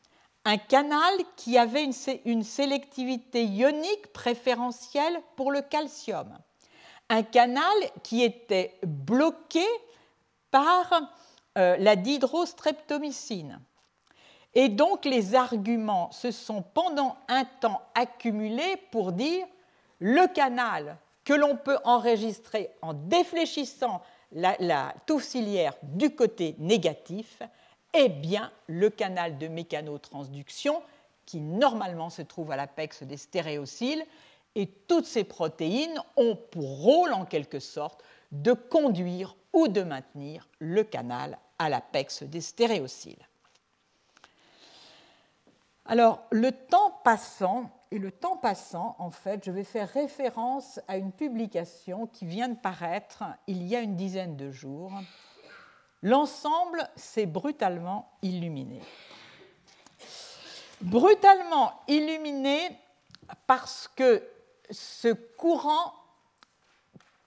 un 0.46 0.56
canal 0.56 1.12
qui 1.36 1.58
avait 1.58 1.86
une, 2.24 2.42
sélectivité 2.42 3.44
ionique 3.44 4.10
préférentielle 4.14 5.20
pour 5.36 5.52
le 5.52 5.60
calcium, 5.60 6.38
un 7.10 7.22
canal 7.22 7.76
qui 8.02 8.22
était 8.22 8.78
bloqué 8.82 9.66
par 10.50 10.90
euh, 11.58 11.76
la 11.76 11.96
dihydrostreptomycine. 11.96 13.60
Et 14.58 14.70
donc 14.70 15.04
les 15.04 15.34
arguments 15.34 16.10
se 16.12 16.30
sont 16.30 16.62
pendant 16.62 17.18
un 17.28 17.44
temps 17.44 17.82
accumulés 17.94 18.78
pour 18.90 19.12
dire 19.12 19.46
le 19.98 20.26
canal 20.32 20.96
que 21.24 21.34
l'on 21.34 21.58
peut 21.58 21.76
enregistrer 21.84 22.70
en 22.80 22.94
défléchissant 22.94 24.00
la, 24.32 24.56
la 24.58 24.94
touffe 25.04 25.36
du 25.82 26.14
côté 26.14 26.56
négatif 26.58 27.42
est 27.92 28.08
bien 28.08 28.50
le 28.66 28.88
canal 28.88 29.36
de 29.36 29.46
mécanotransduction 29.46 30.82
qui 31.26 31.40
normalement 31.42 32.08
se 32.08 32.22
trouve 32.22 32.50
à 32.50 32.56
l'apex 32.56 33.02
des 33.02 33.18
stéréocyles 33.18 34.06
et 34.54 34.66
toutes 34.88 35.04
ces 35.04 35.24
protéines 35.24 36.00
ont 36.16 36.34
pour 36.34 36.80
rôle 36.80 37.12
en 37.12 37.26
quelque 37.26 37.60
sorte 37.60 38.02
de 38.32 38.54
conduire 38.54 39.36
ou 39.52 39.68
de 39.68 39.82
maintenir 39.82 40.48
le 40.60 40.82
canal 40.82 41.38
à 41.58 41.68
l'apex 41.68 42.22
des 42.22 42.40
stéréocyles. 42.40 43.26
Alors, 45.88 46.24
le 46.30 46.50
temps 46.50 47.00
passant, 47.04 47.70
et 47.92 47.98
le 47.98 48.10
temps 48.10 48.36
passant, 48.36 48.96
en 48.98 49.10
fait, 49.10 49.44
je 49.44 49.52
vais 49.52 49.62
faire 49.62 49.88
référence 49.88 50.80
à 50.88 50.96
une 50.96 51.12
publication 51.12 52.08
qui 52.08 52.26
vient 52.26 52.48
de 52.48 52.56
paraître 52.56 53.22
il 53.46 53.62
y 53.62 53.76
a 53.76 53.80
une 53.80 53.94
dizaine 53.94 54.36
de 54.36 54.50
jours. 54.50 54.92
L'ensemble 56.02 56.88
s'est 56.96 57.26
brutalement 57.26 58.10
illuminé. 58.22 58.80
Brutalement 60.80 61.72
illuminé 61.86 62.76
parce 63.46 63.88
que 63.88 64.22
ce 64.70 65.12
courant 65.12 65.94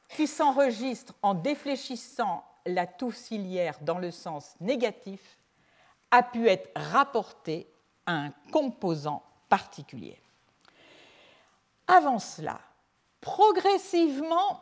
qui 0.10 0.27
s'enregistre 0.27 1.14
en 1.22 1.34
défléchissant 1.34 2.44
la 2.65 2.86
touffe 2.86 3.31
dans 3.81 3.98
le 3.98 4.11
sens 4.11 4.56
négatif 4.60 5.38
a 6.11 6.23
pu 6.23 6.48
être 6.48 6.69
rapporté 6.76 7.72
un 8.14 8.34
composant 8.52 9.23
particulier. 9.49 10.19
Avant 11.88 12.19
cela, 12.19 12.60
progressivement, 13.22 14.61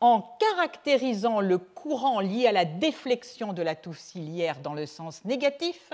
en 0.00 0.22
caractérisant 0.38 1.40
le 1.40 1.58
courant 1.58 2.20
lié 2.20 2.46
à 2.46 2.52
la 2.52 2.64
déflexion 2.64 3.52
de 3.52 3.62
la 3.62 3.76
touffe 3.76 4.00
ciliaire 4.00 4.60
dans 4.60 4.74
le 4.74 4.86
sens 4.86 5.24
négatif, 5.24 5.92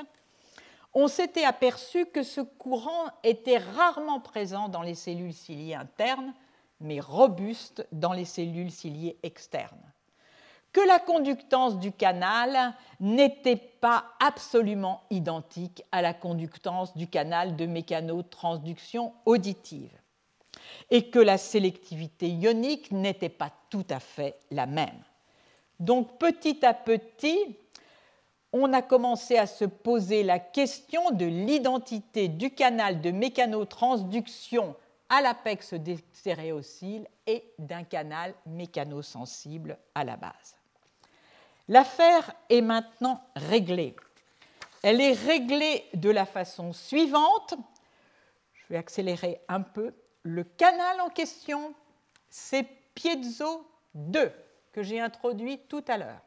on 0.95 1.09
s'était 1.09 1.45
aperçu 1.45 2.07
que 2.07 2.23
ce 2.23 2.41
courant 2.41 3.11
était 3.23 3.59
rarement 3.59 4.21
présent 4.21 4.69
dans 4.69 4.83
les 4.83 4.95
cellules 4.95 5.35
ciliées 5.35 5.75
internes, 5.75 6.33
mais 6.81 7.01
robuste 7.01 7.87
dans 7.93 8.13
les 8.13 8.25
cellules 8.25 8.71
ciliées 8.71 9.19
externes. 9.23 9.93
Que 10.73 10.87
la 10.87 10.99
conductance 10.99 11.79
du 11.79 11.93
canal 11.93 12.75
n'était 13.01 13.57
pas 13.57 14.05
absolument 14.21 15.03
identique 15.11 15.83
à 15.93 16.03
la 16.03 16.15
conductance 16.15 16.97
du 16.97 17.07
canal 17.07 17.57
de 17.57 17.67
mécanotransduction 17.67 19.13
auditive 19.25 19.91
et 20.91 21.11
que 21.11 21.19
la 21.19 21.39
sélectivité 21.39 22.29
ionique 22.29 22.93
n'était 22.93 23.29
pas 23.29 23.51
tout 23.71 23.87
à 23.91 24.01
fait 24.01 24.39
la 24.51 24.67
même. 24.67 25.03
Donc 25.81 26.19
petit 26.19 26.65
à 26.65 26.75
petit, 26.75 27.57
on 28.53 28.73
a 28.73 28.83
commencé 28.83 29.37
à 29.37 29.47
se 29.47 29.65
poser 29.65 30.23
la 30.23 30.39
question 30.39 31.11
de 31.11 31.27
l'identité 31.27 32.29
du 32.29 32.51
canal 32.51 33.01
de 33.01 33.11
mécanotransduction 33.11 34.75
à 35.09 35.21
l'apex 35.23 35.75
des 35.75 35.99
stéréocyles 36.13 37.07
et 37.27 37.45
d'un 37.59 37.85
canal 37.85 38.35
mécanosensible 38.47 39.79
à 39.95 40.05
la 40.05 40.17
base. 40.17 40.58
L'affaire 41.69 42.33
est 42.49 42.63
maintenant 42.63 43.23
réglée. 43.37 43.95
Elle 44.83 45.01
est 45.01 45.13
réglée 45.13 45.85
de 45.95 46.11
la 46.11 46.25
façon 46.25 46.73
suivante. 46.73 47.55
Je 48.55 48.65
vais 48.71 48.79
accélérer 48.79 49.41
un 49.49 49.61
peu. 49.61 49.93
Le 50.23 50.45
canal 50.45 51.01
en 51.01 51.11
question, 51.11 51.75
c'est 52.31 52.67
piezo 52.95 53.67
2 53.95 54.33
que 54.73 54.83
j'ai 54.83 55.01
introduit 55.01 55.59
tout 55.69 55.85
à 55.89 55.99
l'heure. 55.99 56.23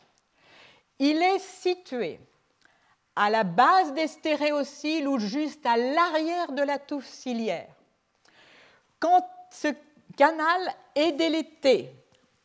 Il 1.00 1.22
est 1.22 1.40
situé 1.40 2.20
à 3.16 3.30
la 3.30 3.44
base 3.44 3.94
des 3.94 4.08
stéréocyles 4.08 5.08
ou 5.08 5.18
juste 5.18 5.66
à 5.66 5.78
l'arrière 5.78 6.52
de 6.52 6.62
la 6.62 6.80
touffe 6.80 7.08
ciliaire. 7.08 7.74
Quand 9.00 9.28
ce 9.50 9.70
canal 10.16 10.74
est 10.96 11.14
délété, 11.14 11.94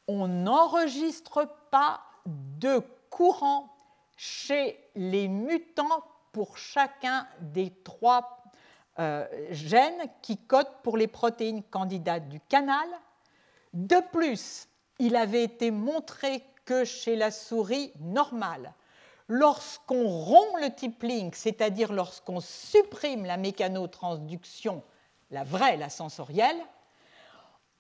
on 0.09 0.27
n'enregistre 0.27 1.49
pas 1.71 2.01
de 2.27 2.83
courant 3.11 3.73
chez 4.17 4.79
les 4.95 5.29
mutants 5.29 6.03
pour 6.33 6.59
chacun 6.59 7.27
des 7.41 7.71
trois 7.85 8.43
euh, 8.99 9.27
gènes 9.51 10.09
qui 10.23 10.37
codent 10.37 10.83
pour 10.83 10.97
les 10.97 11.07
protéines 11.07 11.63
candidates 11.63 12.29
du 12.29 12.41
canal. 12.41 12.89
De 13.73 14.01
plus, 14.13 14.69
il 14.99 15.17
avait 15.17 15.45
été 15.45 15.71
montré 15.71 16.43
que 16.65 16.85
chez 16.85 17.17
la 17.17 17.31
souris 17.31 17.93
normale. 18.01 18.73
Lorsqu'on 19.29 20.09
rompt 20.09 20.61
le 20.61 20.75
type 20.75 21.03
link, 21.03 21.35
c'est-à-dire 21.35 21.93
lorsqu'on 21.93 22.41
supprime 22.41 23.25
la 23.25 23.37
mécanotransduction, 23.37 24.83
la 25.31 25.45
vraie, 25.45 25.77
la 25.77 25.91
sensorielle, 25.91 26.61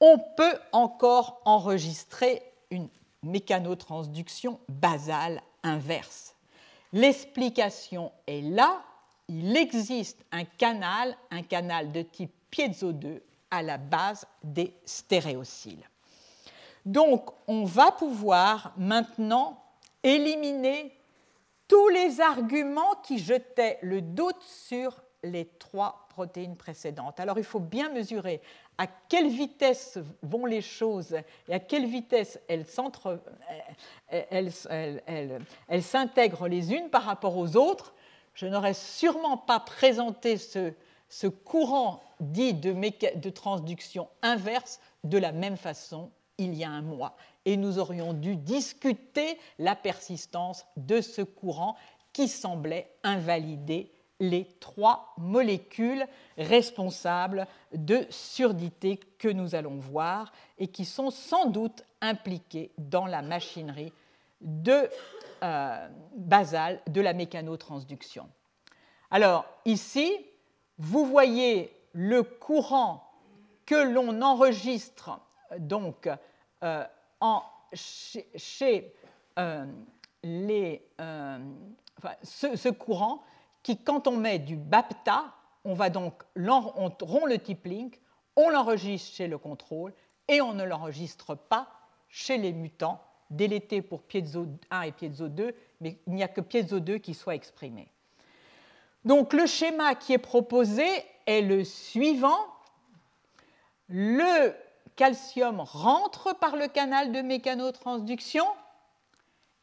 on 0.01 0.19
peut 0.19 0.59
encore 0.73 1.41
enregistrer 1.45 2.43
une 2.71 2.89
mécanotransduction 3.27 4.59
basale 4.69 5.43
inverse. 5.63 6.35
L'explication 6.93 8.13
est 8.27 8.43
là, 8.43 8.83
il 9.29 9.57
existe 9.57 10.25
un 10.33 10.45
canal, 10.45 11.17
un 11.31 11.43
canal 11.43 11.93
de 11.93 12.03
type 12.03 12.33
piezo 12.51 12.93
2, 12.93 13.23
à 13.51 13.63
la 13.63 13.77
base 13.79 14.27
des 14.43 14.73
stéréocyles. 14.85 15.89
Donc, 16.85 17.31
on 17.49 17.65
va 17.65 17.91
pouvoir 17.91 18.73
maintenant 18.77 19.63
éliminer 20.03 20.97
tous 21.67 21.89
les 21.89 22.21
arguments 22.21 22.95
qui 23.03 23.19
jetaient 23.19 23.79
le 23.83 24.01
doute 24.01 24.43
sur 24.43 25.03
les 25.25 25.47
trois 25.59 26.06
protéines 26.17 26.57
précédentes. 26.57 27.21
Alors, 27.21 27.37
il 27.37 27.45
faut 27.45 27.61
bien 27.61 27.91
mesurer 27.91 28.41
à 28.79 28.87
quelle 28.87 29.29
vitesse 29.29 29.99
vont 30.23 30.47
les 30.47 30.63
choses 30.63 31.15
et 31.47 31.53
à 31.53 31.59
quelle 31.59 31.85
vitesse 31.85 32.41
elles 32.49 32.65
s'intègrent 35.83 36.49
les 36.49 36.73
unes 36.73 36.89
par 36.89 37.03
rapport 37.03 37.37
aux 37.37 37.55
autres. 37.59 37.93
Je 38.33 38.47
n'aurais 38.47 38.73
sûrement 38.73 39.37
pas 39.37 39.61
présenté 39.61 40.39
ce, 40.39 41.27
courant 41.27 42.03
dit 42.21 42.55
de, 42.55 42.73
de 43.19 43.31
transduction 43.31 44.09
inverse 44.23 44.81
de 45.05 45.19
la 45.19 45.33
même 45.33 45.59
façon 45.59 46.11
il 46.39 46.55
y 46.55 46.65
a 46.65 46.71
un 46.71 46.81
mois. 46.81 47.15
Et 47.45 47.59
nous 47.59 47.79
aurions 47.79 48.15
dû 48.15 48.37
discuter 48.37 49.39
la 49.59 49.77
persistance 49.77 50.65
de 50.79 51.03
ce 51.03 51.21
courant 51.21 51.77
qui 52.15 52.27
semblait 52.27 52.91
invalider 53.03 53.93
les 54.21 54.47
trois 54.61 55.15
molécules 55.19 56.07
responsables 56.39 57.47
de 57.73 58.07
surdité 58.11 58.99
que 59.19 59.29
nous 59.29 59.55
allons 59.55 59.77
voir 59.77 60.33
et 60.59 60.69
qui 60.69 60.85
sont 60.85 61.11
sans 61.11 61.47
doute 61.47 61.85
impliquées 62.01 62.71
dans 62.79 63.07
la 63.07 63.23
machinerie 63.23 63.93
de, 64.41 64.89
euh, 65.43 65.89
basale 66.15 66.81
de 66.89 67.01
la 67.01 67.13
mécanotransduction. 67.13 68.29
Alors 69.11 69.45
ici, 69.65 70.13
vous 70.79 71.07
voyez 71.07 71.73
le 71.93 72.23
courant 72.23 73.03
que 73.65 73.75
l'on 73.75 74.23
enregistre 74.23 75.19
donc 75.59 76.09
euh, 76.63 76.85
chez, 77.73 78.95
euh, 79.39 79.67
les, 80.23 80.87
ce, 82.23 82.69
courant 82.71 83.23
qui, 83.67 83.77
quand 83.77 84.07
on 84.07 84.17
met 84.17 84.39
du 84.39 84.55
BAPTA, 84.55 85.25
on 85.65 85.75
va 85.75 85.91
donc 85.91 86.23
on 86.37 86.89
rompt 87.01 87.27
le 87.27 87.37
type 87.37 87.65
link, 87.65 88.01
on 88.37 88.49
l'enregistre 88.49 89.17
chez 89.17 89.27
le 89.27 89.39
contrôle 89.39 89.93
et 90.29 90.41
on 90.41 90.53
ne 90.53 90.63
l'enregistre 90.63 91.35
pas 91.35 91.67
chez 92.09 92.39
les 92.39 92.53
mutants 92.53 93.03
délétés 93.29 93.83
pour 93.83 94.03
piezo 94.03 94.47
1 94.71 94.83
et 94.83 94.93
piezo 94.93 95.27
2, 95.27 95.53
mais 95.81 95.99
il 96.07 96.15
n'y 96.15 96.23
a 96.23 96.29
que 96.29 96.41
piezo 96.41 96.79
2 96.79 96.99
qui 96.99 97.13
soit 97.13 97.35
exprimé. 97.35 97.91
Donc 99.05 99.33
le 99.33 99.47
schéma 99.47 99.97
qui 99.97 100.13
est 100.13 100.19
proposé 100.19 100.87
est 101.27 101.43
le 101.43 101.65
suivant. 101.65 102.47
Le 103.89 104.55
calcium 104.95 105.59
rentre 105.59 106.39
par 106.39 106.55
le 106.55 106.69
canal 106.69 107.11
de 107.11 107.21
mécanotransduction 107.21 108.47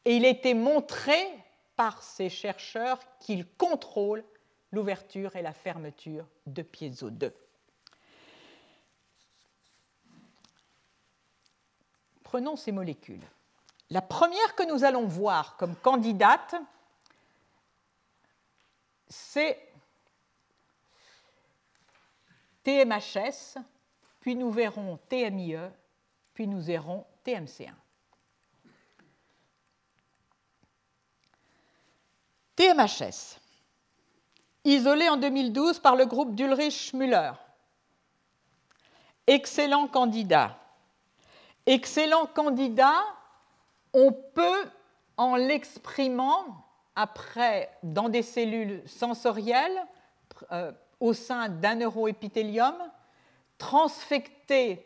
et 0.03 0.17
il 0.17 0.25
a 0.25 0.30
été 0.30 0.55
montré 0.55 1.15
par 1.75 2.03
ces 2.03 2.29
chercheurs 2.29 2.99
qu'ils 3.19 3.47
contrôlent 3.47 4.23
l'ouverture 4.71 5.35
et 5.35 5.41
la 5.41 5.53
fermeture 5.53 6.25
de 6.45 6.61
piezo 6.61 7.09
2. 7.09 7.33
Prenons 12.23 12.55
ces 12.55 12.71
molécules. 12.71 13.23
La 13.91 14.01
première 14.01 14.55
que 14.55 14.63
nous 14.63 14.83
allons 14.83 15.05
voir 15.05 15.55
comme 15.57 15.75
candidate, 15.75 16.55
c'est 19.07 19.71
TMHS, 22.63 23.59
puis 24.19 24.35
nous 24.35 24.49
verrons 24.49 24.97
TMIE, 25.09 25.69
puis 26.33 26.47
nous 26.47 26.61
verrons 26.61 27.05
TMC1. 27.23 27.82
TMHS, 32.55 33.39
isolé 34.63 35.09
en 35.09 35.17
2012 35.17 35.80
par 35.80 35.95
le 35.95 36.05
groupe 36.05 36.35
d'Ulrich-Müller. 36.35 37.31
Excellent 39.25 39.88
candidat. 39.88 40.57
Excellent 41.65 42.25
candidat, 42.25 43.01
on 43.93 44.11
peut, 44.11 44.65
en 45.17 45.35
l'exprimant 45.35 46.45
après 46.95 47.71
dans 47.84 48.09
des 48.09 48.21
cellules 48.21 48.84
sensorielles 48.85 49.81
euh, 50.51 50.71
au 50.99 51.13
sein 51.13 51.49
d'un 51.49 51.75
neuroépithélium, 51.75 52.75
transfecté 53.57 54.85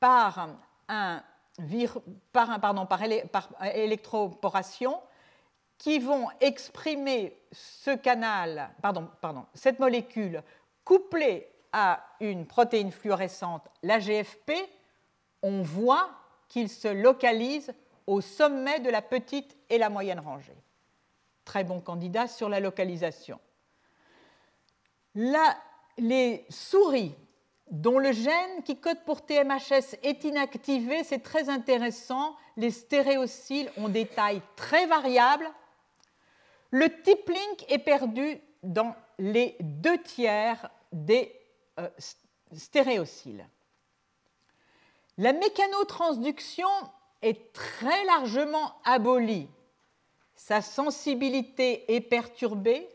par, 0.00 0.48
un, 0.88 1.22
par, 2.32 2.60
par 2.60 3.02
électroporation, 3.74 5.00
qui 5.78 6.00
vont 6.00 6.26
exprimer 6.40 7.40
ce 7.52 7.94
canal, 7.94 8.70
pardon, 8.82 9.08
pardon, 9.20 9.46
cette 9.54 9.78
molécule 9.78 10.42
couplée 10.84 11.48
à 11.72 12.04
une 12.20 12.46
protéine 12.46 12.90
fluorescente, 12.90 13.68
la 13.82 14.00
GFP, 14.00 14.52
on 15.42 15.62
voit 15.62 16.10
qu'il 16.48 16.68
se 16.68 16.88
localise 16.88 17.72
au 18.06 18.20
sommet 18.20 18.80
de 18.80 18.90
la 18.90 19.02
petite 19.02 19.56
et 19.70 19.78
la 19.78 19.90
moyenne 19.90 20.18
rangée. 20.18 20.56
Très 21.44 21.62
bon 21.62 21.80
candidat 21.80 22.26
sur 22.26 22.48
la 22.48 22.58
localisation. 22.58 23.38
les 25.98 26.46
souris 26.48 27.14
dont 27.70 27.98
le 27.98 28.12
gène 28.12 28.62
qui 28.64 28.80
code 28.80 29.04
pour 29.04 29.24
TMHS 29.24 29.96
est 30.02 30.24
inactivé, 30.24 31.04
c'est 31.04 31.22
très 31.22 31.48
intéressant. 31.50 32.34
Les 32.56 32.70
stéréocyles 32.70 33.70
ont 33.76 33.88
des 33.88 34.06
tailles 34.06 34.42
très 34.56 34.86
variables 34.86 35.48
le 36.70 37.02
type 37.02 37.28
link 37.28 37.64
est 37.68 37.78
perdu 37.78 38.40
dans 38.62 38.94
les 39.18 39.56
deux 39.60 40.00
tiers 40.02 40.70
des 40.92 41.34
euh, 41.78 41.88
stéréocyles. 42.52 43.46
La 45.16 45.32
mécanotransduction 45.32 46.68
est 47.22 47.52
très 47.52 48.04
largement 48.04 48.74
abolie. 48.84 49.48
Sa 50.36 50.62
sensibilité 50.62 51.94
est 51.94 52.00
perturbée. 52.00 52.88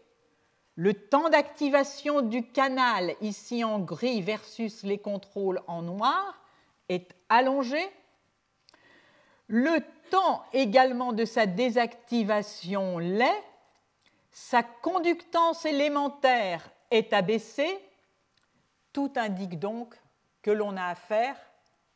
Le 0.76 0.94
temps 0.94 1.30
d'activation 1.30 2.22
du 2.22 2.48
canal, 2.48 3.16
ici 3.22 3.64
en 3.64 3.80
gris 3.80 4.22
versus 4.22 4.84
les 4.84 4.98
contrôles 4.98 5.62
en 5.68 5.82
noir, 5.82 6.42
est 6.90 7.14
allongé. 7.30 7.82
Le 9.48 9.80
temps 10.10 10.44
également 10.54 11.12
de 11.12 11.26
sa 11.26 11.46
désactivation 11.46 12.98
l'est 12.98 13.44
sa 14.34 14.64
conductance 14.64 15.64
élémentaire 15.64 16.68
est 16.90 17.14
abaissée, 17.14 17.80
tout 18.92 19.14
indique 19.16 19.60
donc 19.60 19.96
que 20.42 20.50
l'on 20.50 20.76
a 20.76 20.88
affaire 20.88 21.38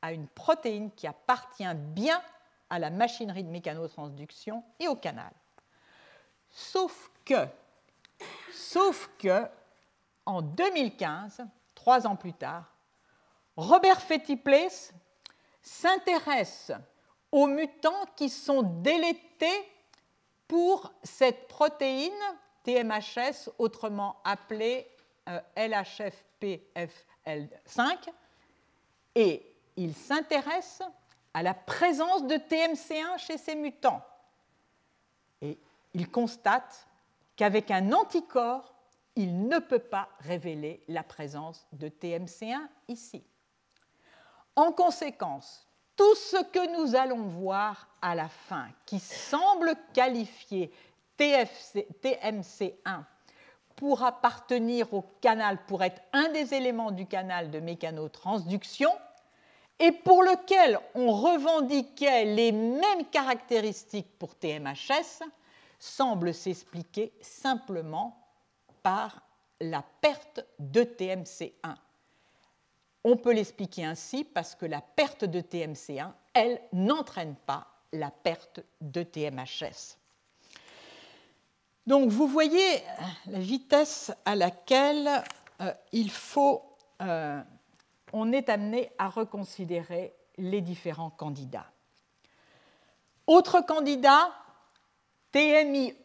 à 0.03 0.13
une 0.13 0.27
protéine 0.27 0.91
qui 0.91 1.07
appartient 1.07 1.65
bien 1.75 2.21
à 2.69 2.77
la 2.77 2.91
machinerie 2.91 3.43
de 3.43 3.49
mécanotransduction 3.49 4.63
et 4.79 4.87
au 4.87 4.95
canal. 4.95 5.31
Sauf 6.51 7.09
que, 7.25 7.47
en 10.25 10.43
2015, 10.43 11.43
trois 11.73 12.05
ans 12.05 12.15
plus 12.15 12.33
tard, 12.33 12.71
Robert 13.55 14.01
Fetty-Place 14.01 14.93
s'intéresse 15.63 16.71
aux 17.31 17.47
mutants 17.47 18.05
qui 18.15 18.29
sont 18.29 18.61
délétés 18.61 19.71
pour 20.47 20.93
cette 21.03 21.47
protéine 21.47 22.11
TMHS, 22.63 23.49
autrement 23.57 24.21
appelée 24.23 24.87
euh, 25.29 25.39
LHFPFL5, 25.55 28.09
et 29.15 29.55
il 29.75 29.95
s'intéresse 29.95 30.81
à 31.33 31.43
la 31.43 31.53
présence 31.53 32.25
de 32.25 32.35
TMC1 32.35 33.19
chez 33.19 33.37
ces 33.37 33.55
mutants. 33.55 34.01
Et 35.41 35.59
il 35.93 36.09
constate 36.09 36.87
qu'avec 37.35 37.69
un 37.71 37.91
anticorps, 37.91 38.73
il 39.15 39.47
ne 39.47 39.59
peut 39.59 39.79
pas 39.79 40.09
révéler 40.19 40.83
la 40.87 41.03
présence 41.03 41.67
de 41.71 41.89
TMC1 41.89 42.67
ici. 42.87 43.23
En 44.55 44.71
conséquence, 44.71 45.66
tout 45.97 46.15
ce 46.15 46.41
que 46.43 46.77
nous 46.77 46.95
allons 46.95 47.23
voir 47.23 47.87
à 48.01 48.15
la 48.15 48.29
fin, 48.29 48.67
qui 48.85 48.99
semble 48.99 49.73
qualifier 49.93 50.71
TMC1 51.19 53.03
pour 53.75 54.03
appartenir 54.03 54.93
au 54.93 55.03
canal, 55.19 55.59
pour 55.65 55.83
être 55.83 56.01
un 56.13 56.29
des 56.29 56.53
éléments 56.53 56.91
du 56.91 57.05
canal 57.05 57.51
de 57.51 57.59
mécanotransduction, 57.59 58.91
et 59.79 59.91
pour 59.91 60.23
lequel 60.23 60.79
on 60.95 61.11
revendiquait 61.11 62.25
les 62.25 62.51
mêmes 62.51 63.05
caractéristiques 63.11 64.17
pour 64.17 64.35
TMHS, 64.35 65.23
semble 65.79 66.33
s'expliquer 66.33 67.13
simplement 67.21 68.17
par 68.81 69.21
la 69.59 69.83
perte 70.01 70.45
de 70.59 70.83
TMC1. 70.83 71.75
On 73.03 73.15
peut 73.15 73.33
l'expliquer 73.33 73.85
ainsi 73.85 74.23
parce 74.23 74.55
que 74.55 74.65
la 74.65 74.81
perte 74.81 75.25
de 75.25 75.41
TMC1, 75.41 76.11
elle, 76.33 76.61
n'entraîne 76.73 77.35
pas 77.45 77.67
la 77.93 78.11
perte 78.11 78.59
de 78.81 79.03
TMHS. 79.03 79.97
Donc 81.85 82.09
vous 82.09 82.27
voyez 82.27 82.83
la 83.27 83.39
vitesse 83.39 84.11
à 84.25 84.35
laquelle 84.35 85.23
euh, 85.61 85.73
il 85.93 86.11
faut, 86.11 86.61
euh, 87.01 87.41
on 88.11 88.33
est 88.33 88.49
amené 88.49 88.91
à 88.97 89.07
reconsidérer 89.07 90.13
les 90.37 90.61
différents 90.61 91.09
candidats. 91.09 91.71
Autre 93.25 93.61
candidat, 93.61 94.31
TMIE. 95.31 95.95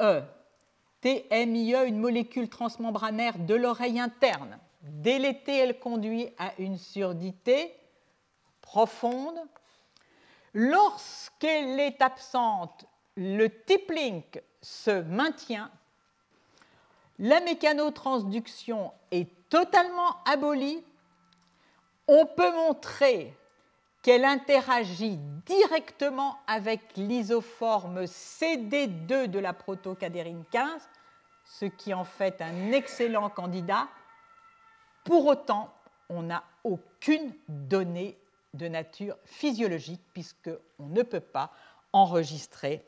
TMIE, 1.00 1.74
une 1.86 1.98
molécule 1.98 2.48
transmembranaire 2.48 3.38
de 3.38 3.54
l'oreille 3.54 3.98
interne. 3.98 4.58
Délétée, 4.82 5.58
elle 5.58 5.78
conduit 5.78 6.28
à 6.38 6.52
une 6.58 6.76
surdité 6.76 7.74
profonde. 8.60 9.38
Lorsqu'elle 10.54 11.78
est 11.80 12.02
absente, 12.02 12.86
le 13.16 13.50
link 13.90 14.42
se 14.60 15.02
maintient. 15.02 15.70
La 17.18 17.40
mécanotransduction 17.40 18.92
est 19.10 19.28
totalement 19.48 20.16
abolie. 20.24 20.82
On 22.08 22.26
peut 22.26 22.52
montrer 22.52 23.34
qu'elle 24.02 24.24
interagit 24.24 25.18
directement 25.46 26.38
avec 26.48 26.80
l'isoforme 26.96 28.04
CD2 28.04 29.26
de 29.26 29.38
la 29.38 29.52
protocadérine 29.52 30.44
15, 30.50 30.88
ce 31.44 31.66
qui 31.66 31.94
en 31.94 32.04
fait 32.04 32.42
un 32.42 32.72
excellent 32.72 33.30
candidat. 33.30 33.86
Pour 35.04 35.26
autant, 35.26 35.72
on 36.08 36.22
n'a 36.22 36.44
aucune 36.64 37.34
donnée 37.48 38.18
de 38.54 38.68
nature 38.68 39.16
physiologique 39.24 40.02
puisqu'on 40.12 40.86
ne 40.86 41.02
peut 41.02 41.20
pas 41.20 41.52
enregistrer, 41.92 42.84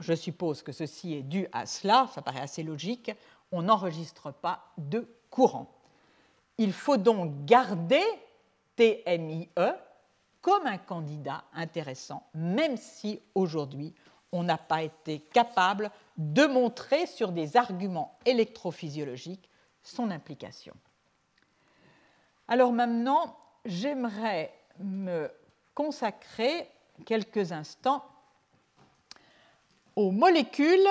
je 0.00 0.14
suppose 0.14 0.62
que 0.62 0.72
ceci 0.72 1.14
est 1.14 1.22
dû 1.22 1.46
à 1.52 1.66
cela, 1.66 2.08
ça 2.14 2.22
paraît 2.22 2.40
assez 2.40 2.62
logique, 2.62 3.10
on 3.52 3.62
n'enregistre 3.62 4.32
pas 4.32 4.64
de 4.76 5.08
courant. 5.30 5.70
Il 6.58 6.72
faut 6.72 6.96
donc 6.96 7.44
garder 7.44 8.02
TMIE 8.76 9.48
comme 10.40 10.66
un 10.66 10.78
candidat 10.78 11.44
intéressant, 11.54 12.26
même 12.34 12.76
si 12.76 13.20
aujourd'hui 13.34 13.94
on 14.32 14.42
n'a 14.42 14.58
pas 14.58 14.82
été 14.82 15.20
capable 15.20 15.90
de 16.16 16.46
montrer 16.46 17.06
sur 17.06 17.32
des 17.32 17.56
arguments 17.56 18.18
électrophysiologiques 18.26 19.48
son 19.88 20.10
implication. 20.10 20.74
Alors 22.46 22.72
maintenant, 22.72 23.36
j'aimerais 23.64 24.52
me 24.78 25.30
consacrer 25.74 26.70
quelques 27.04 27.52
instants 27.52 28.04
aux 29.96 30.10
molécules 30.10 30.88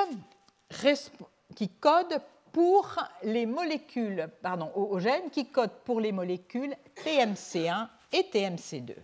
qui 1.55 1.69
codent 1.69 2.21
pour 2.51 2.95
les 3.23 3.45
molécules, 3.45 4.29
pardon, 4.41 4.71
aux 4.75 4.99
gènes 4.99 5.29
qui 5.29 5.49
codent 5.49 5.79
pour 5.85 6.01
les 6.01 6.11
molécules 6.11 6.75
TMC1 6.95 7.87
et 8.11 8.23
TMC2. 8.23 8.95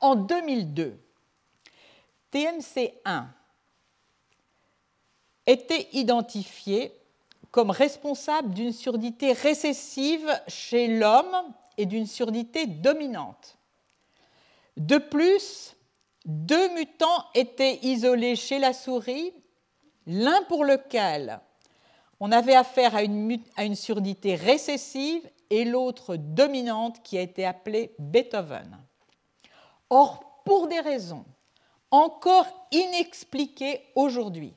En 0.00 0.16
2002, 0.16 0.98
TMC1 2.32 3.26
était 5.46 5.88
identifié 5.92 6.92
comme 7.54 7.70
responsable 7.70 8.52
d'une 8.52 8.72
surdité 8.72 9.32
récessive 9.32 10.28
chez 10.48 10.88
l'homme 10.88 11.54
et 11.78 11.86
d'une 11.86 12.08
surdité 12.08 12.66
dominante. 12.66 13.58
De 14.76 14.98
plus, 14.98 15.76
deux 16.24 16.74
mutants 16.74 17.24
étaient 17.32 17.78
isolés 17.84 18.34
chez 18.34 18.58
la 18.58 18.72
souris, 18.72 19.32
l'un 20.04 20.42
pour 20.48 20.64
lequel 20.64 21.38
on 22.18 22.32
avait 22.32 22.56
affaire 22.56 22.96
à 22.96 23.04
une, 23.04 23.76
surdité 23.76 24.34
récessive 24.34 25.22
et 25.48 25.64
l'autre 25.64 26.16
dominante 26.16 27.04
qui 27.04 27.18
a 27.18 27.20
été 27.20 27.46
appelée 27.46 27.94
Beethoven. 28.00 28.76
Or, 29.90 30.42
pour 30.44 30.66
des 30.66 30.80
raisons 30.80 31.24
encore 31.92 32.48
inexpliquées 32.72 33.80
aujourd'hui, 33.94 34.54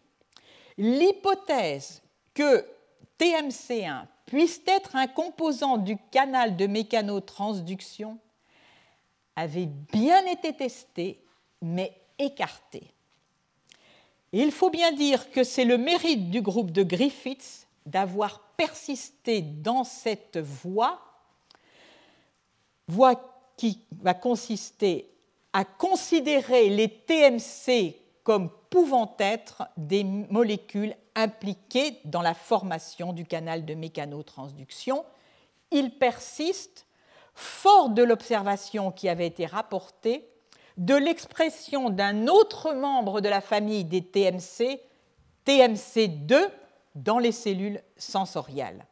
l'hypothèse 0.79 2.01
que 2.33 2.65
TMC1 3.19 4.05
puisse 4.25 4.61
être 4.67 4.95
un 4.95 5.07
composant 5.07 5.77
du 5.77 5.97
canal 6.11 6.55
de 6.55 6.67
mécanotransduction 6.67 8.19
avait 9.35 9.67
bien 9.67 10.25
été 10.25 10.53
testée, 10.53 11.23
mais 11.61 11.93
écartée. 12.19 12.91
il 14.33 14.51
faut 14.51 14.69
bien 14.69 14.91
dire 14.91 15.31
que 15.31 15.43
c'est 15.43 15.65
le 15.65 15.77
mérite 15.77 16.29
du 16.31 16.41
groupe 16.41 16.71
de 16.71 16.83
Griffiths 16.83 17.67
d'avoir 17.85 18.41
persisté 18.57 19.41
dans 19.41 19.83
cette 19.83 20.37
voie, 20.37 20.99
voie 22.87 23.53
qui 23.55 23.79
va 24.01 24.13
consister 24.13 25.09
à 25.53 25.63
considérer 25.65 26.69
les 26.69 26.89
TMC 26.89 27.95
comme 28.23 28.49
pouvant 28.69 29.15
être 29.19 29.63
des 29.77 30.03
molécules 30.03 30.95
impliquées 31.17 31.99
dans 32.05 32.21
la 32.21 32.35
formation 32.35 33.11
du 33.11 33.25
canal 33.25 33.65
de 33.65 33.73
mécanotransduction. 33.73 35.03
Il 35.71 35.97
persiste, 35.97 36.85
fort 37.33 37.89
de 37.89 38.03
l'observation 38.03 38.91
qui 38.91 39.09
avait 39.09 39.27
été 39.27 39.45
rapportée, 39.45 40.29
de 40.77 40.93
l'expression 40.95 41.89
d'un 41.89 42.27
autre 42.27 42.73
membre 42.73 43.19
de 43.19 43.29
la 43.29 43.41
famille 43.41 43.83
des 43.83 44.03
TMC, 44.03 44.79
TMC2, 45.45 46.49
dans 46.93 47.19
les 47.19 47.31
cellules 47.31 47.81
sensorielles. 47.97 48.85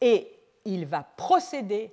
Et 0.00 0.32
il 0.64 0.86
va 0.86 1.02
procéder 1.02 1.92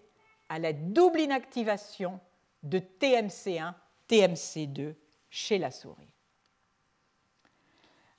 à 0.49 0.59
la 0.59 0.73
double 0.73 1.21
inactivation 1.21 2.19
de 2.61 2.79
TMC1, 2.79 3.73
TMC2 4.09 4.93
chez 5.29 5.57
la 5.57 5.71
souris. 5.71 6.13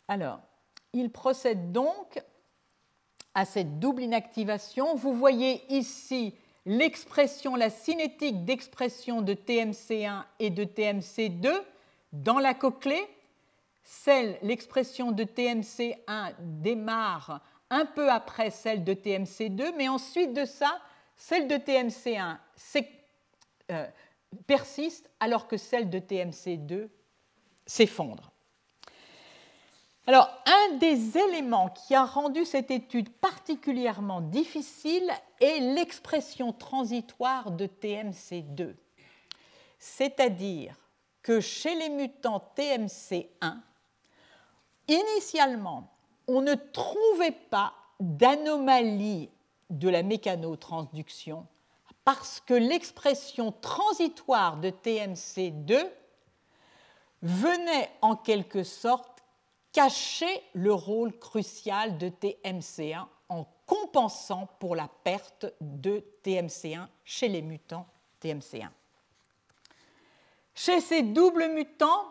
Alors, 0.09 0.41
il 0.95 1.11
procède 1.11 1.73
donc 1.73 2.23
à 3.35 3.45
cette 3.45 3.79
double 3.81 4.03
inactivation. 4.03 4.95
Vous 4.95 5.13
voyez 5.13 5.63
ici 5.69 6.35
l'expression, 6.65 7.57
la 7.57 7.69
cinétique 7.69 8.45
d'expression 8.45 9.21
de 9.21 9.35
TMC1 9.35 10.23
et 10.39 10.51
de 10.51 10.65
TMC2 10.65 11.53
dans 12.13 12.39
la 12.39 12.55
cochlée. 12.55 13.07
L'expression 14.43 15.13
de 15.13 15.25
TMC1 15.25 16.35
démarre 16.39 17.43
un 17.69 17.85
peu 17.85 18.11
après 18.11 18.51
celle 18.51 18.85
de 18.85 18.95
TMC2, 18.95 19.75
mais 19.77 19.89
ensuite 19.89 20.33
de 20.33 20.45
ça, 20.45 20.81
celle 21.17 21.49
de 21.49 21.57
TMC1 21.57 22.39
euh, 23.71 23.87
persiste 24.47 25.11
alors 25.21 25.49
que 25.49 25.57
celle 25.57 25.91
de 25.91 25.99
TMC2 25.99 26.89
s'effondre. 27.67 28.34
Alors, 30.07 30.29
un 30.45 30.77
des 30.77 31.17
éléments 31.17 31.71
qui 31.71 31.95
a 31.95 32.05
rendu 32.05 32.45
cette 32.45 32.71
étude 32.71 33.09
particulièrement 33.09 34.21
difficile 34.21 35.11
est 35.41 35.61
l'expression 35.61 36.53
transitoire 36.53 37.51
de 37.51 37.67
TMC2. 37.67 38.75
C'est-à-dire 39.79 40.77
que 41.23 41.41
chez 41.41 41.75
les 41.75 41.89
mutants 41.89 42.53
TMC1, 42.55 43.57
initialement, 44.89 45.91
on 46.29 46.43
ne 46.43 46.55
trouvait 46.55 47.39
pas 47.51 47.73
d'anomalie 47.99 49.31
de 49.71 49.89
la 49.89 50.03
mécanotransduction 50.03 51.47
parce 52.05 52.41
que 52.41 52.53
l'expression 52.53 53.53
transitoire 53.53 54.59
de 54.59 54.69
TMC2 54.69 55.83
venait 57.23 57.91
en 58.03 58.17
quelque 58.17 58.63
sorte 58.63 59.14
cacher 59.75 60.41
le 60.55 60.73
rôle 60.73 61.13
crucial 61.19 61.99
de 61.99 62.09
TMC1 62.09 63.05
en 63.29 63.45
compensant 63.67 64.49
pour 64.61 64.77
la 64.77 64.89
perte 65.03 65.47
de 65.61 66.03
TMC1 66.25 66.87
chez 67.05 67.29
les 67.29 67.43
mutants 67.43 67.87
TMC1. 68.23 68.69
Chez 70.55 70.81
ces 70.81 71.03
doubles 71.03 71.49
mutants, 71.53 72.07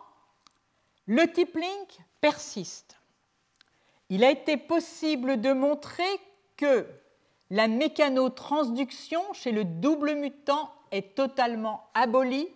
le 1.08 1.32
type 1.32 1.56
link 1.56 1.98
persiste. 2.20 2.98
Il 4.10 4.24
a 4.24 4.30
été 4.30 4.58
possible 4.58 5.40
de 5.40 5.54
montrer 5.54 6.20
que 6.58 6.86
la 7.50 7.70
mécanotransduction 7.70 9.22
chez 9.34 9.52
le 9.52 9.64
double 9.64 10.16
mutant 10.16 10.74
est 10.92 11.16
totalement 11.16 11.90
abolie 11.94 12.50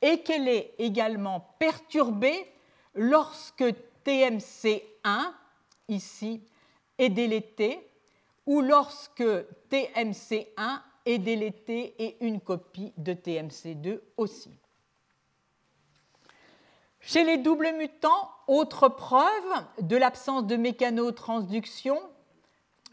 et 0.00 0.22
qu'elle 0.22 0.48
est 0.48 0.74
également 0.78 1.54
perturbée 1.58 2.50
lorsque 2.94 3.64
TMC1, 4.04 5.32
ici, 5.88 6.42
est 6.98 7.10
délété 7.10 7.88
ou 8.46 8.60
lorsque 8.60 9.24
TMC1 9.70 10.80
est 11.06 11.18
délété 11.18 11.94
et 11.98 12.24
une 12.24 12.40
copie 12.40 12.92
de 12.96 13.12
TMC2 13.12 14.00
aussi. 14.16 14.50
Chez 17.00 17.24
les 17.24 17.38
doubles 17.38 17.72
mutants, 17.76 18.30
autre 18.46 18.88
preuve 18.88 19.64
de 19.80 19.96
l'absence 19.96 20.46
de 20.46 20.56
mécanotransduction, 20.56 21.98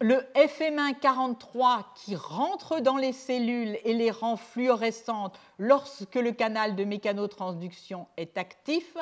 le 0.02 0.16
FM143 0.34 1.86
qui 1.96 2.16
rentre 2.16 2.80
dans 2.80 2.98
les 2.98 3.14
cellules 3.14 3.78
et 3.84 3.94
les 3.94 4.12
rend 4.12 4.38
fluorescentes 4.38 5.38
lorsque 5.58 6.16
le 6.16 6.32
canal 6.32 6.76
de 6.76 6.86
mécanotransduction 6.86 8.08
est 8.18 8.38
actif, 8.38 8.98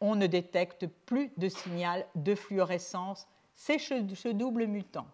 on 0.00 0.14
ne 0.14 0.26
détecte 0.26 0.86
plus 0.86 1.30
de 1.36 1.48
signal 1.48 2.06
de 2.14 2.34
fluorescence. 2.34 3.26
C'est 3.54 3.78
ce 3.78 4.28
double 4.28 4.66
mutant. 4.66 5.06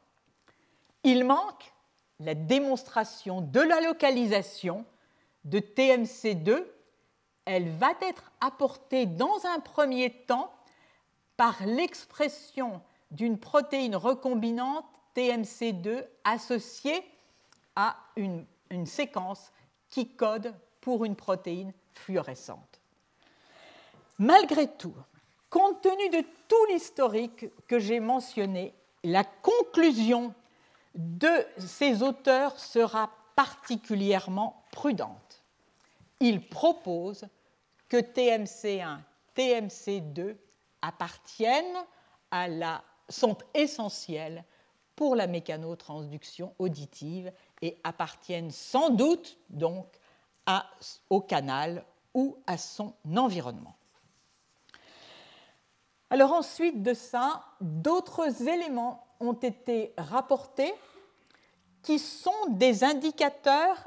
Il 1.03 1.25
manque 1.25 1.73
la 2.21 2.35
démonstration 2.35 3.41
de 3.41 3.61
la 3.61 3.81
localisation 3.81 4.85
de 5.45 5.59
TMC2. 5.59 6.65
Elle 7.45 7.71
va 7.71 7.93
être 8.03 8.33
apportée 8.41 9.07
dans 9.07 9.45
un 9.45 9.61
premier 9.61 10.11
temps 10.11 10.53
par 11.37 11.65
l'expression 11.67 12.81
d'une 13.11 13.39
protéine 13.39 13.97
recombinante 13.97 14.87
TMC2 15.17 16.05
associée 16.25 17.03
à 17.77 17.97
une, 18.17 18.45
une, 18.71 18.87
séquence 18.87 19.53
qui 19.91 20.09
code 20.09 20.55
pour 20.81 21.05
une 21.05 21.17
protéine 21.17 21.73
fluorescente. 21.93 22.74
Malgré 24.19 24.69
tout, 24.69 24.95
compte 25.51 25.81
tenu 25.83 26.09
de 26.11 26.25
tout 26.49 26.65
l'historique 26.71 27.47
que 27.67 27.79
j'ai 27.79 28.01
mentionné, 28.01 28.75
la 29.03 29.25
conclusion 29.25 30.35
de 30.95 31.47
ces 31.59 32.03
auteurs 32.03 32.59
sera 32.59 33.11
particulièrement 33.35 34.63
prudente. 34.71 35.43
Ils 36.21 36.47
proposent 36.49 37.27
que 37.89 37.97
TMC1, 37.97 38.99
TMC2 39.37 40.37
appartiennent 40.83 41.85
à 42.31 42.49
la, 42.49 42.83
sont 43.09 43.37
essentiels 43.53 44.45
pour 44.97 45.17
la 45.17 45.27
mécanotransduction 45.27 46.55
auditive 46.59 47.33
et 47.63 47.77
appartiennent 47.83 48.53
sans 48.53 48.91
doute 48.91 49.39
donc 49.51 49.87
au 51.11 51.21
canal 51.21 51.85
ou 52.15 52.37
à 52.47 52.57
son 52.57 52.95
environnement. 53.17 53.77
Alors 56.15 56.33
ensuite 56.35 56.81
de 56.81 56.95
ça, 56.95 57.43
d'autres 57.61 58.49
éléments 58.49 59.05
ont 59.19 59.33
été 59.33 59.93
rapportés 59.99 60.73
qui 61.83 61.99
sont 61.99 62.51
des 62.51 62.85
indicateurs 62.85 63.83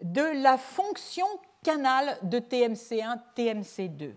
de 0.00 0.22
la 0.44 0.58
fonction 0.58 1.26
canal 1.64 2.20
de 2.22 2.38
TMC1, 2.38 3.18
TMC2. 3.34 4.14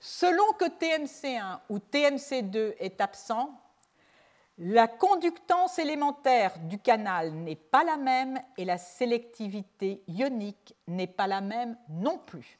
Selon 0.00 0.52
que 0.58 0.64
TMC1 0.64 1.60
ou 1.68 1.78
TMC2 1.78 2.74
est 2.80 3.00
absent, 3.00 3.50
la 4.58 4.88
conductance 4.88 5.78
élémentaire 5.78 6.58
du 6.58 6.80
canal 6.80 7.34
n'est 7.34 7.54
pas 7.54 7.84
la 7.84 7.96
même 7.96 8.36
et 8.56 8.64
la 8.64 8.78
sélectivité 8.78 10.02
ionique 10.08 10.74
n'est 10.88 11.06
pas 11.06 11.28
la 11.28 11.40
même 11.40 11.78
non 11.88 12.18
plus. 12.18 12.58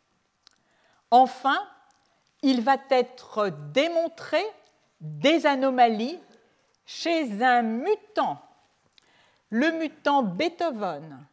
Enfin, 1.10 1.58
il 2.42 2.60
va 2.60 2.76
être 2.90 3.50
démontré 3.72 4.42
des 5.00 5.46
anomalies 5.46 6.18
chez 6.86 7.42
un 7.42 7.62
mutant, 7.62 8.38
le 9.50 9.70
mutant 9.72 10.22
Beethoven, 10.22 11.26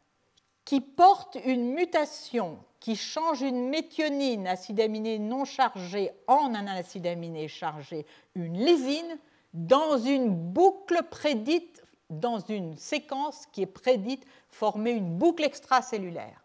qui 0.63 0.81
porte 0.81 1.37
une 1.45 1.73
mutation 1.73 2.59
qui 2.85 2.95
change 2.95 3.41
une 3.41 3.69
méthionine, 3.69 4.45
acide 4.45 4.79
aminé 4.79 5.17
non 5.17 5.43
chargé, 5.43 6.11
en 6.27 6.53
un 6.53 6.67
acide 6.67 7.07
aminé 7.07 7.47
chargé, 7.47 8.05
une 8.35 8.63
lysine, 8.63 9.17
dans 9.53 9.97
une 9.97 10.29
boucle 10.29 11.01
prédite, 11.09 11.83
dans 12.11 12.37
une 12.37 12.77
séquence 12.77 13.47
qui 13.51 13.63
est 13.63 13.65
prédite 13.65 14.23
former 14.49 14.91
une 14.91 15.17
boucle 15.17 15.43
extracellulaire. 15.43 16.43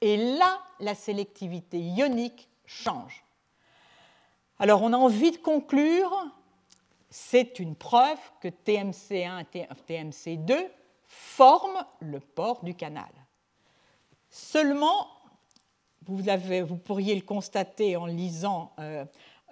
Et 0.00 0.36
là, 0.38 0.60
la 0.78 0.94
sélectivité 0.94 1.80
ionique 1.80 2.48
change. 2.64 3.25
Alors 4.58 4.82
on 4.82 4.92
a 4.94 4.96
envie 4.96 5.32
de 5.32 5.36
conclure, 5.36 6.10
c'est 7.10 7.58
une 7.58 7.76
preuve 7.76 8.18
que 8.40 8.48
TMC1 8.48 9.44
et 9.52 9.66
TMC2 9.86 10.68
forment 11.04 11.84
le 12.00 12.20
port 12.20 12.64
du 12.64 12.74
canal. 12.74 13.10
Seulement, 14.30 15.08
vous, 16.06 16.22
pourriez 16.76 17.14
le 17.14 17.20
constater 17.20 17.96
en 17.96 18.06
lisant 18.06 18.72
euh, 18.78 19.04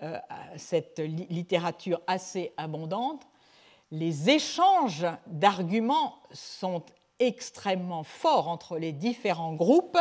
euh, 0.03 0.19
cette 0.57 1.01
littérature 1.01 2.01
assez 2.07 2.55
abondante, 2.57 3.27
les 3.91 4.31
échanges 4.31 5.07
d'arguments 5.27 6.17
sont 6.33 6.83
extrêmement 7.19 8.05
forts 8.05 8.49
entre 8.49 8.79
les 8.79 8.93
différents 8.93 9.55
groupes 9.55 9.99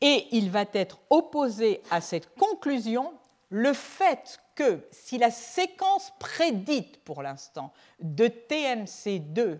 et 0.00 0.28
il 0.30 0.50
va 0.50 0.64
être 0.72 1.00
opposé 1.10 1.82
à 1.90 2.00
cette 2.00 2.34
conclusion 2.36 3.12
le 3.50 3.72
fait 3.72 4.40
que 4.54 4.86
si 4.90 5.18
la 5.18 5.30
séquence 5.30 6.12
prédite 6.18 7.02
pour 7.04 7.22
l'instant 7.22 7.72
de 8.00 8.26
TMC2 8.26 9.58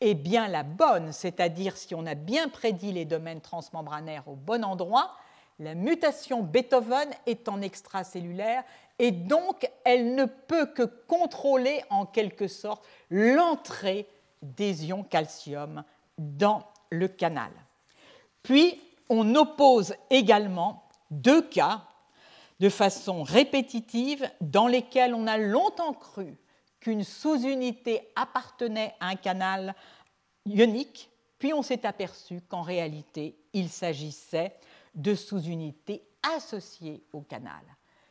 est 0.00 0.14
bien 0.14 0.48
la 0.48 0.62
bonne, 0.62 1.12
c'est-à-dire 1.12 1.76
si 1.76 1.94
on 1.94 2.06
a 2.06 2.14
bien 2.14 2.48
prédit 2.48 2.92
les 2.92 3.04
domaines 3.04 3.40
transmembranaires 3.40 4.28
au 4.28 4.34
bon 4.34 4.64
endroit, 4.64 5.16
la 5.58 5.74
mutation 5.74 6.42
Beethoven 6.42 7.08
est 7.26 7.48
en 7.48 7.62
extracellulaire 7.62 8.62
et 8.98 9.10
donc 9.10 9.70
elle 9.84 10.14
ne 10.14 10.26
peut 10.26 10.66
que 10.66 10.82
contrôler 10.82 11.82
en 11.88 12.04
quelque 12.04 12.46
sorte 12.46 12.84
l'entrée 13.10 14.06
des 14.42 14.86
ions 14.86 15.02
calcium 15.02 15.82
dans 16.18 16.62
le 16.90 17.08
canal. 17.08 17.50
Puis 18.42 18.80
on 19.08 19.34
oppose 19.34 19.94
également 20.10 20.88
deux 21.10 21.42
cas 21.42 21.82
de 22.60 22.68
façon 22.68 23.22
répétitive 23.22 24.28
dans 24.40 24.66
lesquelles 24.66 25.14
on 25.14 25.26
a 25.26 25.38
longtemps 25.38 25.92
cru 25.92 26.36
qu'une 26.80 27.04
sous-unité 27.04 28.08
appartenait 28.16 28.94
à 29.00 29.08
un 29.08 29.16
canal 29.16 29.74
ionique, 30.44 31.10
puis 31.38 31.52
on 31.52 31.62
s'est 31.62 31.84
aperçu 31.84 32.40
qu'en 32.42 32.62
réalité, 32.62 33.38
il 33.52 33.68
s'agissait 33.68 34.56
de 34.94 35.14
sous-unités 35.14 36.02
associées 36.34 37.02
au 37.12 37.20
canal. 37.20 37.62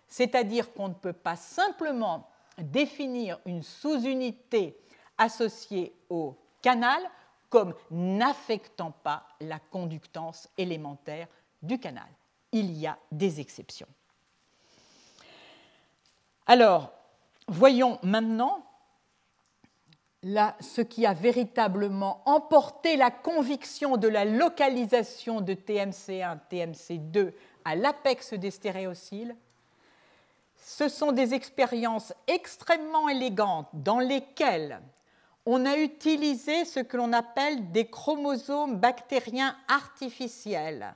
C'est-à-dire 0.08 0.74
qu'on 0.74 0.90
ne 0.90 0.94
peut 0.94 1.14
pas 1.14 1.36
simplement 1.36 2.30
définir 2.58 3.40
une 3.46 3.64
sous-unité 3.64 4.78
associée 5.18 5.96
au 6.10 6.38
canal 6.62 7.02
comme 7.50 7.74
n'affectant 7.90 8.92
pas 8.92 9.28
la 9.40 9.60
conductance 9.60 10.50
élémentaire 10.58 11.28
du 11.62 11.80
canal. 11.80 12.08
Il 12.52 12.72
y 12.78 12.88
a 12.88 12.98
des 13.12 13.40
exceptions. 13.40 13.88
Alors, 16.48 16.92
voyons 17.48 18.00
maintenant 18.04 18.64
ce 20.60 20.82
qui 20.82 21.06
a 21.06 21.14
véritablement 21.14 22.22
emporté 22.26 22.98
la 22.98 23.12
conviction 23.12 23.98
de 23.98 24.08
la 24.08 24.26
localisation 24.26 25.42
de 25.42 25.54
TMC1, 25.54 26.40
TMC2 26.50 27.34
à 27.64 27.76
l'apex 27.76 28.34
des 28.34 28.52
stéréocyles. 28.52 29.36
Ce 30.56 30.88
sont 30.90 31.12
des 31.12 31.34
expériences 31.34 32.14
extrêmement 32.28 33.08
élégantes 33.10 33.70
dans 33.74 34.00
lesquelles 34.00 34.82
on 35.46 35.66
a 35.66 35.78
utilisé 35.78 36.66
ce 36.66 36.80
que 36.80 36.98
l'on 36.98 37.14
appelle 37.14 37.72
des 37.72 37.88
chromosomes 37.88 38.80
bactériens 38.80 39.56
artificiels, 39.68 40.96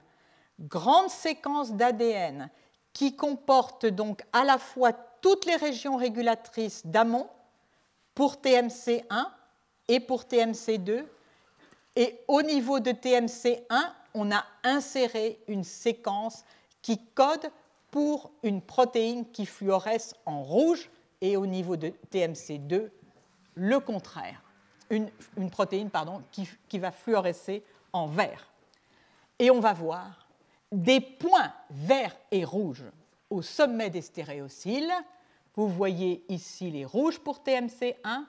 grandes 0.60 1.10
séquences 1.10 1.74
d'ADN 1.74 2.50
qui 2.94 3.16
comportent 3.16 3.86
donc 3.86 4.24
à 4.34 4.44
la 4.44 4.58
fois 4.58 4.92
toutes 5.22 5.46
les 5.46 5.56
régions 5.56 5.98
régulatrices 5.98 6.86
d'amont 6.86 7.28
pour 8.16 8.36
TMC1 8.36 9.28
et 9.88 10.00
pour 10.00 10.24
TMC2. 10.24 11.06
Et 11.96 12.20
au 12.28 12.41
niveau 12.41 12.80
de 12.80 12.91
TMC1, 12.91 13.91
on 14.14 14.32
a 14.32 14.44
inséré 14.64 15.40
une 15.48 15.64
séquence 15.64 16.44
qui 16.82 17.00
code 17.14 17.52
pour 17.91 18.32
une 18.44 18.62
protéine 18.62 19.30
qui 19.32 19.46
fluoresce 19.46 20.14
en 20.26 20.44
rouge 20.44 20.90
et 21.22 21.38
au 21.38 21.46
niveau 21.46 21.76
de 21.76 21.91
TMC2, 22.12 22.90
le 23.56 23.80
contraire. 23.80 24.41
Une, 24.90 25.10
protéine 25.52 25.90
pardon, 25.90 26.24
qui, 26.32 26.48
qui 26.68 26.80
va 26.80 26.91
fluorescer 26.91 27.64
en 27.94 28.08
vert. 28.08 28.52
Et 29.38 29.52
on 29.52 29.60
va 29.60 29.74
voir 29.74 30.28
des 30.72 31.00
points 31.00 31.54
verts 31.70 32.16
et 32.32 32.44
rouges 32.44 32.86
au 33.30 33.41
sommet 33.41 33.89
des 33.89 34.01
stéréocyles. 34.01 34.93
Vous 35.56 35.68
voyez 35.68 36.23
ici 36.30 36.72
les 36.72 36.85
rouges 36.85 37.19
pour 37.19 37.39
TMC1, 37.39 38.26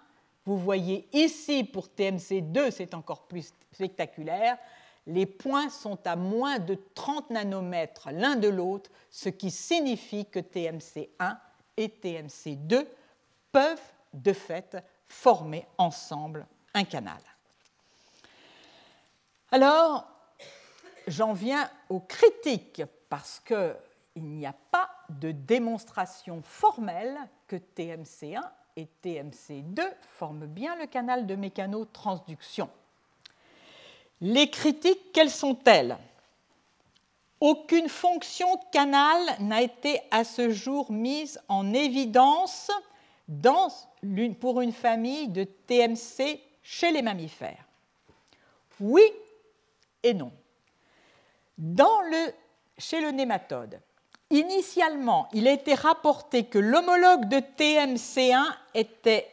Vous 0.47 0.59
voyez 0.59 1.09
ici, 1.13 1.65
pour 1.65 1.89
TMC2, 1.89 2.71
c'est 2.71 2.95
encore 2.95 3.27
plus 3.27 3.53
spectaculaire, 3.73 4.59
les 5.07 5.27
points 5.27 5.69
sont 5.69 5.99
à 6.07 6.17
moins 6.17 6.59
de 6.59 6.79
30 6.95 7.31
nanomètres 7.31 8.11
l'un 8.11 8.37
de 8.37 8.49
l'autre, 8.49 8.91
ce 9.11 9.29
qui 9.29 9.51
signifie 9.51 10.27
que 10.27 10.39
TMC1 10.39 11.37
et 11.77 11.89
TMC2 11.89 12.87
peuvent 13.53 13.93
de 14.13 14.33
fait 14.33 14.77
former 15.07 15.67
ensemble 15.79 16.47
un 16.75 16.85
canal. 16.85 17.21
Alors, 19.51 20.07
j'en 21.07 21.33
viens 21.33 21.69
aux 21.89 22.01
critiques 22.01 22.83
parce 23.09 23.41
qu'il 24.13 24.25
n'y 24.25 24.47
a 24.47 24.55
pas 24.71 24.91
de 25.09 25.33
démonstration 25.33 26.43
formelle 26.43 27.17
que 27.47 27.57
TMC1 27.57 28.43
et 28.77 28.89
TMC2 29.05 29.83
forment 30.01 30.47
bien 30.47 30.77
le 30.77 30.87
canal 30.87 31.27
de 31.27 31.35
mécanotransduction. 31.35 32.71
Les 34.21 34.51
critiques, 34.51 35.13
quelles 35.13 35.31
sont-elles? 35.31 35.97
Aucune 37.41 37.89
fonction 37.89 38.59
canal 38.71 39.19
n'a 39.41 39.63
été 39.63 40.01
à 40.11 40.25
ce 40.25 40.51
jour 40.51 40.93
mise 40.93 41.41
en 41.49 41.73
évidence 41.73 42.71
pour 44.41 44.61
une 44.61 44.73
famille 44.73 45.29
de 45.29 45.45
TMC 45.45 46.41
chez 46.63 46.93
les 46.93 47.01
mammifères. 47.01 47.65
Oui 48.79 49.03
et 50.03 50.13
non. 50.15 50.33
Chez 52.77 53.01
le 53.01 53.11
nématode, 53.11 53.81
initialement, 54.31 55.29
il 55.33 55.49
a 55.49 55.53
été 55.53 55.75
rapporté 55.75 56.45
que 56.45 56.59
l'homologue 56.59 57.29
de 57.29 57.39
TMC1 57.39 58.45
était 58.75 59.29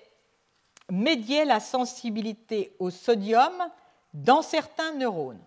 médié 0.92 1.46
la 1.46 1.60
sensibilité 1.60 2.76
au 2.80 2.90
sodium 2.90 3.54
dans 4.14 4.42
certains 4.42 4.94
neurones. 4.94 5.44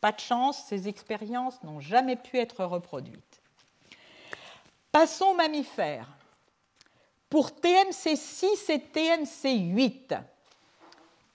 Pas 0.00 0.12
de 0.12 0.20
chance, 0.20 0.64
ces 0.68 0.88
expériences 0.88 1.62
n'ont 1.62 1.80
jamais 1.80 2.16
pu 2.16 2.38
être 2.38 2.64
reproduites. 2.64 3.40
Passons 4.92 5.26
aux 5.26 5.34
mammifères. 5.34 6.08
Pour 7.28 7.50
TMC6 7.50 8.72
et 8.72 8.78
TMC8, 8.92 10.20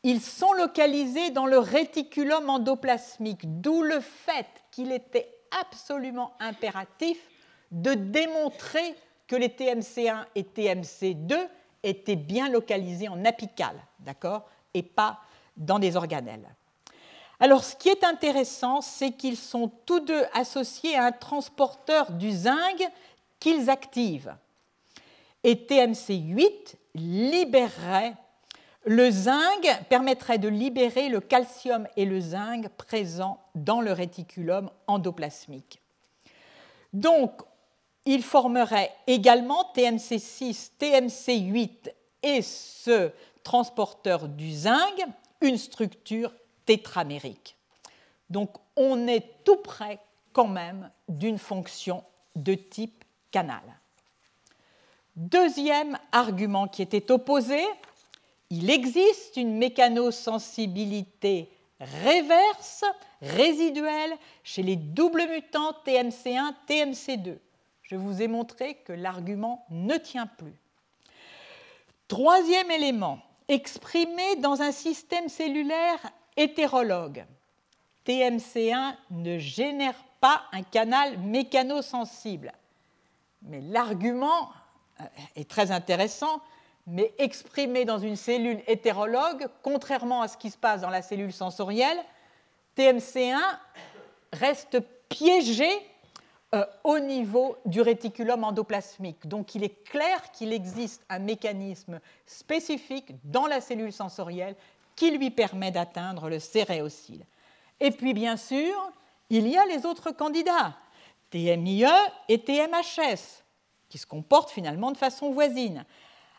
ils 0.04 0.22
sont 0.22 0.54
localisés 0.54 1.30
dans 1.30 1.46
le 1.46 1.58
réticulum 1.58 2.50
endoplasmique, 2.50 3.62
d'où 3.62 3.82
le 3.82 4.00
fait 4.02 4.48
qu'il 4.72 4.92
était 4.92 5.35
absolument 5.60 6.34
impératif 6.40 7.18
de 7.72 7.94
démontrer 7.94 8.96
que 9.28 9.36
les 9.36 9.50
TMC1 9.50 10.26
et 10.36 10.44
TMC2 10.44 11.48
étaient 11.84 12.16
bien 12.16 12.50
localisés 12.50 13.08
en 13.08 13.24
apical, 13.26 13.76
d'accord, 14.00 14.48
et 14.74 14.84
pas 14.84 15.20
dans 15.58 15.80
des 15.80 15.96
organelles. 15.96 16.48
Alors, 17.40 17.64
ce 17.64 17.76
qui 17.76 17.90
est 17.90 18.04
intéressant, 18.04 18.82
c'est 18.82 19.12
qu'ils 19.12 19.38
sont 19.38 19.70
tous 19.86 20.00
deux 20.00 20.24
associés 20.34 20.96
à 20.96 21.06
un 21.06 21.12
transporteur 21.12 22.12
du 22.12 22.32
zinc 22.32 22.82
qu'ils 23.40 23.70
activent. 23.70 24.36
Et 25.44 25.56
TMC8 25.56 26.76
libérerait 26.96 28.16
le 28.86 29.10
zinc, 29.10 29.68
permettrait 29.90 30.38
de 30.38 30.48
libérer 30.48 31.10
le 31.10 31.20
calcium 31.20 31.88
et 31.98 32.06
le 32.06 32.20
zinc 32.20 32.70
présents 32.70 33.40
dans 33.56 33.82
le 33.82 33.92
réticulum 33.92 34.70
endoplasmique. 34.88 35.82
Donc, 36.94 37.42
il 38.06 38.22
formerait 38.24 38.92
également 39.08 39.72
TMC6, 39.76 40.72
TMC8 40.80 41.92
et 42.24 42.42
ce 42.42 43.12
transporteur 43.44 44.28
du 44.28 44.52
zinc 44.52 45.06
une 45.42 45.58
structure 45.58 46.34
tétramérique. 46.66 47.56
Donc 48.30 48.56
on 48.76 49.08
est 49.08 49.44
tout 49.44 49.58
près 49.58 50.00
quand 50.34 50.48
même 50.48 50.90
d'une 51.08 51.38
fonction 51.38 52.04
de 52.36 52.56
type 52.56 53.04
canal. 53.32 53.62
Deuxième 55.16 55.98
argument 56.12 56.68
qui 56.68 56.82
était 56.82 57.12
opposé, 57.12 57.64
il 58.56 58.70
existe 58.70 59.36
une 59.36 59.58
mécanosensibilité 59.58 61.50
réverse, 61.82 62.86
résiduelle, 63.22 64.16
chez 64.44 64.64
les 64.64 64.78
doubles 64.78 65.28
mutants 65.30 65.74
TMC1, 65.86 66.54
TMC2. 66.68 67.38
Je 67.84 67.96
vous 67.98 68.22
ai 68.22 68.30
montré 68.30 68.76
que 68.86 68.94
l'argument 68.94 69.66
ne 69.70 69.98
tient 69.98 70.28
plus. 70.28 70.56
Troisième 72.08 72.72
élément, 72.72 73.20
exprimé 73.50 74.38
dans 74.38 74.62
un 74.62 74.72
système 74.72 75.28
cellulaire 75.28 76.00
hétérologue. 76.38 77.26
TMC1 78.08 78.96
ne 79.12 79.38
génère 79.38 80.02
pas 80.22 80.44
un 80.54 80.64
canal 80.64 81.18
mécanosensible. 81.20 82.54
Mais 83.42 83.60
l'argument 83.60 84.50
euh, 85.02 85.04
est 85.36 85.50
très 85.50 85.72
intéressant, 85.72 86.42
mais 86.88 87.14
exprimé 87.18 87.86
dans 87.86 87.98
une 87.98 88.16
cellule 88.16 88.62
hétérologue, 88.68 89.48
contrairement 89.64 90.22
à 90.22 90.28
ce 90.28 90.38
qui 90.38 90.52
se 90.52 90.58
passe 90.58 90.82
dans 90.82 90.90
la 90.90 91.02
cellule 91.02 91.34
sensorielle, 91.34 91.98
TMC1 92.78 93.40
reste 94.34 94.80
piégé 95.10 95.70
euh, 96.54 96.64
au 96.84 97.00
niveau 97.00 97.58
du 97.66 97.82
réticulum 97.82 98.44
endoplasmique. 98.44 99.28
Donc 99.28 99.56
il 99.56 99.64
est 99.64 99.84
clair 99.84 100.32
qu'il 100.32 100.54
existe 100.54 101.04
un 101.10 101.20
mécanisme 101.20 102.00
spécifique 102.26 103.14
dans 103.24 103.48
la 103.48 103.62
cellule 103.62 103.92
sensorielle 103.92 104.56
qui 104.96 105.12
lui 105.12 105.32
permet 105.32 105.72
d'atteindre 105.72 106.30
le 106.30 106.40
céréocyle. 106.40 107.26
Et 107.80 107.92
puis 107.92 108.14
bien 108.14 108.38
sûr, 108.38 108.74
il 109.30 109.48
y 109.48 109.58
a 109.58 109.66
les 109.66 109.86
autres 109.86 110.12
candidats, 110.12 110.76
TMIE 111.32 111.86
et 112.30 112.40
TMHS, 112.40 113.44
qui 113.90 113.98
se 113.98 114.06
comportent 114.06 114.52
finalement 114.52 114.92
de 114.92 114.98
façon 114.98 115.32
voisine. 115.32 115.86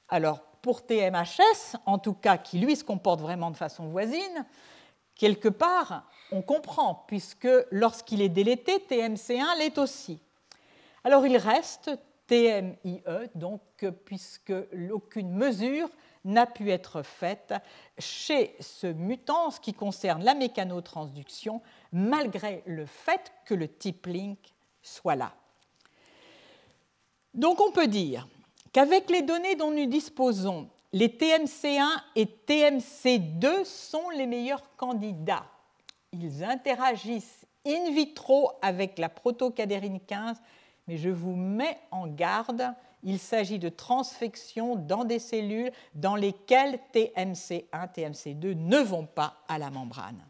Alors 0.09 0.41
pour 0.63 0.85
TMHS, 0.85 1.77
en 1.87 1.99
tout 1.99 2.15
cas 2.15 2.37
qui 2.37 2.59
lui 2.59 2.77
se 2.77 2.85
comporte 2.85 3.21
vraiment 3.21 3.51
de 3.51 3.57
façon 3.57 3.89
voisine, 3.89 4.47
quelque 5.15 5.49
part, 5.49 6.09
on 6.33 6.43
comprend, 6.43 7.05
puisque 7.07 7.49
lorsqu'il 7.71 8.21
est 8.21 8.29
délété, 8.29 8.79
TMC1 8.79 9.59
l'est 9.59 9.79
aussi. 9.79 10.21
Alors 11.05 11.27
il 11.27 11.37
reste 11.37 11.91
TMIE, 12.27 13.03
donc 13.35 13.63
puisque 14.05 14.53
aucune 14.91 15.31
mesure 15.31 15.89
n'a 16.25 16.47
pu 16.47 16.73
être 16.73 17.03
faite 17.03 17.55
chez 17.99 18.57
ce 18.59 18.89
mutant, 18.89 19.53
ce 19.53 19.61
qui 19.61 19.73
concerne 19.73 20.25
la 20.25 20.35
mécanotransduction, 20.35 21.63
malgré 21.93 22.65
le 22.67 22.85
fait 22.85 23.33
que 23.45 23.55
le 23.55 23.69
type 23.69 24.07
link 24.07 24.39
soit 24.83 25.15
là. 25.15 25.33
Donc 27.33 27.61
on 27.61 27.71
peut 27.71 27.87
dire 27.87 28.27
qu'avec 28.77 29.09
les 29.09 29.23
données 29.23 29.57
dont 29.57 29.71
nous 29.71 29.87
disposons, 29.87 30.69
les 30.93 31.09
TMC1 31.09 31.89
et 32.15 32.27
TMC2 32.27 33.65
sont 33.65 34.11
les 34.11 34.27
meilleurs 34.27 34.77
candidats. 34.77 35.47
Ils 36.13 36.45
interagissent 36.45 37.47
in 37.67 37.91
vitro 37.93 38.51
avec 38.61 38.99
la 38.99 39.09
protocadérine 39.09 39.99
15, 39.99 40.37
mais 40.89 40.99
je 40.99 41.09
vous 41.09 41.35
mets 41.35 41.79
en 41.91 42.07
garde, 42.07 42.71
il 43.03 43.19
s'agit 43.19 43.59
de 43.59 43.71
transfection 43.71 44.77
dans 44.77 45.05
des 45.05 45.21
cellules 45.21 45.73
dans 45.95 46.15
lesquelles 46.15 46.79
TMC1, 46.93 47.95
TMC2 47.95 48.57
ne 48.57 48.79
vont 48.81 49.07
pas 49.07 49.39
à 49.49 49.57
la 49.57 49.71
membrane. 49.71 50.23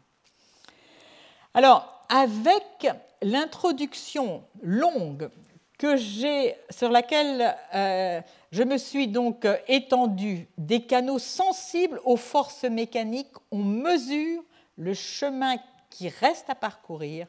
Alors, 1.53 2.05
avec 2.07 2.87
l'introduction 3.21 4.45
longue 4.61 5.29
que 5.77 5.95
sur 6.71 6.89
laquelle 6.89 7.55
euh, 7.75 8.21
je 8.51 8.63
me 8.63 8.77
suis 8.77 9.07
donc 9.07 9.45
euh, 9.45 9.57
étendu 9.67 10.47
des 10.57 10.81
canaux 10.81 11.19
sensibles 11.19 12.01
aux 12.03 12.17
forces 12.17 12.63
mécaniques. 12.63 13.33
On 13.51 13.59
mesure 13.59 14.43
le 14.77 14.93
chemin 14.93 15.57
qui 15.89 16.09
reste 16.09 16.49
à 16.49 16.55
parcourir 16.55 17.27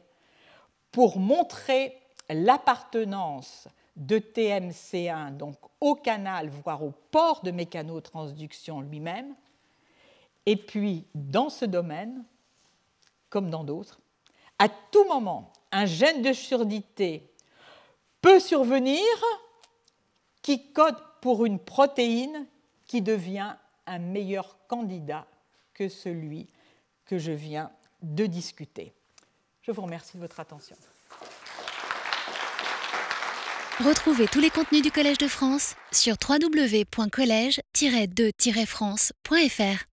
pour 0.91 1.19
montrer 1.19 1.95
l'appartenance 2.29 3.67
de 3.95 4.17
TMC1 4.17 5.37
donc 5.37 5.57
au 5.79 5.95
canal, 5.95 6.49
voire 6.49 6.83
au 6.83 6.93
port 7.11 7.41
de 7.43 7.51
mécanotransduction 7.51 8.81
lui-même. 8.81 9.35
Et 10.45 10.55
puis, 10.55 11.05
dans 11.13 11.49
ce 11.49 11.65
domaine, 11.65 12.23
comme 13.29 13.49
dans 13.49 13.63
d'autres, 13.63 13.99
à 14.57 14.67
tout 14.67 15.05
moment, 15.05 15.51
un 15.71 15.85
gène 15.85 16.21
de 16.21 16.33
surdité 16.33 17.28
peut 18.21 18.39
survenir 18.39 19.03
qui 20.41 20.71
code 20.71 20.97
pour 21.21 21.45
une 21.45 21.59
protéine 21.59 22.47
qui 22.85 23.01
devient 23.01 23.55
un 23.85 23.99
meilleur 23.99 24.57
candidat 24.67 25.27
que 25.73 25.89
celui 25.89 26.47
que 27.05 27.17
je 27.17 27.31
viens 27.31 27.71
de 28.01 28.25
discuter. 28.25 28.93
Je 29.61 29.71
vous 29.71 29.81
remercie 29.81 30.17
de 30.17 30.21
votre 30.21 30.39
attention. 30.39 30.75
Retrouvez 33.79 34.27
tous 34.27 34.39
les 34.39 34.49
contenus 34.49 34.81
du 34.81 34.91
Collège 34.91 35.17
de 35.17 35.27
France 35.27 35.75
sur 35.91 36.15
www.colège-2-france.fr. 36.27 37.93
radio-2-france.fr. 37.93 39.88